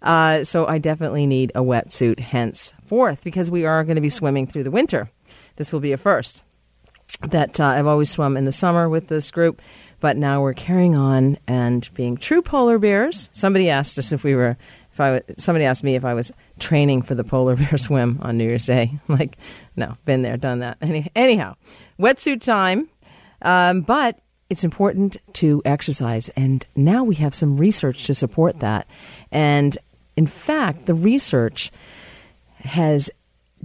Uh, 0.01 0.43
so 0.43 0.67
I 0.67 0.77
definitely 0.77 1.25
need 1.25 1.51
a 1.55 1.61
wetsuit 1.61 2.19
henceforth 2.19 3.23
because 3.23 3.51
we 3.51 3.65
are 3.65 3.83
going 3.83 3.95
to 3.95 4.01
be 4.01 4.09
swimming 4.09 4.47
through 4.47 4.63
the 4.63 4.71
winter. 4.71 5.09
This 5.55 5.73
will 5.73 5.79
be 5.79 5.91
a 5.91 5.97
first. 5.97 6.43
That 7.21 7.59
uh, 7.59 7.65
I've 7.65 7.87
always 7.87 8.11
swum 8.11 8.37
in 8.37 8.45
the 8.45 8.51
summer 8.51 8.87
with 8.87 9.07
this 9.07 9.31
group 9.31 9.61
but 9.99 10.17
now 10.17 10.41
we're 10.41 10.53
carrying 10.53 10.97
on 10.97 11.37
and 11.47 11.89
being 11.93 12.17
true 12.17 12.41
polar 12.41 12.77
bears. 12.77 13.29
Somebody 13.33 13.69
asked 13.69 13.97
us 13.97 14.11
if 14.11 14.23
we 14.23 14.35
were, 14.35 14.57
if 14.91 14.99
I, 14.99 15.21
somebody 15.37 15.65
asked 15.65 15.83
me 15.83 15.95
if 15.95 16.05
I 16.05 16.13
was 16.13 16.31
training 16.59 17.01
for 17.01 17.15
the 17.15 17.23
polar 17.23 17.55
bear 17.57 17.77
swim 17.77 18.19
on 18.21 18.37
New 18.37 18.45
Year's 18.45 18.65
Day. 18.65 18.99
I'm 19.07 19.17
like, 19.17 19.37
no, 19.75 19.97
been 20.05 20.21
there, 20.21 20.37
done 20.37 20.59
that. 20.59 20.77
Any, 20.81 21.09
anyhow, 21.15 21.55
wetsuit 21.99 22.41
time, 22.41 22.89
um, 23.41 23.81
but 23.81 24.19
it's 24.49 24.63
important 24.63 25.17
to 25.33 25.61
exercise, 25.65 26.29
and 26.29 26.65
now 26.75 27.03
we 27.03 27.15
have 27.15 27.35
some 27.35 27.57
research 27.57 28.05
to 28.05 28.13
support 28.13 28.59
that. 28.59 28.87
And 29.31 29.77
in 30.15 30.25
fact, 30.25 30.85
the 30.85 30.93
research 30.93 31.71
has 32.59 33.09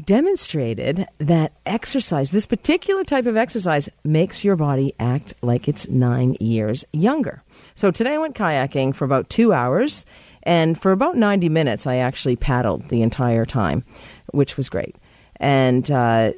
demonstrated 0.00 1.06
that 1.18 1.52
exercise, 1.66 2.30
this 2.30 2.46
particular 2.46 3.04
type 3.04 3.26
of 3.26 3.36
exercise, 3.36 3.88
makes 4.04 4.44
your 4.44 4.56
body 4.56 4.94
act 4.98 5.34
like 5.42 5.68
it's 5.68 5.88
nine 5.88 6.36
years 6.40 6.84
younger. 6.92 7.42
So 7.74 7.90
today 7.90 8.14
I 8.14 8.18
went 8.18 8.36
kayaking 8.36 8.94
for 8.94 9.04
about 9.04 9.28
two 9.30 9.52
hours, 9.52 10.06
and 10.42 10.80
for 10.80 10.92
about 10.92 11.16
90 11.16 11.48
minutes, 11.48 11.86
I 11.86 11.96
actually 11.96 12.36
paddled 12.36 12.88
the 12.88 13.02
entire 13.02 13.46
time, 13.46 13.84
which 14.32 14.56
was 14.56 14.68
great. 14.68 14.96
And, 15.36 15.90
uh, 15.90 16.32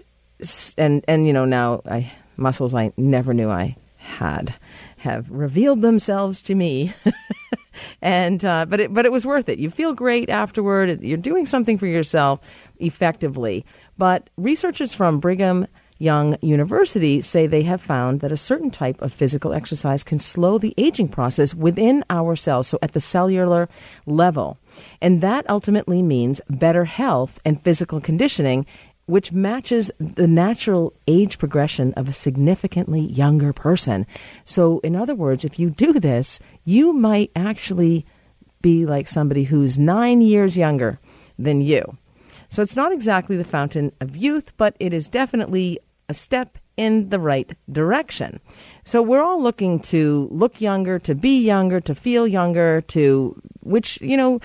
and, 0.77 1.05
and, 1.09 1.27
you 1.27 1.33
know, 1.33 1.45
now 1.45 1.83
I, 1.87 2.13
muscles 2.37 2.75
I 2.75 2.93
never 2.97 3.33
knew 3.33 3.51
I 3.51 3.77
had 3.97 4.55
have 4.99 5.31
revealed 5.31 5.83
themselves 5.83 6.41
to 6.43 6.55
me. 6.55 6.93
and 8.03 8.45
uh, 8.45 8.67
but 8.69 8.81
it 8.81 8.95
but 8.95 9.05
it 9.05 9.13
was 9.13 9.27
worth 9.27 9.49
it. 9.49 9.59
You 9.59 9.71
feel 9.71 9.95
great 9.95 10.29
afterward. 10.29 11.03
You're 11.03 11.19
doing 11.19 11.47
something 11.47 11.79
for 11.79 11.87
yourself 11.87 12.41
effectively. 12.79 13.65
But 13.99 14.31
researchers 14.37 14.93
from 14.93 15.21
Brigham 15.21 15.67
Young 15.99 16.37
University 16.43 17.21
say 17.21 17.47
they 17.47 17.63
have 17.63 17.81
found 17.81 18.21
that 18.21 18.33
a 18.33 18.37
certain 18.37 18.71
type 18.71 19.01
of 19.01 19.13
physical 19.13 19.53
exercise 19.53 20.03
can 20.03 20.19
slow 20.19 20.59
the 20.59 20.75
aging 20.77 21.09
process 21.09 21.55
within 21.55 22.05
our 22.11 22.35
cells, 22.35 22.67
so 22.67 22.79
at 22.83 22.93
the 22.93 23.01
cellular 23.01 23.69
level. 24.05 24.59
And 25.01 25.21
that 25.21 25.49
ultimately 25.49 26.03
means 26.03 26.41
better 26.51 26.85
health 26.85 27.39
and 27.45 27.63
physical 27.63 28.01
conditioning 28.01 28.67
which 29.07 29.33
matches 29.33 29.91
the 29.99 30.27
natural 30.27 30.93
age 31.07 31.39
progression 31.39 31.93
of 31.95 32.09
a 32.09 32.13
significantly 32.13 33.01
younger 33.01 33.53
person. 33.53 34.07
So, 34.45 34.79
in 34.81 34.97
other 34.97 35.15
words, 35.15 35.45
if 35.45 35.59
you 35.59 35.71
do 35.71 35.95
this, 35.95 36.41
you 36.65 36.93
might 36.93 37.31
actually 37.37 38.07
be 38.63 38.87
like 38.87 39.09
somebody 39.09 39.45
who's 39.45 39.79
nine 39.79 40.23
years 40.23 40.57
younger 40.57 40.99
than 41.39 41.61
you. 41.61 41.99
So, 42.49 42.63
it's 42.63 42.77
not 42.77 42.93
exactly 42.93 43.37
the 43.37 43.45
fountain 43.45 43.93
of 44.01 44.17
youth, 44.17 44.57
but 44.57 44.77
it 44.81 44.95
is 44.95 45.09
definitely 45.09 45.79
a 46.09 46.15
step 46.15 46.59
in 46.77 47.09
the 47.11 47.21
right 47.21 47.53
direction. 47.71 48.41
So, 48.85 49.03
we're 49.03 49.23
all 49.23 49.43
looking 49.43 49.81
to 49.81 50.29
look 50.31 50.61
younger, 50.63 50.99
to 51.01 51.15
be 51.15 51.45
younger, 51.45 51.81
to 51.81 51.95
feel 51.95 52.27
younger, 52.27 52.81
to 52.89 53.41
which, 53.61 54.01
you 54.01 54.17
know, 54.17 54.41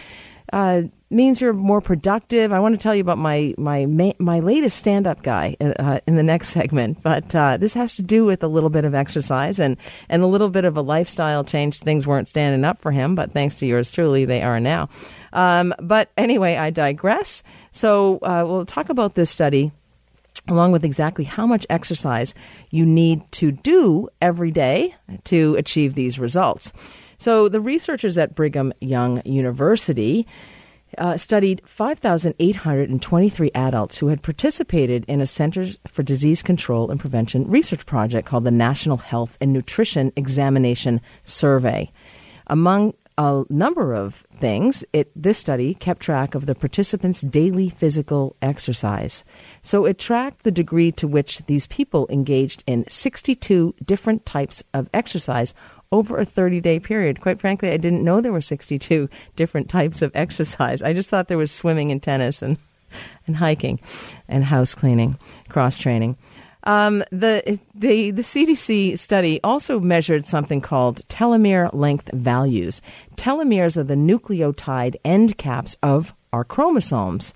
uh, 0.51 0.83
means 1.09 1.41
you're 1.41 1.53
more 1.53 1.81
productive. 1.81 2.53
I 2.53 2.59
want 2.59 2.75
to 2.75 2.81
tell 2.81 2.95
you 2.95 3.01
about 3.01 3.17
my 3.17 3.53
my 3.57 3.85
my 4.19 4.39
latest 4.39 4.77
stand 4.77 5.07
up 5.07 5.23
guy 5.23 5.55
uh, 5.59 5.99
in 6.07 6.15
the 6.15 6.23
next 6.23 6.49
segment, 6.57 7.01
but 7.03 7.33
uh, 7.35 7.57
this 7.57 7.73
has 7.73 7.95
to 7.95 8.01
do 8.01 8.25
with 8.25 8.43
a 8.43 8.47
little 8.47 8.69
bit 8.69 8.85
of 8.85 8.93
exercise 8.93 9.59
and 9.59 9.77
and 10.09 10.21
a 10.21 10.27
little 10.27 10.49
bit 10.49 10.65
of 10.65 10.77
a 10.77 10.81
lifestyle 10.81 11.43
change. 11.43 11.79
Things 11.79 12.05
weren't 12.05 12.27
standing 12.27 12.63
up 12.63 12.79
for 12.79 12.91
him, 12.91 13.15
but 13.15 13.31
thanks 13.31 13.55
to 13.55 13.65
yours 13.65 13.91
truly, 13.91 14.25
they 14.25 14.41
are 14.41 14.59
now. 14.59 14.89
Um, 15.33 15.73
but 15.79 16.11
anyway, 16.17 16.57
I 16.57 16.69
digress. 16.69 17.43
So 17.71 18.17
uh, 18.17 18.43
we'll 18.45 18.65
talk 18.65 18.89
about 18.89 19.15
this 19.15 19.29
study. 19.29 19.71
Along 20.47 20.71
with 20.71 20.85
exactly 20.85 21.25
how 21.25 21.45
much 21.45 21.67
exercise 21.69 22.33
you 22.71 22.83
need 22.83 23.29
to 23.33 23.51
do 23.51 24.09
every 24.19 24.49
day 24.49 24.95
to 25.25 25.55
achieve 25.55 25.93
these 25.93 26.17
results. 26.17 26.73
So, 27.19 27.49
the 27.49 27.61
researchers 27.61 28.17
at 28.17 28.33
Brigham 28.33 28.73
Young 28.79 29.21
University 29.25 30.25
uh, 30.97 31.17
studied 31.17 31.61
5,823 31.65 33.51
adults 33.53 33.97
who 33.97 34.07
had 34.07 34.23
participated 34.23 35.05
in 35.07 35.21
a 35.21 35.27
Center 35.27 35.67
for 35.87 36.01
Disease 36.01 36.41
Control 36.41 36.89
and 36.89 36.99
Prevention 36.99 37.47
research 37.47 37.85
project 37.85 38.27
called 38.27 38.45
the 38.45 38.51
National 38.51 38.97
Health 38.97 39.37
and 39.39 39.53
Nutrition 39.53 40.11
Examination 40.15 41.01
Survey. 41.23 41.91
Among 42.47 42.93
a 43.19 43.43
number 43.49 43.93
of 43.93 44.25
things, 44.33 44.85
it, 44.93 45.11
this 45.13 45.37
study 45.37 45.73
kept 45.73 46.01
track 46.01 46.35
of 46.35 46.45
the 46.45 46.55
participants' 46.55 47.19
daily 47.19 47.69
physical 47.69 48.37
exercise. 48.41 49.25
So 49.61 49.83
it 49.83 49.99
tracked 49.99 50.43
the 50.43 50.51
degree 50.51 50.93
to 50.93 51.07
which 51.07 51.45
these 51.45 51.67
people 51.67 52.07
engaged 52.09 52.63
in 52.65 52.89
62 52.89 53.75
different 53.83 54.25
types 54.25 54.63
of 54.73 54.89
exercise 54.93 55.53
over 55.91 56.17
a 56.17 56.25
30 56.25 56.61
day 56.61 56.79
period. 56.79 57.21
Quite 57.21 57.39
frankly, 57.39 57.71
I 57.71 57.77
didn't 57.77 58.03
know 58.03 58.21
there 58.21 58.31
were 58.31 58.41
62 58.41 59.09
different 59.35 59.69
types 59.69 60.01
of 60.01 60.11
exercise. 60.15 60.81
I 60.81 60.93
just 60.93 61.09
thought 61.09 61.27
there 61.27 61.37
was 61.37 61.51
swimming 61.51 61.91
and 61.91 62.01
tennis 62.01 62.41
and, 62.41 62.57
and 63.27 63.37
hiking 63.37 63.79
and 64.27 64.43
house 64.43 64.75
cleaning, 64.75 65.17
cross 65.49 65.77
training. 65.77 66.17
Um, 66.65 67.03
the, 67.11 67.59
the, 67.73 68.11
the 68.11 68.21
CDC 68.21 68.99
study 68.99 69.39
also 69.43 69.79
measured 69.79 70.25
something 70.25 70.59
called 70.61 71.07
telomere 71.07 71.73
length 71.73 72.11
values. 72.13 72.81
Telomeres 73.15 73.77
are 73.77 73.83
the 73.83 73.95
nucleotide 73.95 74.97
end 75.05 75.37
caps 75.37 75.77
of 75.81 76.13
our 76.33 76.43
chromosomes 76.43 77.33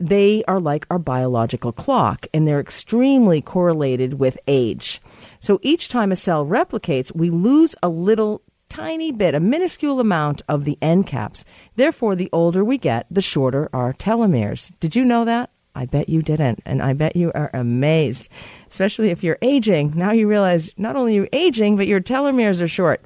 they 0.00 0.42
are 0.48 0.58
like 0.58 0.86
our 0.90 0.98
biological 0.98 1.72
clock 1.72 2.26
and 2.32 2.48
they're 2.48 2.58
extremely 2.58 3.40
correlated 3.42 4.14
with 4.14 4.38
age. 4.48 5.00
So 5.38 5.60
each 5.62 5.88
time 5.88 6.10
a 6.10 6.16
cell 6.16 6.44
replicates, 6.46 7.14
we 7.14 7.30
lose 7.30 7.76
a 7.82 7.88
little 7.88 8.42
tiny 8.70 9.12
bit, 9.12 9.34
a 9.34 9.40
minuscule 9.40 10.00
amount 10.00 10.42
of 10.48 10.64
the 10.64 10.78
end 10.80 11.06
caps. 11.06 11.44
Therefore, 11.76 12.16
the 12.16 12.30
older 12.32 12.64
we 12.64 12.78
get, 12.78 13.06
the 13.10 13.20
shorter 13.20 13.68
our 13.72 13.92
telomeres. 13.92 14.72
Did 14.80 14.96
you 14.96 15.04
know 15.04 15.24
that? 15.26 15.50
I 15.74 15.86
bet 15.86 16.08
you 16.08 16.22
didn't, 16.22 16.60
and 16.66 16.82
I 16.82 16.94
bet 16.94 17.14
you 17.14 17.30
are 17.32 17.50
amazed, 17.54 18.28
especially 18.68 19.10
if 19.10 19.22
you're 19.22 19.38
aging. 19.40 19.92
Now 19.94 20.10
you 20.12 20.26
realize 20.26 20.72
not 20.76 20.96
only 20.96 21.14
you're 21.14 21.28
aging, 21.32 21.76
but 21.76 21.86
your 21.86 22.00
telomeres 22.00 22.60
are 22.60 22.68
short. 22.68 23.04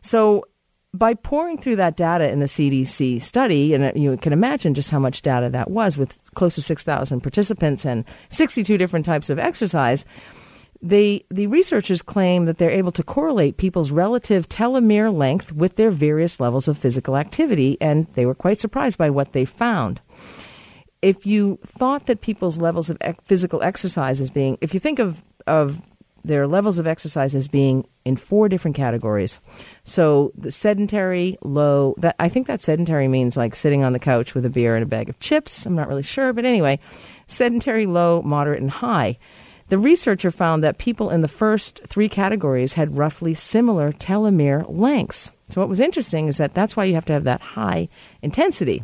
So 0.00 0.44
by 0.94 1.14
pouring 1.14 1.56
through 1.56 1.76
that 1.76 1.96
data 1.96 2.28
in 2.28 2.40
the 2.40 2.46
CDC 2.46 3.22
study, 3.22 3.72
and 3.72 3.84
uh, 3.84 3.92
you 3.94 4.16
can 4.18 4.32
imagine 4.32 4.74
just 4.74 4.90
how 4.90 4.98
much 4.98 5.22
data 5.22 5.48
that 5.50 5.70
was 5.70 5.96
with 5.96 6.18
close 6.34 6.54
to 6.56 6.62
6,000 6.62 7.20
participants 7.20 7.86
and 7.86 8.04
62 8.28 8.76
different 8.76 9.06
types 9.06 9.30
of 9.30 9.38
exercise, 9.38 10.04
they, 10.82 11.24
the 11.30 11.46
researchers 11.46 12.02
claim 12.02 12.44
that 12.44 12.58
they're 12.58 12.70
able 12.70 12.92
to 12.92 13.02
correlate 13.02 13.56
people's 13.56 13.92
relative 13.92 14.48
telomere 14.48 15.14
length 15.16 15.52
with 15.52 15.76
their 15.76 15.90
various 15.90 16.40
levels 16.40 16.68
of 16.68 16.76
physical 16.76 17.16
activity, 17.16 17.78
and 17.80 18.06
they 18.14 18.26
were 18.26 18.34
quite 18.34 18.58
surprised 18.58 18.98
by 18.98 19.08
what 19.08 19.32
they 19.32 19.44
found. 19.44 20.00
If 21.00 21.24
you 21.24 21.58
thought 21.64 22.06
that 22.06 22.20
people's 22.20 22.58
levels 22.58 22.90
of 22.90 22.98
physical 23.24 23.62
exercise 23.62 24.20
as 24.20 24.30
being, 24.30 24.58
if 24.60 24.74
you 24.74 24.80
think 24.80 24.98
of, 24.98 25.22
of 25.46 25.80
their 26.24 26.46
levels 26.46 26.78
of 26.78 26.86
exercise 26.86 27.34
as 27.34 27.48
being 27.48 27.86
in 28.04 28.16
four 28.16 28.48
different 28.48 28.76
categories. 28.76 29.40
So 29.84 30.32
the 30.36 30.50
sedentary, 30.50 31.36
low, 31.42 31.94
that 31.98 32.16
I 32.18 32.28
think 32.28 32.46
that 32.46 32.60
sedentary 32.60 33.08
means 33.08 33.36
like 33.36 33.54
sitting 33.54 33.84
on 33.84 33.92
the 33.92 33.98
couch 33.98 34.34
with 34.34 34.44
a 34.44 34.50
beer 34.50 34.74
and 34.74 34.82
a 34.82 34.86
bag 34.86 35.08
of 35.08 35.18
chips. 35.20 35.66
I'm 35.66 35.74
not 35.74 35.88
really 35.88 36.02
sure, 36.02 36.32
but 36.32 36.44
anyway, 36.44 36.78
sedentary, 37.26 37.86
low, 37.86 38.22
moderate, 38.22 38.60
and 38.60 38.70
high. 38.70 39.18
The 39.68 39.78
researcher 39.78 40.30
found 40.30 40.62
that 40.62 40.78
people 40.78 41.10
in 41.10 41.22
the 41.22 41.28
first 41.28 41.80
three 41.86 42.08
categories 42.08 42.74
had 42.74 42.96
roughly 42.96 43.32
similar 43.32 43.90
telomere 43.92 44.66
lengths. 44.68 45.32
So 45.48 45.60
what 45.60 45.68
was 45.70 45.80
interesting 45.80 46.28
is 46.28 46.36
that 46.36 46.52
that's 46.52 46.76
why 46.76 46.84
you 46.84 46.94
have 46.94 47.06
to 47.06 47.12
have 47.14 47.24
that 47.24 47.40
high 47.40 47.88
intensity. 48.20 48.82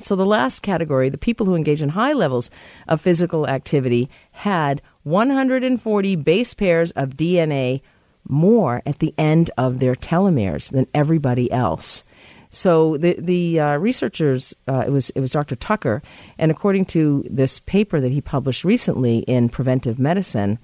So 0.00 0.16
the 0.16 0.26
last 0.26 0.62
category, 0.62 1.08
the 1.08 1.18
people 1.18 1.46
who 1.46 1.54
engage 1.54 1.82
in 1.82 1.90
high 1.90 2.12
levels 2.12 2.50
of 2.88 3.00
physical 3.00 3.46
activity 3.46 4.08
had 4.32 4.82
140 5.10 6.16
base 6.16 6.54
pairs 6.54 6.90
of 6.92 7.10
DNA 7.16 7.82
more 8.28 8.82
at 8.86 8.98
the 8.98 9.14
end 9.18 9.50
of 9.58 9.78
their 9.78 9.94
telomeres 9.94 10.70
than 10.70 10.86
everybody 10.94 11.50
else. 11.50 12.04
So 12.50 12.96
the 12.96 13.14
the 13.18 13.60
uh, 13.60 13.76
researchers, 13.76 14.54
uh, 14.68 14.84
it 14.86 14.90
was 14.90 15.10
it 15.10 15.20
was 15.20 15.30
Dr. 15.30 15.54
Tucker, 15.54 16.02
and 16.36 16.50
according 16.50 16.86
to 16.86 17.24
this 17.30 17.60
paper 17.60 18.00
that 18.00 18.10
he 18.10 18.20
published 18.20 18.64
recently 18.64 19.18
in 19.20 19.48
Preventive 19.48 20.00
Medicine, 20.00 20.58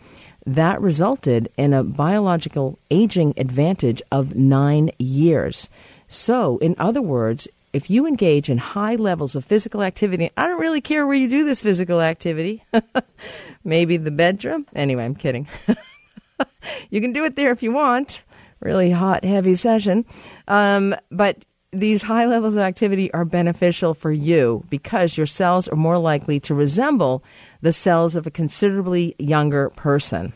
that 0.46 0.80
resulted 0.80 1.48
in 1.56 1.72
a 1.72 1.85
biological 1.85 2.78
aging 2.90 3.35
advantage 3.37 4.02
of 4.11 4.35
nine 4.35 4.90
years. 4.98 5.68
So, 6.09 6.59
in 6.59 6.74
other 6.78 7.02
words, 7.02 7.46
if 7.72 7.90
you 7.90 8.06
engage 8.06 8.48
in 8.48 8.59
high 8.59 8.94
levels 8.94 9.37
of 9.37 9.44
physical 9.44 9.82
activity, 9.82 10.30
I 10.37 10.46
don't 10.46 10.61
really 10.61 10.80
care 10.80 11.06
where 11.06 11.16
you 11.16 11.28
do 11.28 11.44
this 11.44 11.61
physical 11.61 12.00
activity. 12.00 12.64
Maybe 13.66 13.96
the 13.96 14.12
bedroom. 14.12 14.64
Anyway, 14.76 15.05
I'm 15.05 15.16
kidding. 15.16 15.48
you 16.90 17.00
can 17.00 17.12
do 17.12 17.24
it 17.24 17.35
there 17.35 17.50
if 17.50 17.64
you 17.64 17.72
want. 17.72 18.22
Really 18.61 18.92
hot, 18.92 19.24
heavy 19.24 19.57
session. 19.57 20.07
Um, 20.46 20.94
but 21.11 21.44
these 21.72 22.02
high 22.02 22.26
levels 22.26 22.55
of 22.55 22.62
activity 22.62 23.12
are 23.12 23.24
beneficial 23.24 23.92
for 23.92 24.12
you 24.12 24.64
because 24.70 25.16
your 25.16 25.26
cells 25.26 25.66
are 25.66 25.76
more 25.76 25.98
likely 25.98 26.38
to 26.40 26.55
resemble 26.55 27.24
the 27.61 27.72
cells 27.72 28.14
of 28.14 28.26
a 28.26 28.31
considerably 28.31 29.16
younger 29.18 29.70
person. 29.70 30.33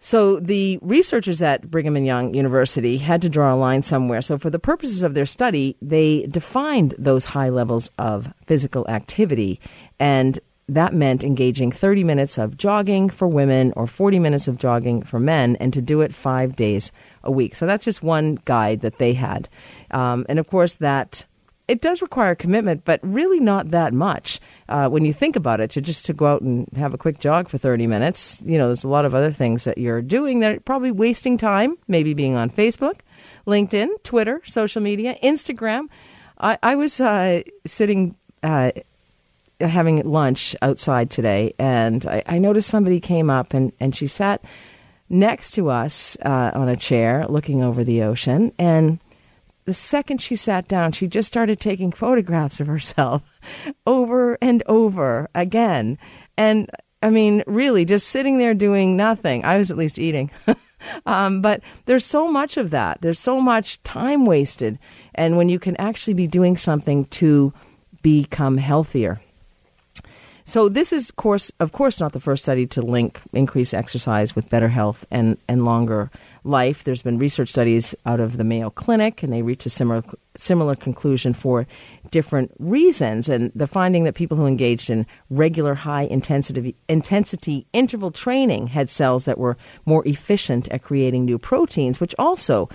So 0.00 0.38
the 0.38 0.78
researchers 0.80 1.42
at 1.42 1.70
Brigham 1.70 1.96
and 1.96 2.06
Young 2.06 2.34
University 2.34 2.98
had 2.98 3.22
to 3.22 3.28
draw 3.28 3.52
a 3.52 3.56
line 3.56 3.82
somewhere. 3.82 4.22
So 4.22 4.38
for 4.38 4.48
the 4.50 4.58
purposes 4.58 5.02
of 5.02 5.14
their 5.14 5.26
study, 5.26 5.76
they 5.82 6.26
defined 6.26 6.94
those 6.98 7.24
high 7.24 7.48
levels 7.48 7.90
of 7.98 8.32
physical 8.46 8.86
activity 8.88 9.60
and 9.98 10.38
that 10.68 10.94
meant 10.94 11.24
engaging 11.24 11.72
30 11.72 12.04
minutes 12.04 12.38
of 12.38 12.56
jogging 12.56 13.08
for 13.08 13.26
women 13.26 13.72
or 13.76 13.86
40 13.86 14.18
minutes 14.18 14.48
of 14.48 14.58
jogging 14.58 15.02
for 15.02 15.18
men, 15.18 15.56
and 15.56 15.72
to 15.72 15.80
do 15.80 16.00
it 16.02 16.14
five 16.14 16.56
days 16.56 16.92
a 17.24 17.30
week. 17.30 17.54
So 17.54 17.66
that's 17.66 17.84
just 17.84 18.02
one 18.02 18.38
guide 18.44 18.80
that 18.80 18.98
they 18.98 19.14
had. 19.14 19.48
Um, 19.90 20.26
and 20.28 20.38
of 20.38 20.46
course, 20.46 20.76
that 20.76 21.24
it 21.68 21.82
does 21.82 22.00
require 22.00 22.34
commitment, 22.34 22.84
but 22.84 22.98
really 23.02 23.38
not 23.38 23.70
that 23.70 23.92
much 23.92 24.40
uh, 24.70 24.88
when 24.88 25.04
you 25.04 25.12
think 25.12 25.36
about 25.36 25.60
it. 25.60 25.70
To 25.72 25.82
just 25.82 26.06
to 26.06 26.14
go 26.14 26.26
out 26.26 26.40
and 26.40 26.66
have 26.76 26.94
a 26.94 26.98
quick 26.98 27.20
jog 27.20 27.48
for 27.48 27.58
thirty 27.58 27.86
minutes, 27.86 28.42
you 28.44 28.56
know, 28.58 28.66
there's 28.66 28.84
a 28.84 28.88
lot 28.88 29.04
of 29.04 29.14
other 29.14 29.32
things 29.32 29.64
that 29.64 29.78
you're 29.78 30.02
doing 30.02 30.40
that 30.40 30.56
are 30.56 30.60
probably 30.60 30.90
wasting 30.90 31.36
time. 31.36 31.76
Maybe 31.86 32.14
being 32.14 32.34
on 32.34 32.50
Facebook, 32.50 33.00
LinkedIn, 33.46 33.88
Twitter, 34.02 34.40
social 34.46 34.82
media, 34.82 35.16
Instagram. 35.22 35.88
I, 36.38 36.58
I 36.62 36.74
was 36.74 37.00
uh, 37.00 37.42
sitting. 37.66 38.16
Uh, 38.42 38.72
having 39.60 40.02
lunch 40.08 40.54
outside 40.62 41.10
today, 41.10 41.54
and 41.58 42.06
I, 42.06 42.22
I, 42.26 42.38
noticed 42.38 42.68
somebody 42.68 43.00
came 43.00 43.28
up 43.28 43.54
and, 43.54 43.72
and 43.80 43.94
she 43.94 44.06
sat 44.06 44.44
next 45.08 45.52
to 45.52 45.68
us 45.70 46.16
uh, 46.24 46.52
on 46.54 46.68
a 46.68 46.76
chair 46.76 47.26
looking 47.28 47.62
over 47.62 47.82
the 47.82 48.02
ocean. 48.02 48.52
And 48.58 49.00
the 49.64 49.72
second 49.72 50.22
she 50.22 50.36
sat 50.36 50.68
down, 50.68 50.92
she 50.92 51.08
just 51.08 51.28
started 51.28 51.60
taking 51.60 51.92
photographs 51.92 52.60
of 52.60 52.66
herself 52.66 53.22
over 53.86 54.38
and 54.40 54.62
over 54.66 55.28
again. 55.34 55.98
And 56.36 56.70
I 57.02 57.10
mean, 57.10 57.42
really, 57.46 57.84
just 57.84 58.08
sitting 58.08 58.38
there 58.38 58.54
doing 58.54 58.96
nothing. 58.96 59.44
I 59.44 59.58
was 59.58 59.70
at 59.70 59.76
least 59.76 59.98
eating. 59.98 60.30
um, 61.06 61.42
but 61.42 61.62
there's 61.86 62.04
so 62.04 62.28
much 62.28 62.56
of 62.56 62.70
that. 62.70 63.00
There's 63.00 63.20
so 63.20 63.40
much 63.40 63.82
time 63.82 64.24
wasted. 64.24 64.78
And 65.14 65.36
when 65.36 65.48
you 65.48 65.58
can 65.58 65.76
actually 65.76 66.14
be 66.14 66.26
doing 66.26 66.56
something 66.56 67.04
to 67.06 67.52
become 68.02 68.56
healthier. 68.56 69.20
So 70.48 70.70
this 70.70 70.94
is, 70.94 71.10
course, 71.10 71.52
of 71.60 71.72
course, 71.72 72.00
not 72.00 72.14
the 72.14 72.20
first 72.20 72.42
study 72.42 72.66
to 72.68 72.80
link 72.80 73.20
increased 73.34 73.74
exercise 73.74 74.34
with 74.34 74.48
better 74.48 74.68
health 74.68 75.04
and, 75.10 75.36
and 75.46 75.66
longer 75.66 76.10
life. 76.42 76.84
There's 76.84 77.02
been 77.02 77.18
research 77.18 77.50
studies 77.50 77.94
out 78.06 78.18
of 78.18 78.38
the 78.38 78.44
Mayo 78.44 78.70
Clinic, 78.70 79.22
and 79.22 79.30
they 79.30 79.42
reach 79.42 79.66
a 79.66 79.68
similar 79.68 80.02
similar 80.38 80.74
conclusion 80.74 81.34
for 81.34 81.66
different 82.10 82.50
reasons. 82.58 83.28
And 83.28 83.52
the 83.54 83.66
finding 83.66 84.04
that 84.04 84.14
people 84.14 84.38
who 84.38 84.46
engaged 84.46 84.88
in 84.88 85.04
regular 85.28 85.74
high 85.74 86.04
intensity 86.04 86.74
intensity 86.88 87.66
interval 87.74 88.10
training 88.10 88.68
had 88.68 88.88
cells 88.88 89.24
that 89.24 89.36
were 89.36 89.58
more 89.84 90.02
efficient 90.08 90.66
at 90.68 90.82
creating 90.82 91.26
new 91.26 91.38
proteins, 91.38 92.00
which 92.00 92.14
also 92.18 92.70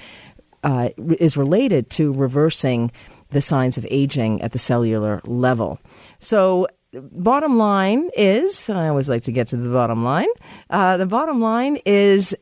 uh, 0.63 0.89
is 1.17 1.35
related 1.35 1.89
to 1.89 2.13
reversing 2.13 2.91
the 3.29 3.41
signs 3.41 3.79
of 3.79 3.87
aging 3.89 4.43
at 4.43 4.51
the 4.51 4.59
cellular 4.59 5.21
level. 5.25 5.79
So 6.19 6.67
bottom 6.93 7.57
line 7.57 8.09
is, 8.15 8.69
I 8.69 8.87
always 8.87 9.09
like 9.09 9.23
to 9.23 9.31
get 9.31 9.47
to 9.49 9.57
the 9.57 9.69
bottom 9.69 10.03
line. 10.03 10.27
Uh, 10.69 10.97
the 10.97 11.05
bottom 11.05 11.41
line 11.41 11.77
is 11.85 12.35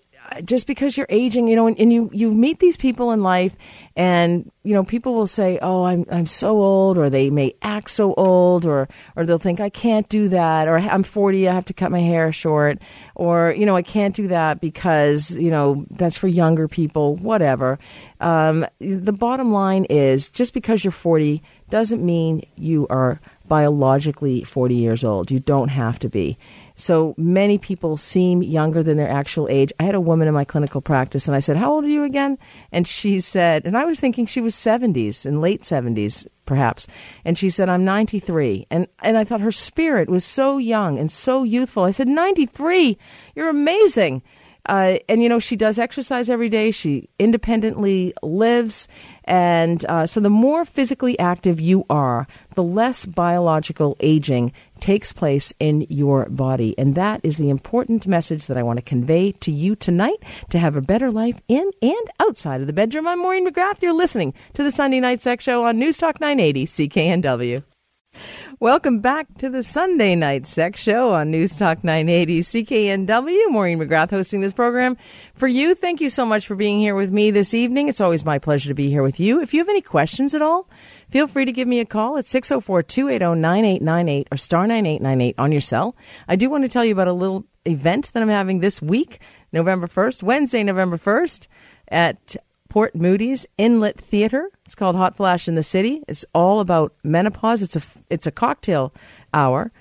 just 0.46 0.68
because 0.68 0.96
you're 0.96 1.08
aging, 1.10 1.48
you 1.48 1.56
know, 1.56 1.68
and, 1.68 1.78
and, 1.80 1.92
you, 1.92 2.10
you 2.14 2.32
meet 2.32 2.60
these 2.60 2.78
people 2.78 3.12
in 3.12 3.22
life 3.22 3.56
and, 3.96 4.50
you 4.64 4.74
know, 4.74 4.84
people 4.84 5.14
will 5.14 5.28
say, 5.28 5.60
oh, 5.62 5.84
I'm, 5.84 6.06
I'm 6.10 6.26
so 6.26 6.62
old, 6.62 6.98
or 6.98 7.10
they 7.10 7.30
may 7.30 7.54
act 7.62 7.92
so 7.92 8.14
old, 8.14 8.66
or, 8.66 8.88
or 9.16 9.26
they'll 9.26 9.38
think 9.38 9.60
I 9.60 9.70
can't 9.70 10.08
do 10.08 10.30
that, 10.30 10.68
or 10.70 10.78
I'm 10.78 11.04
40, 11.04 11.50
I 11.50 11.54
have 11.54 11.66
to 11.66 11.74
cut 11.74 11.92
my 11.92 12.00
hair 12.00 12.32
short, 12.32 12.80
or, 13.16 13.54
you 13.58 13.66
know, 13.66 13.76
I 13.76 13.82
can't 13.82 14.16
do 14.16 14.30
that 14.30 14.62
because, 14.62 15.38
you 15.38 15.52
know, 15.52 15.86
that's 15.90 16.18
for 16.18 16.30
younger 16.30 16.70
people, 16.70 17.18
whatever. 17.18 17.80
Um, 18.22 18.66
the 18.80 19.12
bottom 19.12 19.52
line 19.52 19.86
is 19.90 20.30
just 20.30 20.54
because 20.54 20.86
you're 20.86 20.92
40 20.92 21.44
doesn't 21.70 22.06
mean 22.06 22.46
you 22.56 22.88
are 22.90 23.20
biologically 23.52 24.46
40 24.46 24.76
years 24.76 25.04
old. 25.04 25.30
You 25.30 25.42
don't 25.42 25.68
have 25.68 26.00
to 26.00 26.08
be. 26.08 26.38
So 26.76 27.14
many 27.18 27.58
people 27.58 27.98
seem 27.98 28.42
younger 28.42 28.82
than 28.82 28.96
their 28.96 29.10
actual 29.10 29.50
age. 29.50 29.74
I 29.78 29.84
had 29.84 29.94
a 29.94 30.00
woman 30.00 30.30
in 30.30 30.34
my 30.34 30.46
clinical 30.46 30.80
practice 30.80 31.28
and 31.28 31.36
I 31.36 31.42
said, 31.42 31.58
How 31.58 31.74
old 31.74 31.84
are 31.84 31.90
you 31.90 32.06
again? 32.06 32.38
And 32.72 32.88
she 32.88 33.20
said, 33.20 33.66
and 33.66 33.78
I 33.78 33.84
was 33.84 34.00
thinking 34.00 34.26
she 34.26 34.40
was 34.40 34.56
70s 34.56 35.26
and 35.26 35.42
late 35.42 35.64
70s 35.64 36.26
perhaps. 36.46 36.88
And 37.26 37.38
she 37.38 37.50
said, 37.50 37.68
I'm 37.68 37.84
93. 37.84 38.68
And, 38.72 38.88
and 39.04 39.18
I 39.18 39.26
thought 39.26 39.42
her 39.42 39.52
spirit 39.52 40.10
was 40.10 40.24
so 40.24 40.58
young 40.58 40.98
and 40.98 41.12
so 41.12 41.44
youthful. 41.44 41.84
I 41.84 41.92
said, 41.92 42.08
93? 42.08 42.98
You're 43.36 43.50
amazing. 43.50 44.24
Uh, 44.66 44.98
and 45.10 45.24
you 45.24 45.30
know, 45.30 45.40
she 45.40 45.56
does 45.56 45.80
exercise 45.80 46.30
every 46.30 46.50
day. 46.50 46.72
She 46.72 47.10
independently 47.20 48.14
lives. 48.22 48.88
And 49.26 49.84
uh, 49.86 50.06
so 50.06 50.20
the 50.20 50.30
more 50.30 50.66
physically 50.66 51.18
active 51.20 51.60
you 51.60 51.86
are, 51.90 52.28
the 52.56 52.64
less 52.64 53.06
biological 53.06 53.98
aging 54.00 54.54
takes 54.80 55.14
place 55.14 55.54
in 55.60 55.86
your 55.90 56.26
body. 56.30 56.76
And 56.78 56.96
that 56.96 57.22
is 57.24 57.38
the 57.38 57.50
important 57.50 58.08
message 58.08 58.48
that 58.48 58.58
I 58.58 58.64
want 58.64 58.78
to 58.78 58.84
convey 58.84 59.32
to 59.34 59.52
you 59.52 59.76
tonight 59.76 60.24
to 60.50 60.60
have 60.60 60.76
a 60.76 60.82
better 60.82 61.12
life 61.12 61.42
in 61.48 61.72
and 61.82 62.10
outside 62.20 62.62
of 62.62 62.68
the 62.68 62.74
bedroom. 62.74 63.08
I'm 63.08 63.20
Maureen 63.20 63.48
McGrath. 63.48 63.82
You're 63.82 63.94
listening 63.94 64.34
to 64.54 64.64
the 64.64 64.72
Sunday 64.72 65.00
Night 65.00 65.22
Sex 65.22 65.44
Show 65.44 65.66
on 65.66 65.80
News 65.80 65.98
Talk 65.98 66.20
980 66.20 66.66
CKNW. 66.66 67.71
Welcome 68.62 69.00
back 69.00 69.26
to 69.40 69.50
the 69.50 69.64
Sunday 69.64 70.14
Night 70.14 70.46
Sex 70.46 70.80
Show 70.80 71.14
on 71.14 71.32
News 71.32 71.58
Talk 71.58 71.84
980 71.84 72.42
CKNW. 72.42 73.50
Maureen 73.50 73.80
McGrath 73.80 74.12
hosting 74.12 74.42
this 74.42 74.54
program 74.54 74.98
for 75.34 75.48
you. 75.48 75.74
Thank 75.74 76.00
you 76.00 76.12
so 76.12 76.28
much 76.28 76.46
for 76.46 76.54
being 76.54 76.78
here 76.78 76.94
with 76.94 77.12
me 77.12 77.32
this 77.32 77.56
evening. 77.56 77.88
It's 77.88 78.00
always 78.00 78.24
my 78.24 78.38
pleasure 78.38 78.68
to 78.70 78.76
be 78.76 78.88
here 78.88 79.02
with 79.02 79.20
you. 79.20 79.42
If 79.42 79.56
you 79.56 79.62
have 79.62 79.68
any 79.68 79.82
questions 79.82 80.36
at 80.36 80.44
all, 80.44 80.70
feel 81.10 81.26
free 81.26 81.46
to 81.46 81.52
give 81.52 81.68
me 81.68 81.80
a 81.80 81.86
call 81.86 82.20
at 82.20 82.28
604 82.28 82.84
280 82.84 83.42
9898 83.42 84.28
or 84.32 84.38
star 84.38 84.68
9898 84.68 85.40
on 85.40 85.52
your 85.52 85.60
cell. 85.60 85.96
I 86.28 86.36
do 86.36 86.48
want 86.48 86.64
to 86.64 86.70
tell 86.70 86.86
you 86.86 86.92
about 86.92 87.08
a 87.08 87.14
little 87.14 87.48
event 87.66 88.14
that 88.14 88.22
I'm 88.22 88.30
having 88.30 88.60
this 88.60 88.80
week, 88.80 89.22
November 89.52 89.88
1st, 89.88 90.22
Wednesday, 90.22 90.62
November 90.62 91.00
1st 91.00 91.48
at 91.88 92.36
Port 92.72 92.96
Moody's 92.96 93.46
Inlet 93.58 94.00
Theater. 94.00 94.50
It's 94.64 94.76
called 94.76 94.96
Hot 94.96 95.18
Flash 95.18 95.50
in 95.50 95.56
the 95.56 95.62
City. 95.62 96.04
It's 96.08 96.24
all 96.34 96.62
about 96.62 96.94
menopause. 97.04 97.62
It's 97.62 97.76
a 97.76 97.82
it's 98.10 98.26
a 98.26 98.32
cocktail 98.32 98.94
hour, 99.34 99.74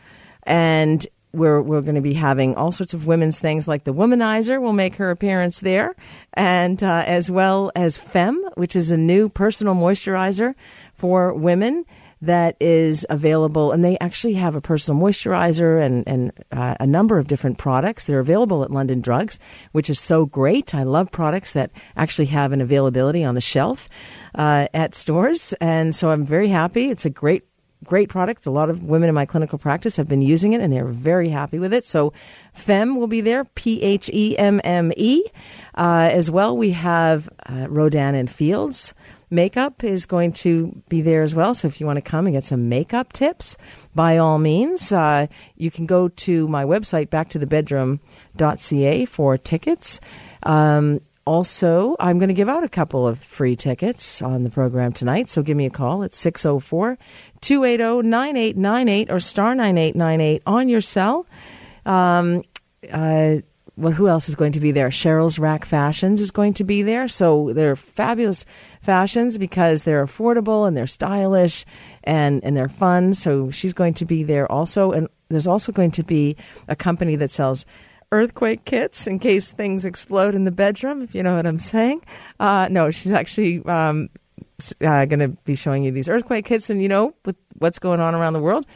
and 0.42 1.07
we're 1.33 1.62
we're 1.62 1.83
going 1.83 1.94
to 1.94 2.00
be 2.00 2.14
having 2.14 2.57
all 2.57 2.72
sorts 2.72 2.92
of 2.92 3.07
women's 3.07 3.38
things 3.38 3.68
like 3.68 3.85
the 3.85 3.94
Womanizer 3.94 4.61
will 4.61 4.72
make 4.72 4.96
her 4.96 5.12
appearance 5.12 5.61
there, 5.61 5.94
and 6.35 6.83
uh, 6.83 7.05
as 7.07 7.31
well 7.31 7.70
as 7.76 7.96
Phemme, 7.96 8.42
which 8.57 8.74
is 8.74 8.90
a 8.90 8.96
new 8.96 9.29
personal 9.29 9.76
moisturizer 9.76 10.57
for 10.96 11.33
women 11.33 11.85
that 12.22 12.56
is 12.61 13.06
available, 13.09 13.72
and 13.72 13.85
they 13.85 13.96
actually 13.98 14.35
have 14.35 14.54
a 14.54 14.61
personal 14.61 15.00
moisturizer 15.00 15.85
and, 15.85 16.06
and 16.06 16.33
uh, 16.52 16.74
a 16.78 16.87
number 16.87 17.18
of 17.18 17.26
different 17.26 17.59
products. 17.59 18.04
They're 18.04 18.20
available 18.20 18.62
at 18.62 18.70
London 18.70 19.00
Drugs, 19.00 19.38
which 19.72 19.88
is 19.88 19.98
so 19.98 20.26
great. 20.26 20.74
I 20.74 20.83
love 20.83 21.11
products 21.11 21.54
that 21.54 21.70
actually 21.96 22.26
have 22.26 22.52
an 22.52 22.61
availability 22.61 23.24
on 23.24 23.35
the 23.35 23.40
shelf 23.40 23.88
uh, 24.35 24.68
at 24.74 24.94
stores, 24.94 25.54
and 25.61 25.94
so 25.94 26.11
I'm 26.11 26.26
very 26.26 26.48
happy. 26.48 26.90
It's 26.90 27.06
a 27.06 27.11
great 27.11 27.44
great 27.85 28.11
product. 28.11 28.44
A 28.44 28.50
lot 28.50 28.68
of 28.68 28.83
women 28.83 29.09
in 29.09 29.14
my 29.14 29.24
clinical 29.24 29.59
practice 29.59 29.96
have 29.96 30.06
been 30.06 30.20
using 30.22 30.52
it 30.52 30.61
and 30.61 30.70
they're 30.70 30.85
very 30.85 31.30
happy 31.30 31.59
with 31.59 31.72
it. 31.72 31.85
So 31.87 32.12
Phemme 32.52 32.96
will 32.96 33.06
be 33.06 33.22
there, 33.22 33.44
P 33.44 33.80
H 33.83 34.11
E 34.12 34.37
M 34.37 34.61
M 34.64 34.92
E. 34.96 35.24
Uh, 35.74 36.11
as 36.12 36.30
well, 36.30 36.56
we 36.56 36.72
have 36.72 37.28
uh, 37.46 37.66
Rodan 37.68 38.14
and 38.14 38.30
Fields 38.30 38.94
Makeup 39.31 39.85
is 39.85 40.07
going 40.07 40.33
to 40.33 40.83
be 40.88 41.01
there 41.01 41.23
as 41.23 41.35
well. 41.35 41.55
So 41.55 41.69
if 41.69 41.81
you 41.81 41.87
want 41.87 41.99
to 41.99 42.03
come 42.03 42.27
and 42.27 42.35
get 42.35 42.45
some 42.45 42.69
makeup 42.69 43.12
tips, 43.12 43.57
by 43.95 44.19
all 44.19 44.38
means, 44.38 44.93
uh, 44.93 45.29
you 45.57 45.71
can 45.71 45.87
go 45.87 46.09
to 46.09 46.49
my 46.49 46.64
website, 46.64 47.09
backtothebedroom.ca 47.09 49.05
for 49.07 49.38
tickets. 49.38 50.01
Um, 50.43 51.01
also, 51.25 51.95
I'm 52.01 52.19
going 52.19 52.29
to 52.29 52.35
give 52.35 52.49
out 52.49 52.64
a 52.64 52.69
couple 52.69 53.07
of 53.07 53.21
free 53.21 53.55
tickets 53.55 54.21
on 54.21 54.43
the 54.43 54.51
program 54.51 54.93
tonight. 54.93 55.31
So 55.31 55.43
give 55.43 55.57
me 55.57 55.66
a 55.66 55.71
call 55.71 56.03
at 56.03 56.14
604 56.14 56.99
280 57.40 58.09
9898 58.09 59.11
or 59.12 59.21
star 59.21 59.55
9898 59.55 60.43
on 60.47 60.69
your 60.69 60.81
cell. 60.81 61.27
Um, 61.87 62.43
uh, 62.90 63.37
well, 63.81 63.93
who 63.93 64.09
else 64.09 64.29
is 64.29 64.35
going 64.35 64.53
to 64.53 64.61
be 64.61 64.73
there? 64.73 64.90
Cheryl's 64.90 65.38
Rack 65.38 65.64
Fashions 65.64 66.21
is 66.21 66.31
going 66.31 66.55
to 66.55 66.64
be 66.64 66.83
there. 66.83 67.09
So 67.09 67.53
they're 67.55 67.77
fabulous 67.77 68.45
fashions 68.83 69.38
because 69.38 69.85
they're 69.85 70.05
affordable 70.05 70.69
and 70.69 70.77
they're 70.77 70.87
stylish 70.87 71.64
and, 72.05 72.45
and 72.45 72.57
they're 72.57 72.69
fun. 72.69 73.14
So 73.14 73.51
she's 73.51 73.73
going 73.73 73.95
to 73.95 74.05
be 74.05 74.23
there 74.23 74.51
also. 74.51 74.93
And 74.93 75.09
there's 75.29 75.47
also 75.47 75.73
going 75.73 75.93
to 75.93 76.03
be 76.03 76.37
a 76.69 76.77
company 76.77 77.16
that 77.16 77.31
sells 77.31 77.64
earthquake 78.12 78.64
kits 78.64 79.07
in 79.07 79.19
case 79.19 79.51
things 79.51 79.85
explode 79.85 80.35
in 80.35 80.45
the 80.45 80.51
bedroom, 80.51 81.01
if 81.01 81.14
you 81.14 81.23
know 81.23 81.37
what 81.37 81.47
I'm 81.47 81.59
saying. 81.59 82.03
Uh, 82.38 82.69
no, 82.71 82.90
she's 82.90 83.12
actually 83.12 83.64
um, 83.64 84.11
uh, 84.83 85.07
going 85.07 85.21
to 85.21 85.29
be 85.29 85.55
showing 85.55 85.85
you 85.85 85.90
these 85.90 86.09
earthquake 86.09 86.45
kits. 86.45 86.69
And 86.69 86.83
you 86.83 86.88
know, 86.88 87.14
with 87.25 87.37
what's 87.59 87.79
going 87.79 88.01
on 88.01 88.14
around 88.14 88.35
the 88.35 88.40
world, 88.40 88.66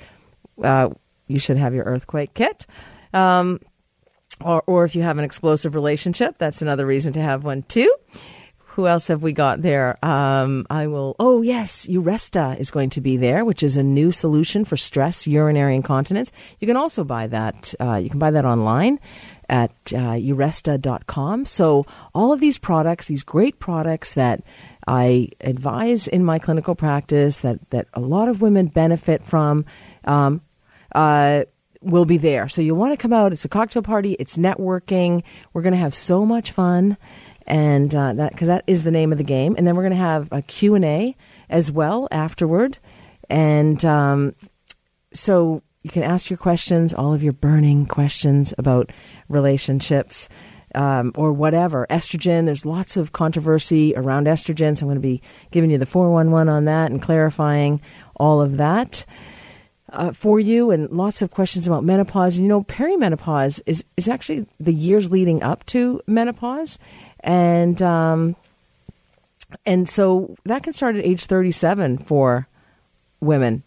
uh, 0.62 0.90
you 1.26 1.38
should 1.38 1.56
have 1.56 1.74
your 1.74 1.84
earthquake 1.84 2.32
kit. 2.32 2.66
Um, 3.12 3.60
or, 4.40 4.62
or 4.66 4.84
if 4.84 4.94
you 4.94 5.02
have 5.02 5.18
an 5.18 5.24
explosive 5.24 5.74
relationship, 5.74 6.38
that's 6.38 6.62
another 6.62 6.86
reason 6.86 7.12
to 7.14 7.20
have 7.20 7.44
one 7.44 7.62
too. 7.62 7.94
Who 8.74 8.88
else 8.88 9.06
have 9.06 9.22
we 9.22 9.32
got 9.32 9.62
there? 9.62 10.04
Um, 10.04 10.66
I 10.68 10.88
will. 10.88 11.14
Oh, 11.20 11.42
yes, 11.42 11.86
Uresta 11.86 12.58
is 12.58 12.72
going 12.72 12.90
to 12.90 13.00
be 13.00 13.16
there, 13.16 13.44
which 13.44 13.62
is 13.62 13.76
a 13.76 13.84
new 13.84 14.10
solution 14.10 14.64
for 14.64 14.76
stress, 14.76 15.28
urinary 15.28 15.76
incontinence. 15.76 16.32
You 16.58 16.66
can 16.66 16.76
also 16.76 17.04
buy 17.04 17.28
that. 17.28 17.72
Uh, 17.78 17.94
you 17.94 18.10
can 18.10 18.18
buy 18.18 18.32
that 18.32 18.44
online 18.44 18.98
at 19.48 19.70
uh, 19.92 20.18
uresta.com. 20.18 21.44
So 21.44 21.86
all 22.12 22.32
of 22.32 22.40
these 22.40 22.58
products, 22.58 23.06
these 23.06 23.22
great 23.22 23.60
products 23.60 24.14
that 24.14 24.42
I 24.88 25.28
advise 25.40 26.08
in 26.08 26.24
my 26.24 26.40
clinical 26.40 26.74
practice, 26.74 27.38
that 27.40 27.70
that 27.70 27.86
a 27.94 28.00
lot 28.00 28.28
of 28.28 28.42
women 28.42 28.66
benefit 28.66 29.22
from. 29.22 29.66
Um, 30.04 30.40
uh, 30.96 31.44
will 31.84 32.04
be 32.04 32.16
there. 32.16 32.48
So 32.48 32.62
you'll 32.62 32.76
want 32.76 32.92
to 32.92 32.96
come 32.96 33.12
out. 33.12 33.32
It's 33.32 33.44
a 33.44 33.48
cocktail 33.48 33.82
party. 33.82 34.14
It's 34.18 34.36
networking. 34.36 35.22
We're 35.52 35.62
going 35.62 35.72
to 35.72 35.78
have 35.78 35.94
so 35.94 36.24
much 36.24 36.50
fun, 36.50 36.96
and 37.46 37.94
uh, 37.94 38.14
that 38.14 38.32
because 38.32 38.48
that 38.48 38.64
is 38.66 38.82
the 38.82 38.90
name 38.90 39.12
of 39.12 39.18
the 39.18 39.24
game. 39.24 39.54
And 39.56 39.66
then 39.66 39.76
we're 39.76 39.82
going 39.82 39.92
to 39.92 39.96
have 39.96 40.28
a 40.32 40.42
Q 40.42 40.74
and 40.74 40.84
A 40.84 41.16
as 41.48 41.70
well 41.70 42.08
afterward, 42.10 42.78
and 43.28 43.84
um, 43.84 44.34
so 45.12 45.62
you 45.82 45.90
can 45.90 46.02
ask 46.02 46.30
your 46.30 46.38
questions, 46.38 46.94
all 46.94 47.12
of 47.12 47.22
your 47.22 47.34
burning 47.34 47.86
questions 47.86 48.54
about 48.58 48.90
relationships. 49.28 50.28
Um, 50.76 51.12
or 51.14 51.32
whatever. 51.32 51.86
Estrogen, 51.88 52.46
there's 52.46 52.66
lots 52.66 52.96
of 52.96 53.12
controversy 53.12 53.94
around 53.94 54.26
estrogen, 54.26 54.76
so 54.76 54.82
I'm 54.82 54.88
going 54.88 54.96
to 54.96 55.00
be 55.00 55.22
giving 55.52 55.70
you 55.70 55.78
the 55.78 55.86
411 55.86 56.52
on 56.52 56.64
that 56.64 56.90
and 56.90 57.00
clarifying 57.00 57.80
all 58.16 58.40
of 58.40 58.56
that 58.56 59.06
uh, 59.94 60.12
for 60.12 60.38
you 60.40 60.70
and 60.70 60.90
lots 60.90 61.22
of 61.22 61.30
questions 61.30 61.66
about 61.66 61.84
menopause. 61.84 62.36
And 62.36 62.44
you 62.44 62.48
know, 62.48 62.62
perimenopause 62.62 63.60
is, 63.66 63.84
is 63.96 64.08
actually 64.08 64.46
the 64.60 64.72
years 64.72 65.10
leading 65.10 65.42
up 65.42 65.64
to 65.66 66.00
menopause. 66.06 66.78
And, 67.20 67.80
um, 67.80 68.36
and 69.64 69.88
so 69.88 70.36
that 70.44 70.62
can 70.62 70.72
start 70.72 70.96
at 70.96 71.04
age 71.04 71.24
37 71.24 71.98
for 71.98 72.48
women. 73.20 73.62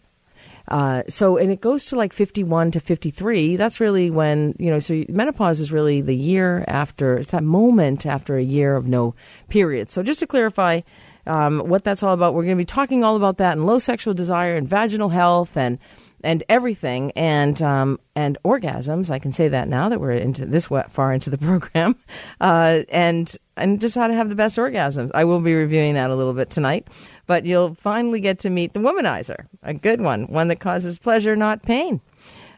Uh, 0.68 1.02
so, 1.08 1.38
and 1.38 1.50
it 1.50 1.62
goes 1.62 1.86
to 1.86 1.96
like 1.96 2.12
51 2.12 2.72
to 2.72 2.80
53. 2.80 3.56
That's 3.56 3.80
really 3.80 4.10
when, 4.10 4.54
you 4.58 4.70
know, 4.70 4.78
so 4.80 5.02
menopause 5.08 5.60
is 5.60 5.72
really 5.72 6.02
the 6.02 6.14
year 6.14 6.64
after, 6.68 7.16
it's 7.16 7.30
that 7.30 7.42
moment 7.42 8.04
after 8.04 8.36
a 8.36 8.42
year 8.42 8.76
of 8.76 8.86
no 8.86 9.14
period. 9.48 9.90
So, 9.90 10.02
just 10.02 10.20
to 10.20 10.26
clarify 10.26 10.82
um, 11.26 11.60
what 11.60 11.84
that's 11.84 12.02
all 12.02 12.12
about, 12.12 12.34
we're 12.34 12.44
going 12.44 12.56
to 12.56 12.60
be 12.60 12.66
talking 12.66 13.02
all 13.02 13.16
about 13.16 13.38
that 13.38 13.52
and 13.52 13.66
low 13.66 13.78
sexual 13.78 14.12
desire 14.12 14.56
and 14.56 14.68
vaginal 14.68 15.08
health 15.08 15.56
and 15.56 15.78
and 16.24 16.42
everything 16.48 17.12
and 17.12 17.60
um, 17.62 17.98
and 18.14 18.38
orgasms. 18.44 19.10
I 19.10 19.18
can 19.18 19.32
say 19.32 19.48
that 19.48 19.68
now 19.68 19.88
that 19.88 20.00
we're 20.00 20.12
into 20.12 20.46
this 20.46 20.66
far 20.66 21.12
into 21.12 21.30
the 21.30 21.38
program, 21.48 21.96
uh, 22.40 22.82
and 22.88 23.34
and 23.56 23.80
just 23.80 23.94
how 23.94 24.06
to 24.06 24.14
have 24.14 24.28
the 24.28 24.34
best 24.34 24.56
orgasms. 24.58 25.10
I 25.14 25.24
will 25.24 25.40
be 25.40 25.54
reviewing 25.54 25.94
that 25.94 26.10
a 26.10 26.14
little 26.14 26.34
bit 26.34 26.50
tonight, 26.50 26.88
but 27.26 27.44
you'll 27.44 27.74
finally 27.74 28.20
get 28.20 28.40
to 28.40 28.50
meet 28.50 28.72
the 28.72 28.80
womanizer, 28.80 29.46
a 29.62 29.74
good 29.74 30.00
one, 30.00 30.24
one 30.24 30.48
that 30.48 30.60
causes 30.60 30.98
pleasure, 30.98 31.36
not 31.36 31.62
pain. 31.62 32.00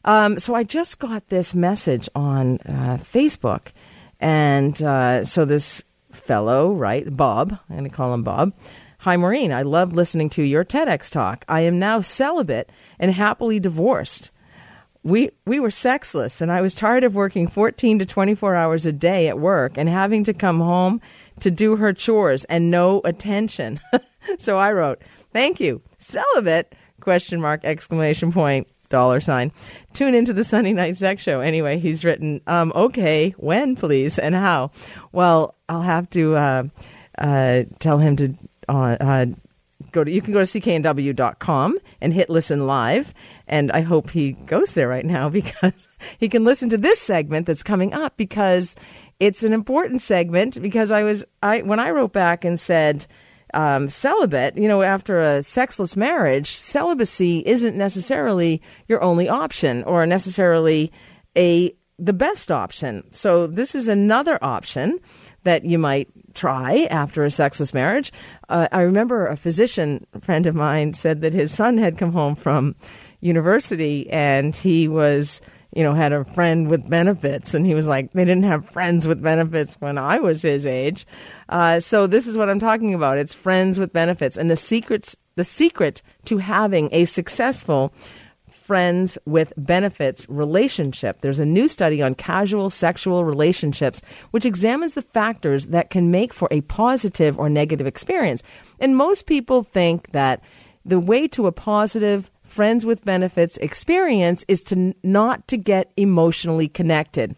Um, 0.04 0.38
so 0.38 0.54
I 0.54 0.64
just 0.64 0.98
got 0.98 1.28
this 1.28 1.54
message 1.54 2.08
on 2.14 2.58
uh, 2.60 2.96
Facebook, 3.00 3.72
and 4.18 4.80
uh, 4.82 5.24
so 5.24 5.44
this 5.44 5.84
fellow, 6.10 6.72
right, 6.72 7.14
Bob, 7.14 7.58
I'm 7.68 7.76
going 7.76 7.90
to 7.90 7.94
call 7.94 8.14
him 8.14 8.22
Bob 8.22 8.52
Hi, 9.04 9.16
Maureen. 9.16 9.50
I 9.50 9.62
love 9.62 9.94
listening 9.94 10.28
to 10.30 10.42
your 10.42 10.62
TEDx 10.62 11.10
talk. 11.10 11.46
I 11.48 11.62
am 11.62 11.78
now 11.78 12.02
celibate 12.02 12.68
and 12.98 13.10
happily 13.10 13.58
divorced. 13.58 14.30
We, 15.02 15.30
we 15.46 15.58
were 15.58 15.70
sexless, 15.70 16.42
and 16.42 16.52
I 16.52 16.60
was 16.60 16.74
tired 16.74 17.02
of 17.02 17.14
working 17.14 17.48
14 17.48 18.00
to 18.00 18.04
24 18.04 18.54
hours 18.54 18.84
a 18.84 18.92
day 18.92 19.28
at 19.28 19.38
work 19.38 19.78
and 19.78 19.88
having 19.88 20.22
to 20.24 20.34
come 20.34 20.60
home 20.60 21.00
to 21.40 21.50
do 21.50 21.76
her 21.76 21.94
chores 21.94 22.44
and 22.44 22.70
no 22.70 23.00
attention. 23.06 23.80
so 24.38 24.58
I 24.58 24.70
wrote, 24.70 25.00
Thank 25.32 25.60
you. 25.60 25.80
Celibate? 25.96 26.74
Question 27.00 27.40
mark, 27.40 27.64
exclamation 27.64 28.32
point, 28.32 28.68
dollar 28.90 29.20
sign. 29.20 29.50
Tune 29.94 30.14
into 30.14 30.34
the 30.34 30.44
Sunday 30.44 30.74
Night 30.74 30.98
Sex 30.98 31.22
Show. 31.22 31.40
Anyway, 31.40 31.78
he's 31.78 32.04
written, 32.04 32.42
um, 32.46 32.70
okay, 32.76 33.30
when, 33.38 33.76
please, 33.76 34.18
and 34.18 34.34
how? 34.34 34.72
Well, 35.10 35.54
I'll 35.70 35.80
have 35.80 36.10
to 36.10 36.36
uh, 36.36 36.62
uh, 37.16 37.62
tell 37.78 37.96
him 37.96 38.16
to 38.16 38.34
on 38.68 38.92
uh, 39.00 39.26
go 39.92 40.04
to 40.04 40.10
you 40.10 40.20
can 40.20 40.32
go 40.32 40.44
to 40.44 40.60
cknw.com 40.60 41.78
and 42.00 42.12
hit 42.12 42.30
listen 42.30 42.66
live. 42.66 43.14
And 43.46 43.70
i 43.72 43.80
hope 43.80 44.10
he 44.10 44.32
goes 44.32 44.74
there 44.74 44.88
right 44.88 45.06
now 45.06 45.28
because 45.40 45.88
he 46.18 46.28
can 46.28 46.44
listen 46.44 46.68
to 46.70 46.78
this 46.78 47.00
segment 47.00 47.46
that's 47.46 47.62
coming 47.62 47.92
up 47.92 48.16
because 48.16 48.76
it's 49.18 49.42
an 49.42 49.52
important 49.52 50.00
segment 50.02 50.60
because 50.62 50.90
i 50.90 51.02
was 51.02 51.24
i 51.42 51.60
when 51.60 51.78
i 51.78 51.90
wrote 51.90 52.12
back 52.12 52.44
and 52.44 52.58
said 52.58 53.06
um, 53.52 53.88
celibate 53.88 54.56
you 54.56 54.68
know 54.68 54.82
after 54.82 55.20
a 55.20 55.42
sexless 55.42 55.96
marriage 55.96 56.48
celibacy 56.48 57.42
isn't 57.44 57.76
necessarily 57.76 58.62
your 58.86 59.02
only 59.02 59.28
option 59.28 59.82
or 59.84 60.06
necessarily 60.06 60.92
a 61.36 61.74
the 62.00 62.12
best 62.14 62.50
option. 62.50 63.04
So 63.12 63.46
this 63.46 63.74
is 63.74 63.86
another 63.86 64.38
option 64.42 64.98
that 65.44 65.64
you 65.64 65.78
might 65.78 66.08
try 66.34 66.86
after 66.90 67.24
a 67.24 67.30
sexless 67.30 67.74
marriage. 67.74 68.12
Uh, 68.48 68.68
I 68.70 68.82
remember 68.82 69.26
a 69.26 69.36
physician 69.36 70.06
friend 70.20 70.46
of 70.46 70.54
mine 70.54 70.94
said 70.94 71.22
that 71.22 71.32
his 71.32 71.52
son 71.52 71.78
had 71.78 71.98
come 71.98 72.12
home 72.12 72.34
from 72.34 72.76
university 73.20 74.08
and 74.10 74.54
he 74.54 74.88
was 74.88 75.40
you 75.74 75.84
know, 75.84 75.94
had 75.94 76.12
a 76.12 76.24
friend 76.24 76.68
with 76.68 76.88
benefits. 76.88 77.54
And 77.54 77.64
he 77.64 77.74
was 77.74 77.86
like, 77.86 78.12
they 78.12 78.24
didn't 78.24 78.44
have 78.44 78.68
friends 78.70 79.06
with 79.06 79.22
benefits 79.22 79.76
when 79.78 79.98
I 79.98 80.18
was 80.18 80.42
his 80.42 80.66
age. 80.66 81.06
Uh, 81.48 81.80
so 81.80 82.06
this 82.06 82.26
is 82.26 82.36
what 82.36 82.50
I'm 82.50 82.58
talking 82.58 82.94
about. 82.94 83.18
It's 83.18 83.34
friends 83.34 83.78
with 83.78 83.92
benefits. 83.92 84.36
And 84.36 84.50
the 84.50 84.56
secrets, 84.56 85.16
the 85.36 85.44
secret 85.44 86.02
to 86.24 86.38
having 86.38 86.88
a 86.92 87.04
successful 87.04 87.92
friends 88.70 89.18
with 89.26 89.52
benefits 89.56 90.28
relationship. 90.28 91.22
There's 91.22 91.40
a 91.40 91.44
new 91.44 91.66
study 91.66 92.00
on 92.02 92.14
casual 92.14 92.70
sexual 92.70 93.24
relationships 93.24 94.00
which 94.30 94.46
examines 94.46 94.94
the 94.94 95.02
factors 95.02 95.66
that 95.66 95.90
can 95.90 96.12
make 96.12 96.32
for 96.32 96.46
a 96.52 96.60
positive 96.60 97.36
or 97.36 97.50
negative 97.50 97.88
experience. 97.88 98.44
And 98.78 98.96
most 98.96 99.26
people 99.26 99.64
think 99.64 100.12
that 100.12 100.40
the 100.84 101.00
way 101.00 101.26
to 101.26 101.48
a 101.48 101.52
positive 101.52 102.30
friends 102.44 102.86
with 102.86 103.04
benefits 103.04 103.56
experience 103.56 104.44
is 104.46 104.62
to 104.62 104.94
not 105.02 105.48
to 105.48 105.56
get 105.56 105.90
emotionally 105.96 106.68
connected. 106.68 107.34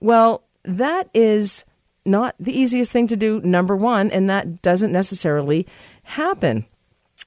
Well, 0.00 0.42
that 0.64 1.10
is 1.12 1.66
not 2.06 2.34
the 2.40 2.58
easiest 2.58 2.92
thing 2.92 3.08
to 3.08 3.16
do 3.16 3.42
number 3.42 3.76
1 3.76 4.10
and 4.10 4.30
that 4.30 4.62
doesn't 4.62 4.90
necessarily 4.90 5.66
happen. 6.04 6.64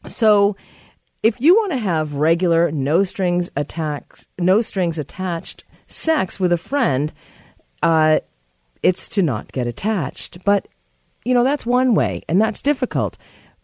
So 0.07 0.55
if 1.25 1.41
you 1.41 1.55
want 1.55 1.71
to 1.71 1.79
have 1.79 2.13
regular, 2.13 2.69
no 2.69 3.03
strings 3.03 3.49
attached, 3.57 4.27
no 4.37 4.61
strings 4.61 4.99
attached 4.99 5.63
sex 5.87 6.39
with 6.39 6.51
a 6.53 6.57
friend, 6.57 7.11
uh, 7.81 8.19
it's 8.83 9.09
to 9.09 9.23
not 9.23 9.51
get 9.51 9.65
attached. 9.65 10.43
But 10.45 10.67
you 11.23 11.33
know 11.33 11.43
that's 11.43 11.65
one 11.65 11.95
way, 11.95 12.21
and 12.29 12.39
that's 12.39 12.61
difficult. 12.61 13.17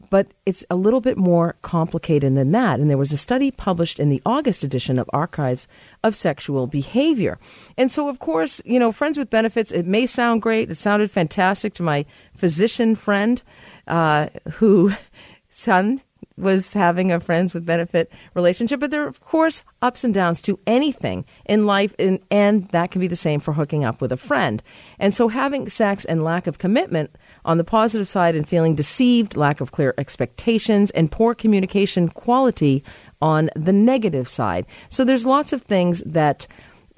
But 0.10 0.32
it's 0.44 0.66
a 0.72 0.76
little 0.76 1.02
bit 1.02 1.18
more 1.18 1.56
complicated 1.62 2.36
than 2.36 2.52
that. 2.52 2.80
And 2.80 2.90
there 2.90 2.98
was 2.98 3.12
a 3.12 3.18
study 3.18 3.52
published 3.52 4.00
in 4.00 4.10
the 4.10 4.24
August 4.26 4.64
edition 4.64 4.98
of 4.98 5.08
Archives 5.14 5.68
of 6.04 6.16
Sexual 6.16 6.66
Behavior. 6.66 7.38
And 7.78 7.92
so, 7.92 8.10
of 8.10 8.18
course, 8.18 8.64
you 8.66 8.80
know, 8.80 8.92
friends 8.92 9.20
with 9.20 9.30
benefits, 9.30 9.72
it 9.72 9.86
may 9.86 10.08
sound 10.08 10.42
great. 10.42 10.72
It 10.72 10.78
sounded 10.78 11.12
fantastic 11.12 11.76
to 11.76 11.84
my 11.84 12.08
physician 12.36 12.96
friend 12.96 13.40
uh, 13.88 14.30
who 14.54 14.94
son 15.50 16.02
was 16.38 16.74
having 16.74 17.12
a 17.12 17.20
friends 17.20 17.54
with 17.54 17.66
benefit 17.66 18.12
relationship, 18.34 18.80
but 18.80 18.92
there 18.92 19.04
are, 19.04 19.08
of 19.08 19.20
course, 19.22 19.64
ups 19.82 20.04
and 20.04 20.14
downs 20.14 20.42
to 20.42 20.60
anything 20.66 21.26
in 21.46 21.66
life, 21.66 21.94
and, 22.00 22.20
and 22.30 22.68
that 22.70 22.92
can 22.92 23.02
be 23.02 23.08
the 23.08 23.16
same 23.16 23.40
for 23.40 23.54
hooking 23.54 23.84
up 23.84 24.02
with 24.02 24.12
a 24.12 24.18
friend. 24.18 24.64
And 25.00 25.14
so, 25.14 25.28
having 25.28 25.70
sex 25.70 26.06
and 26.06 26.24
lack 26.24 26.48
of 26.48 26.58
commitment 26.58 27.16
on 27.46 27.58
the 27.58 27.64
positive 27.64 28.08
side 28.08 28.36
and 28.36 28.48
feeling 28.48 28.76
deceived, 28.76 29.36
lack 29.36 29.62
of 29.62 29.72
clear 29.72 29.94
expectations, 29.98 30.92
and 30.92 31.12
poor 31.12 31.36
communication 31.36 32.10
quality 32.10 32.84
on 33.22 33.50
the 33.56 33.74
negative 33.74 34.30
side. 34.30 34.66
So, 34.90 35.04
there's 35.04 35.26
lots 35.26 35.54
of 35.54 35.62
things 35.62 36.02
that 36.06 36.48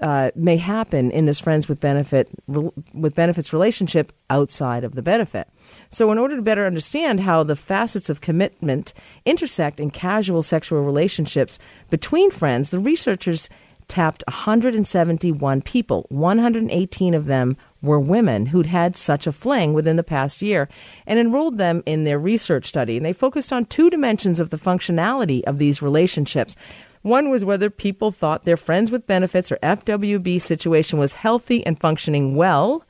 uh, 0.02 0.32
may 0.36 0.58
happen 0.58 1.12
in 1.12 1.26
this 1.26 1.40
friends 1.40 1.68
with 1.68 1.80
benefit 1.80 2.30
with 2.48 3.16
benefits 3.16 3.54
relationship 3.54 4.12
outside 4.30 4.84
of 4.84 4.96
the 4.96 5.02
benefit. 5.02 5.48
So, 5.90 6.12
in 6.12 6.18
order 6.18 6.36
to 6.36 6.42
better 6.42 6.66
understand 6.66 7.22
how 7.22 7.44
the 7.44 7.56
facets 7.56 8.10
of 8.10 8.22
commitment 8.22 8.94
intersect 9.26 9.80
in 9.80 9.92
casual 9.92 10.44
sexual 10.44 10.82
relationships 10.82 11.60
between 11.90 12.32
friends, 12.32 12.70
the 12.70 12.80
researchers 12.80 13.50
tapped 13.88 14.24
171 14.28 15.62
people. 15.62 16.06
118 16.10 17.14
of 17.14 17.26
them 17.26 17.58
were 17.82 18.00
women 18.00 18.48
who'd 18.48 18.66
had 18.66 18.96
such 18.98 19.28
a 19.28 19.32
fling 19.32 19.74
within 19.74 19.98
the 19.98 20.04
past 20.04 20.42
year 20.42 20.70
and 21.06 21.20
enrolled 21.20 21.58
them 21.58 21.84
in 21.86 22.04
their 22.04 22.20
research 22.20 22.66
study. 22.66 22.98
And 22.98 23.06
they 23.06 23.14
focused 23.14 23.52
on 23.52 23.66
two 23.66 23.90
dimensions 23.90 24.40
of 24.40 24.50
the 24.50 24.58
functionality 24.58 25.44
of 25.44 25.58
these 25.58 25.82
relationships. 25.82 26.56
One 27.04 27.30
was 27.30 27.44
whether 27.44 27.70
people 27.70 28.12
thought 28.12 28.46
their 28.46 28.58
friends 28.58 28.90
with 28.90 29.06
benefits 29.06 29.52
or 29.52 29.58
FWB 29.58 30.42
situation 30.42 30.98
was 30.98 31.14
healthy 31.14 31.66
and 31.66 31.80
functioning 31.80 32.36
well, 32.36 32.86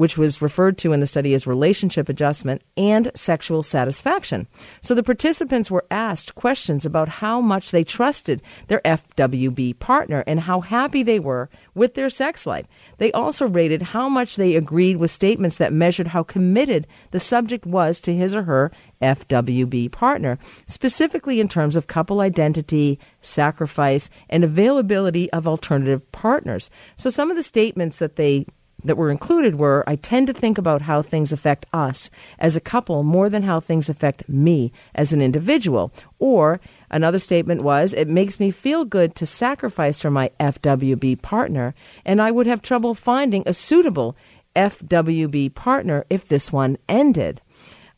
which 0.00 0.16
was 0.16 0.40
referred 0.40 0.78
to 0.78 0.94
in 0.94 1.00
the 1.00 1.06
study 1.06 1.34
as 1.34 1.46
relationship 1.46 2.08
adjustment, 2.08 2.62
and 2.74 3.12
sexual 3.14 3.62
satisfaction. 3.62 4.48
So 4.80 4.94
the 4.94 5.02
participants 5.02 5.70
were 5.70 5.84
asked 5.90 6.34
questions 6.34 6.86
about 6.86 7.20
how 7.20 7.42
much 7.42 7.70
they 7.70 7.84
trusted 7.84 8.40
their 8.68 8.80
FWB 8.80 9.78
partner 9.78 10.24
and 10.26 10.40
how 10.40 10.62
happy 10.62 11.02
they 11.02 11.20
were 11.20 11.50
with 11.74 11.96
their 11.96 12.08
sex 12.08 12.46
life. 12.46 12.64
They 12.96 13.12
also 13.12 13.46
rated 13.46 13.82
how 13.82 14.08
much 14.08 14.36
they 14.36 14.56
agreed 14.56 14.96
with 14.96 15.10
statements 15.10 15.58
that 15.58 15.70
measured 15.70 16.06
how 16.06 16.22
committed 16.22 16.86
the 17.10 17.18
subject 17.18 17.66
was 17.66 18.00
to 18.00 18.14
his 18.14 18.34
or 18.34 18.44
her 18.44 18.72
FWB 19.02 19.92
partner, 19.92 20.38
specifically 20.66 21.40
in 21.40 21.48
terms 21.48 21.76
of 21.76 21.88
couple 21.88 22.22
identity, 22.22 22.98
sacrifice, 23.20 24.08
and 24.30 24.44
availability 24.44 25.30
of 25.32 25.46
alternative 25.46 26.10
partners. 26.10 26.70
So 26.96 27.10
some 27.10 27.30
of 27.30 27.36
the 27.36 27.42
statements 27.42 27.98
that 27.98 28.16
they 28.16 28.46
that 28.84 28.96
were 28.96 29.10
included 29.10 29.56
were 29.56 29.84
I 29.86 29.96
tend 29.96 30.26
to 30.28 30.32
think 30.32 30.58
about 30.58 30.82
how 30.82 31.02
things 31.02 31.32
affect 31.32 31.66
us 31.72 32.10
as 32.38 32.56
a 32.56 32.60
couple 32.60 33.02
more 33.02 33.28
than 33.28 33.42
how 33.42 33.60
things 33.60 33.88
affect 33.88 34.28
me 34.28 34.72
as 34.94 35.12
an 35.12 35.22
individual. 35.22 35.92
Or 36.18 36.60
another 36.90 37.18
statement 37.18 37.62
was 37.62 37.94
it 37.94 38.08
makes 38.08 38.40
me 38.40 38.50
feel 38.50 38.84
good 38.84 39.14
to 39.16 39.26
sacrifice 39.26 39.98
for 39.98 40.10
my 40.10 40.30
FWB 40.40 41.20
partner, 41.22 41.74
and 42.04 42.20
I 42.20 42.30
would 42.30 42.46
have 42.46 42.62
trouble 42.62 42.94
finding 42.94 43.42
a 43.46 43.54
suitable 43.54 44.16
FWB 44.56 45.54
partner 45.54 46.04
if 46.10 46.26
this 46.26 46.52
one 46.52 46.76
ended. 46.88 47.40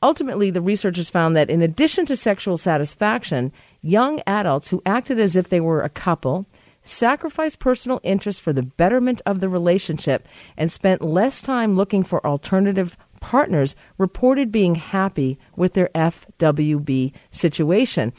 Ultimately, 0.03 0.51
the 0.51 0.61
researchers 0.61 1.11
found 1.11 1.37
that 1.37 1.49
in 1.49 1.63
addition 1.63 2.07
to 2.07 2.17
sexual 2.17 2.57
satisfaction, 2.57 3.53
young 3.83 4.21
adults 4.27 4.69
who 4.69 4.83
acted 4.85 5.21
as 5.21 5.37
if 5.37 5.49
they 5.49 5.61
were 5.61 5.83
a 5.83 5.89
couple 5.89 6.47
sacrificed 6.83 7.59
personal 7.59 8.01
interest 8.03 8.41
for 8.41 8.53
the 8.53 8.63
betterment 8.63 9.23
of 9.27 9.41
the 9.41 9.49
relationship, 9.49 10.27
and 10.57 10.71
spent 10.71 11.03
less 11.03 11.41
time 11.41 11.75
looking 11.75 12.03
for 12.03 12.25
alternative 12.27 12.97
partners 13.21 13.77
reported 13.99 14.53
being 14.53 14.75
happy 14.75 15.39
with 15.57 15.75
their 15.75 15.89
FWB 15.95 17.13
situation. 17.31 18.13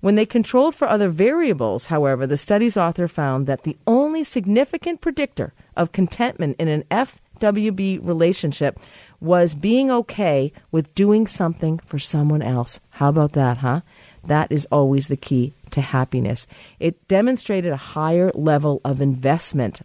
When 0.00 0.14
they 0.14 0.26
controlled 0.26 0.74
for 0.74 0.88
other 0.88 1.08
variables, 1.08 1.86
however, 1.86 2.26
the 2.26 2.36
study's 2.36 2.76
author 2.76 3.08
found 3.08 3.46
that 3.46 3.62
the 3.62 3.76
only 3.86 4.24
significant 4.24 5.00
predictor 5.00 5.52
of 5.76 5.92
contentment 5.92 6.56
in 6.58 6.68
an 6.68 6.84
FWB 6.90 8.06
relationship 8.06 8.78
was 9.20 9.54
being 9.54 9.90
okay 9.90 10.52
with 10.70 10.94
doing 10.94 11.26
something 11.26 11.78
for 11.78 11.98
someone 11.98 12.42
else. 12.42 12.78
How 12.90 13.08
about 13.08 13.32
that, 13.32 13.58
huh? 13.58 13.80
That 14.26 14.50
is 14.50 14.66
always 14.70 15.08
the 15.08 15.16
key 15.16 15.52
to 15.70 15.80
happiness. 15.80 16.46
It 16.80 17.06
demonstrated 17.08 17.72
a 17.72 17.76
higher 17.76 18.30
level 18.34 18.80
of 18.84 19.00
investment, 19.00 19.80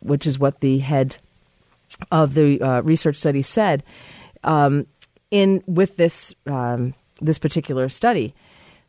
which 0.00 0.26
is 0.26 0.38
what 0.38 0.60
the 0.60 0.78
head 0.78 1.16
of 2.10 2.34
the 2.34 2.60
uh, 2.60 2.80
research 2.82 3.16
study 3.16 3.42
said 3.42 3.82
um, 4.44 4.86
in 5.30 5.62
with 5.66 5.96
this 5.96 6.34
um, 6.46 6.94
this 7.20 7.38
particular 7.38 7.88
study. 7.88 8.34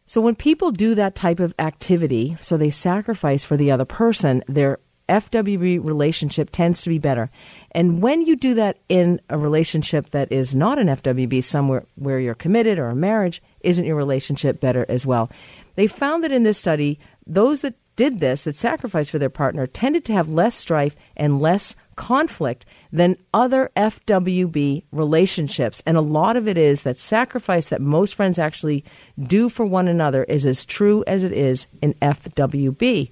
So 0.05 0.19
when 0.19 0.35
people 0.35 0.71
do 0.71 0.95
that 0.95 1.15
type 1.15 1.39
of 1.39 1.53
activity, 1.57 2.35
so 2.41 2.57
they 2.57 2.69
sacrifice 2.69 3.45
for 3.45 3.55
the 3.55 3.71
other 3.71 3.85
person, 3.85 4.43
their 4.47 4.79
FWB 5.09 5.83
relationship 5.83 6.49
tends 6.51 6.81
to 6.81 6.89
be 6.89 6.99
better. 6.99 7.29
And 7.71 8.01
when 8.01 8.21
you 8.21 8.35
do 8.35 8.53
that 8.55 8.77
in 8.89 9.19
a 9.29 9.37
relationship 9.37 10.09
that 10.11 10.31
is 10.31 10.55
not 10.55 10.79
an 10.79 10.87
FWB, 10.87 11.43
somewhere 11.43 11.85
where 11.95 12.19
you're 12.19 12.33
committed 12.33 12.79
or 12.79 12.89
a 12.89 12.95
marriage, 12.95 13.41
isn't 13.61 13.85
your 13.85 13.95
relationship 13.95 14.59
better 14.59 14.85
as 14.87 15.05
well? 15.05 15.29
They 15.75 15.87
found 15.87 16.23
that 16.23 16.31
in 16.31 16.43
this 16.43 16.57
study, 16.57 16.99
those 17.25 17.61
that 17.61 17.75
did 17.95 18.19
this, 18.19 18.45
that 18.45 18.55
sacrificed 18.55 19.11
for 19.11 19.19
their 19.19 19.29
partner, 19.29 19.67
tended 19.67 20.05
to 20.05 20.13
have 20.13 20.29
less 20.29 20.55
strife 20.55 20.95
and 21.15 21.41
less 21.41 21.75
conflict 21.95 22.65
than 22.91 23.17
other 23.33 23.69
FWB 23.75 24.83
relationships. 24.91 25.83
And 25.85 25.97
a 25.97 26.01
lot 26.01 26.35
of 26.35 26.47
it 26.47 26.57
is 26.57 26.81
that 26.81 26.97
sacrifice 26.97 27.67
that 27.67 27.81
most 27.81 28.15
friends 28.15 28.39
actually 28.39 28.83
do 29.21 29.49
for 29.49 29.65
one 29.65 29.87
another 29.87 30.23
is 30.23 30.45
as 30.45 30.65
true 30.65 31.03
as 31.05 31.23
it 31.23 31.31
is 31.31 31.67
in 31.81 31.93
FWB. 31.95 33.11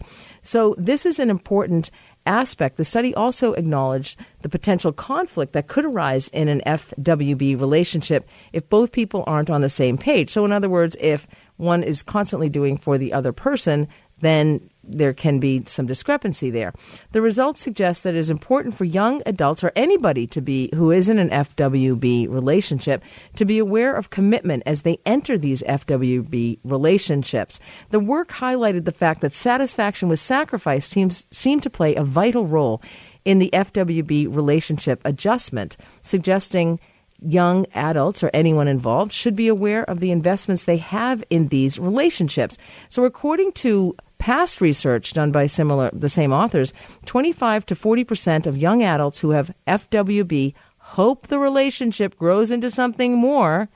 So, 0.49 0.73
this 0.79 1.05
is 1.05 1.19
an 1.19 1.29
important 1.29 1.91
aspect. 2.25 2.77
The 2.77 2.83
study 2.83 3.13
also 3.13 3.53
acknowledged 3.53 4.19
the 4.41 4.49
potential 4.49 4.91
conflict 4.91 5.53
that 5.53 5.67
could 5.67 5.85
arise 5.85 6.27
in 6.29 6.47
an 6.47 6.63
FWB 6.65 7.61
relationship 7.61 8.27
if 8.51 8.67
both 8.67 8.91
people 8.91 9.23
aren't 9.27 9.51
on 9.51 9.61
the 9.61 9.69
same 9.69 9.95
page. 9.95 10.31
So, 10.31 10.45
in 10.45 10.51
other 10.51 10.67
words, 10.67 10.97
if 10.99 11.27
one 11.57 11.83
is 11.83 12.01
constantly 12.01 12.49
doing 12.49 12.79
for 12.79 12.97
the 12.97 13.13
other 13.13 13.31
person, 13.31 13.87
then 14.21 14.67
there 14.89 15.13
can 15.13 15.39
be 15.39 15.63
some 15.65 15.85
discrepancy 15.85 16.49
there. 16.49 16.73
The 17.11 17.21
results 17.21 17.61
suggest 17.61 18.03
that 18.03 18.15
it 18.15 18.17
is 18.17 18.29
important 18.29 18.75
for 18.75 18.85
young 18.85 19.21
adults 19.25 19.63
or 19.63 19.71
anybody 19.75 20.27
to 20.27 20.41
be 20.41 20.69
who 20.73 20.91
is 20.91 21.09
in 21.09 21.19
an 21.19 21.29
FWB 21.29 22.29
relationship 22.29 23.03
to 23.35 23.45
be 23.45 23.59
aware 23.59 23.95
of 23.95 24.09
commitment 24.09 24.63
as 24.65 24.81
they 24.81 24.99
enter 25.05 25.37
these 25.37 25.63
FWB 25.63 26.59
relationships. 26.63 27.59
The 27.89 27.99
work 27.99 28.29
highlighted 28.29 28.85
the 28.85 28.91
fact 28.91 29.21
that 29.21 29.33
satisfaction 29.33 30.09
with 30.09 30.19
sacrifice 30.19 30.85
seems 30.85 31.27
seem 31.31 31.59
to 31.61 31.69
play 31.69 31.95
a 31.95 32.03
vital 32.03 32.45
role 32.45 32.81
in 33.25 33.39
the 33.39 33.49
FWB 33.53 34.33
relationship 34.33 35.01
adjustment, 35.05 35.77
suggesting 36.01 36.79
young 37.21 37.65
adults 37.73 38.23
or 38.23 38.31
anyone 38.33 38.67
involved 38.67 39.11
should 39.11 39.35
be 39.35 39.47
aware 39.47 39.83
of 39.89 39.99
the 39.99 40.11
investments 40.11 40.63
they 40.63 40.77
have 40.77 41.23
in 41.29 41.49
these 41.49 41.77
relationships. 41.77 42.57
So 42.87 43.03
according 43.03 43.51
to 43.53 43.95
Past 44.19 44.59
research 44.59 45.13
done 45.13 45.31
by 45.31 45.45
similar 45.45 45.89
the 45.93 46.09
same 46.09 46.33
authors, 46.33 46.73
25 47.05 47.65
to 47.67 47.75
40% 47.75 48.45
of 48.45 48.57
young 48.57 48.83
adults 48.83 49.21
who 49.21 49.31
have 49.31 49.55
FWB 49.65 50.53
hope 50.77 51.27
the 51.27 51.39
relationship 51.39 52.17
grows 52.17 52.51
into 52.51 52.69
something 52.69 53.15
more. 53.15 53.69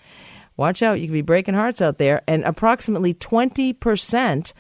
Watch 0.58 0.84
out, 0.84 1.00
you 1.00 1.08
could 1.08 1.14
be 1.14 1.22
breaking 1.22 1.56
hearts 1.56 1.82
out 1.82 1.98
there, 1.98 2.22
and 2.28 2.44
approximately 2.44 3.14
20% 3.14 4.54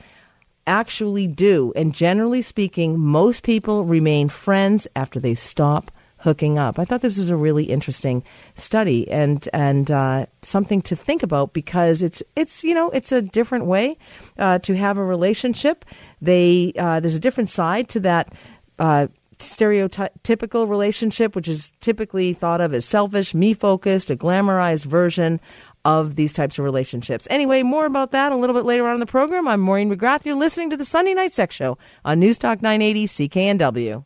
actually 0.65 1.27
do. 1.27 1.73
And 1.75 1.93
generally 1.93 2.41
speaking, 2.41 2.97
most 2.97 3.43
people 3.43 3.83
remain 3.83 4.29
friends 4.29 4.87
after 4.95 5.19
they 5.19 5.35
stop 5.35 5.91
hooking 6.23 6.57
up. 6.57 6.79
I 6.79 6.85
thought 6.85 7.01
this 7.01 7.17
was 7.17 7.29
a 7.29 7.35
really 7.35 7.65
interesting 7.65 8.23
study 8.55 9.09
and 9.11 9.47
and 9.53 9.91
uh, 9.91 10.25
something 10.41 10.81
to 10.83 10.95
think 10.95 11.21
about 11.21 11.53
because 11.53 12.01
it's 12.01 12.23
it's 12.35 12.63
you 12.63 12.73
know 12.73 12.89
it's 12.91 13.11
a 13.11 13.21
different 13.21 13.65
way 13.65 13.97
uh, 14.39 14.59
to 14.59 14.75
have 14.75 14.97
a 14.97 15.03
relationship. 15.03 15.85
They 16.21 16.73
uh, 16.77 17.01
there's 17.01 17.15
a 17.15 17.19
different 17.19 17.49
side 17.49 17.89
to 17.89 17.99
that. 18.01 18.33
Uh, 18.79 19.07
stereotypical 19.39 20.69
relationship, 20.69 21.35
which 21.35 21.49
is 21.49 21.73
typically 21.81 22.33
thought 22.33 22.61
of 22.61 22.73
as 22.73 22.85
selfish, 22.85 23.33
me 23.33 23.53
focused, 23.53 24.09
a 24.09 24.15
glamorized 24.15 24.85
version 24.85 25.41
of 25.83 26.15
these 26.15 26.31
types 26.31 26.57
of 26.57 26.63
relationships. 26.63 27.27
Anyway, 27.29 27.61
more 27.61 27.85
about 27.85 28.11
that 28.11 28.31
a 28.31 28.37
little 28.37 28.55
bit 28.55 28.63
later 28.63 28.87
on 28.87 28.93
in 28.93 28.99
the 29.01 29.05
program. 29.05 29.49
I'm 29.49 29.59
Maureen 29.59 29.93
McGrath. 29.93 30.23
You're 30.25 30.35
listening 30.35 30.69
to 30.69 30.77
the 30.77 30.85
Sunday 30.85 31.13
Night 31.13 31.33
Sex 31.33 31.55
Show 31.55 31.77
on 32.05 32.19
News 32.19 32.37
Talk 32.37 32.61
980 32.61 33.07
CKNW. 33.07 34.05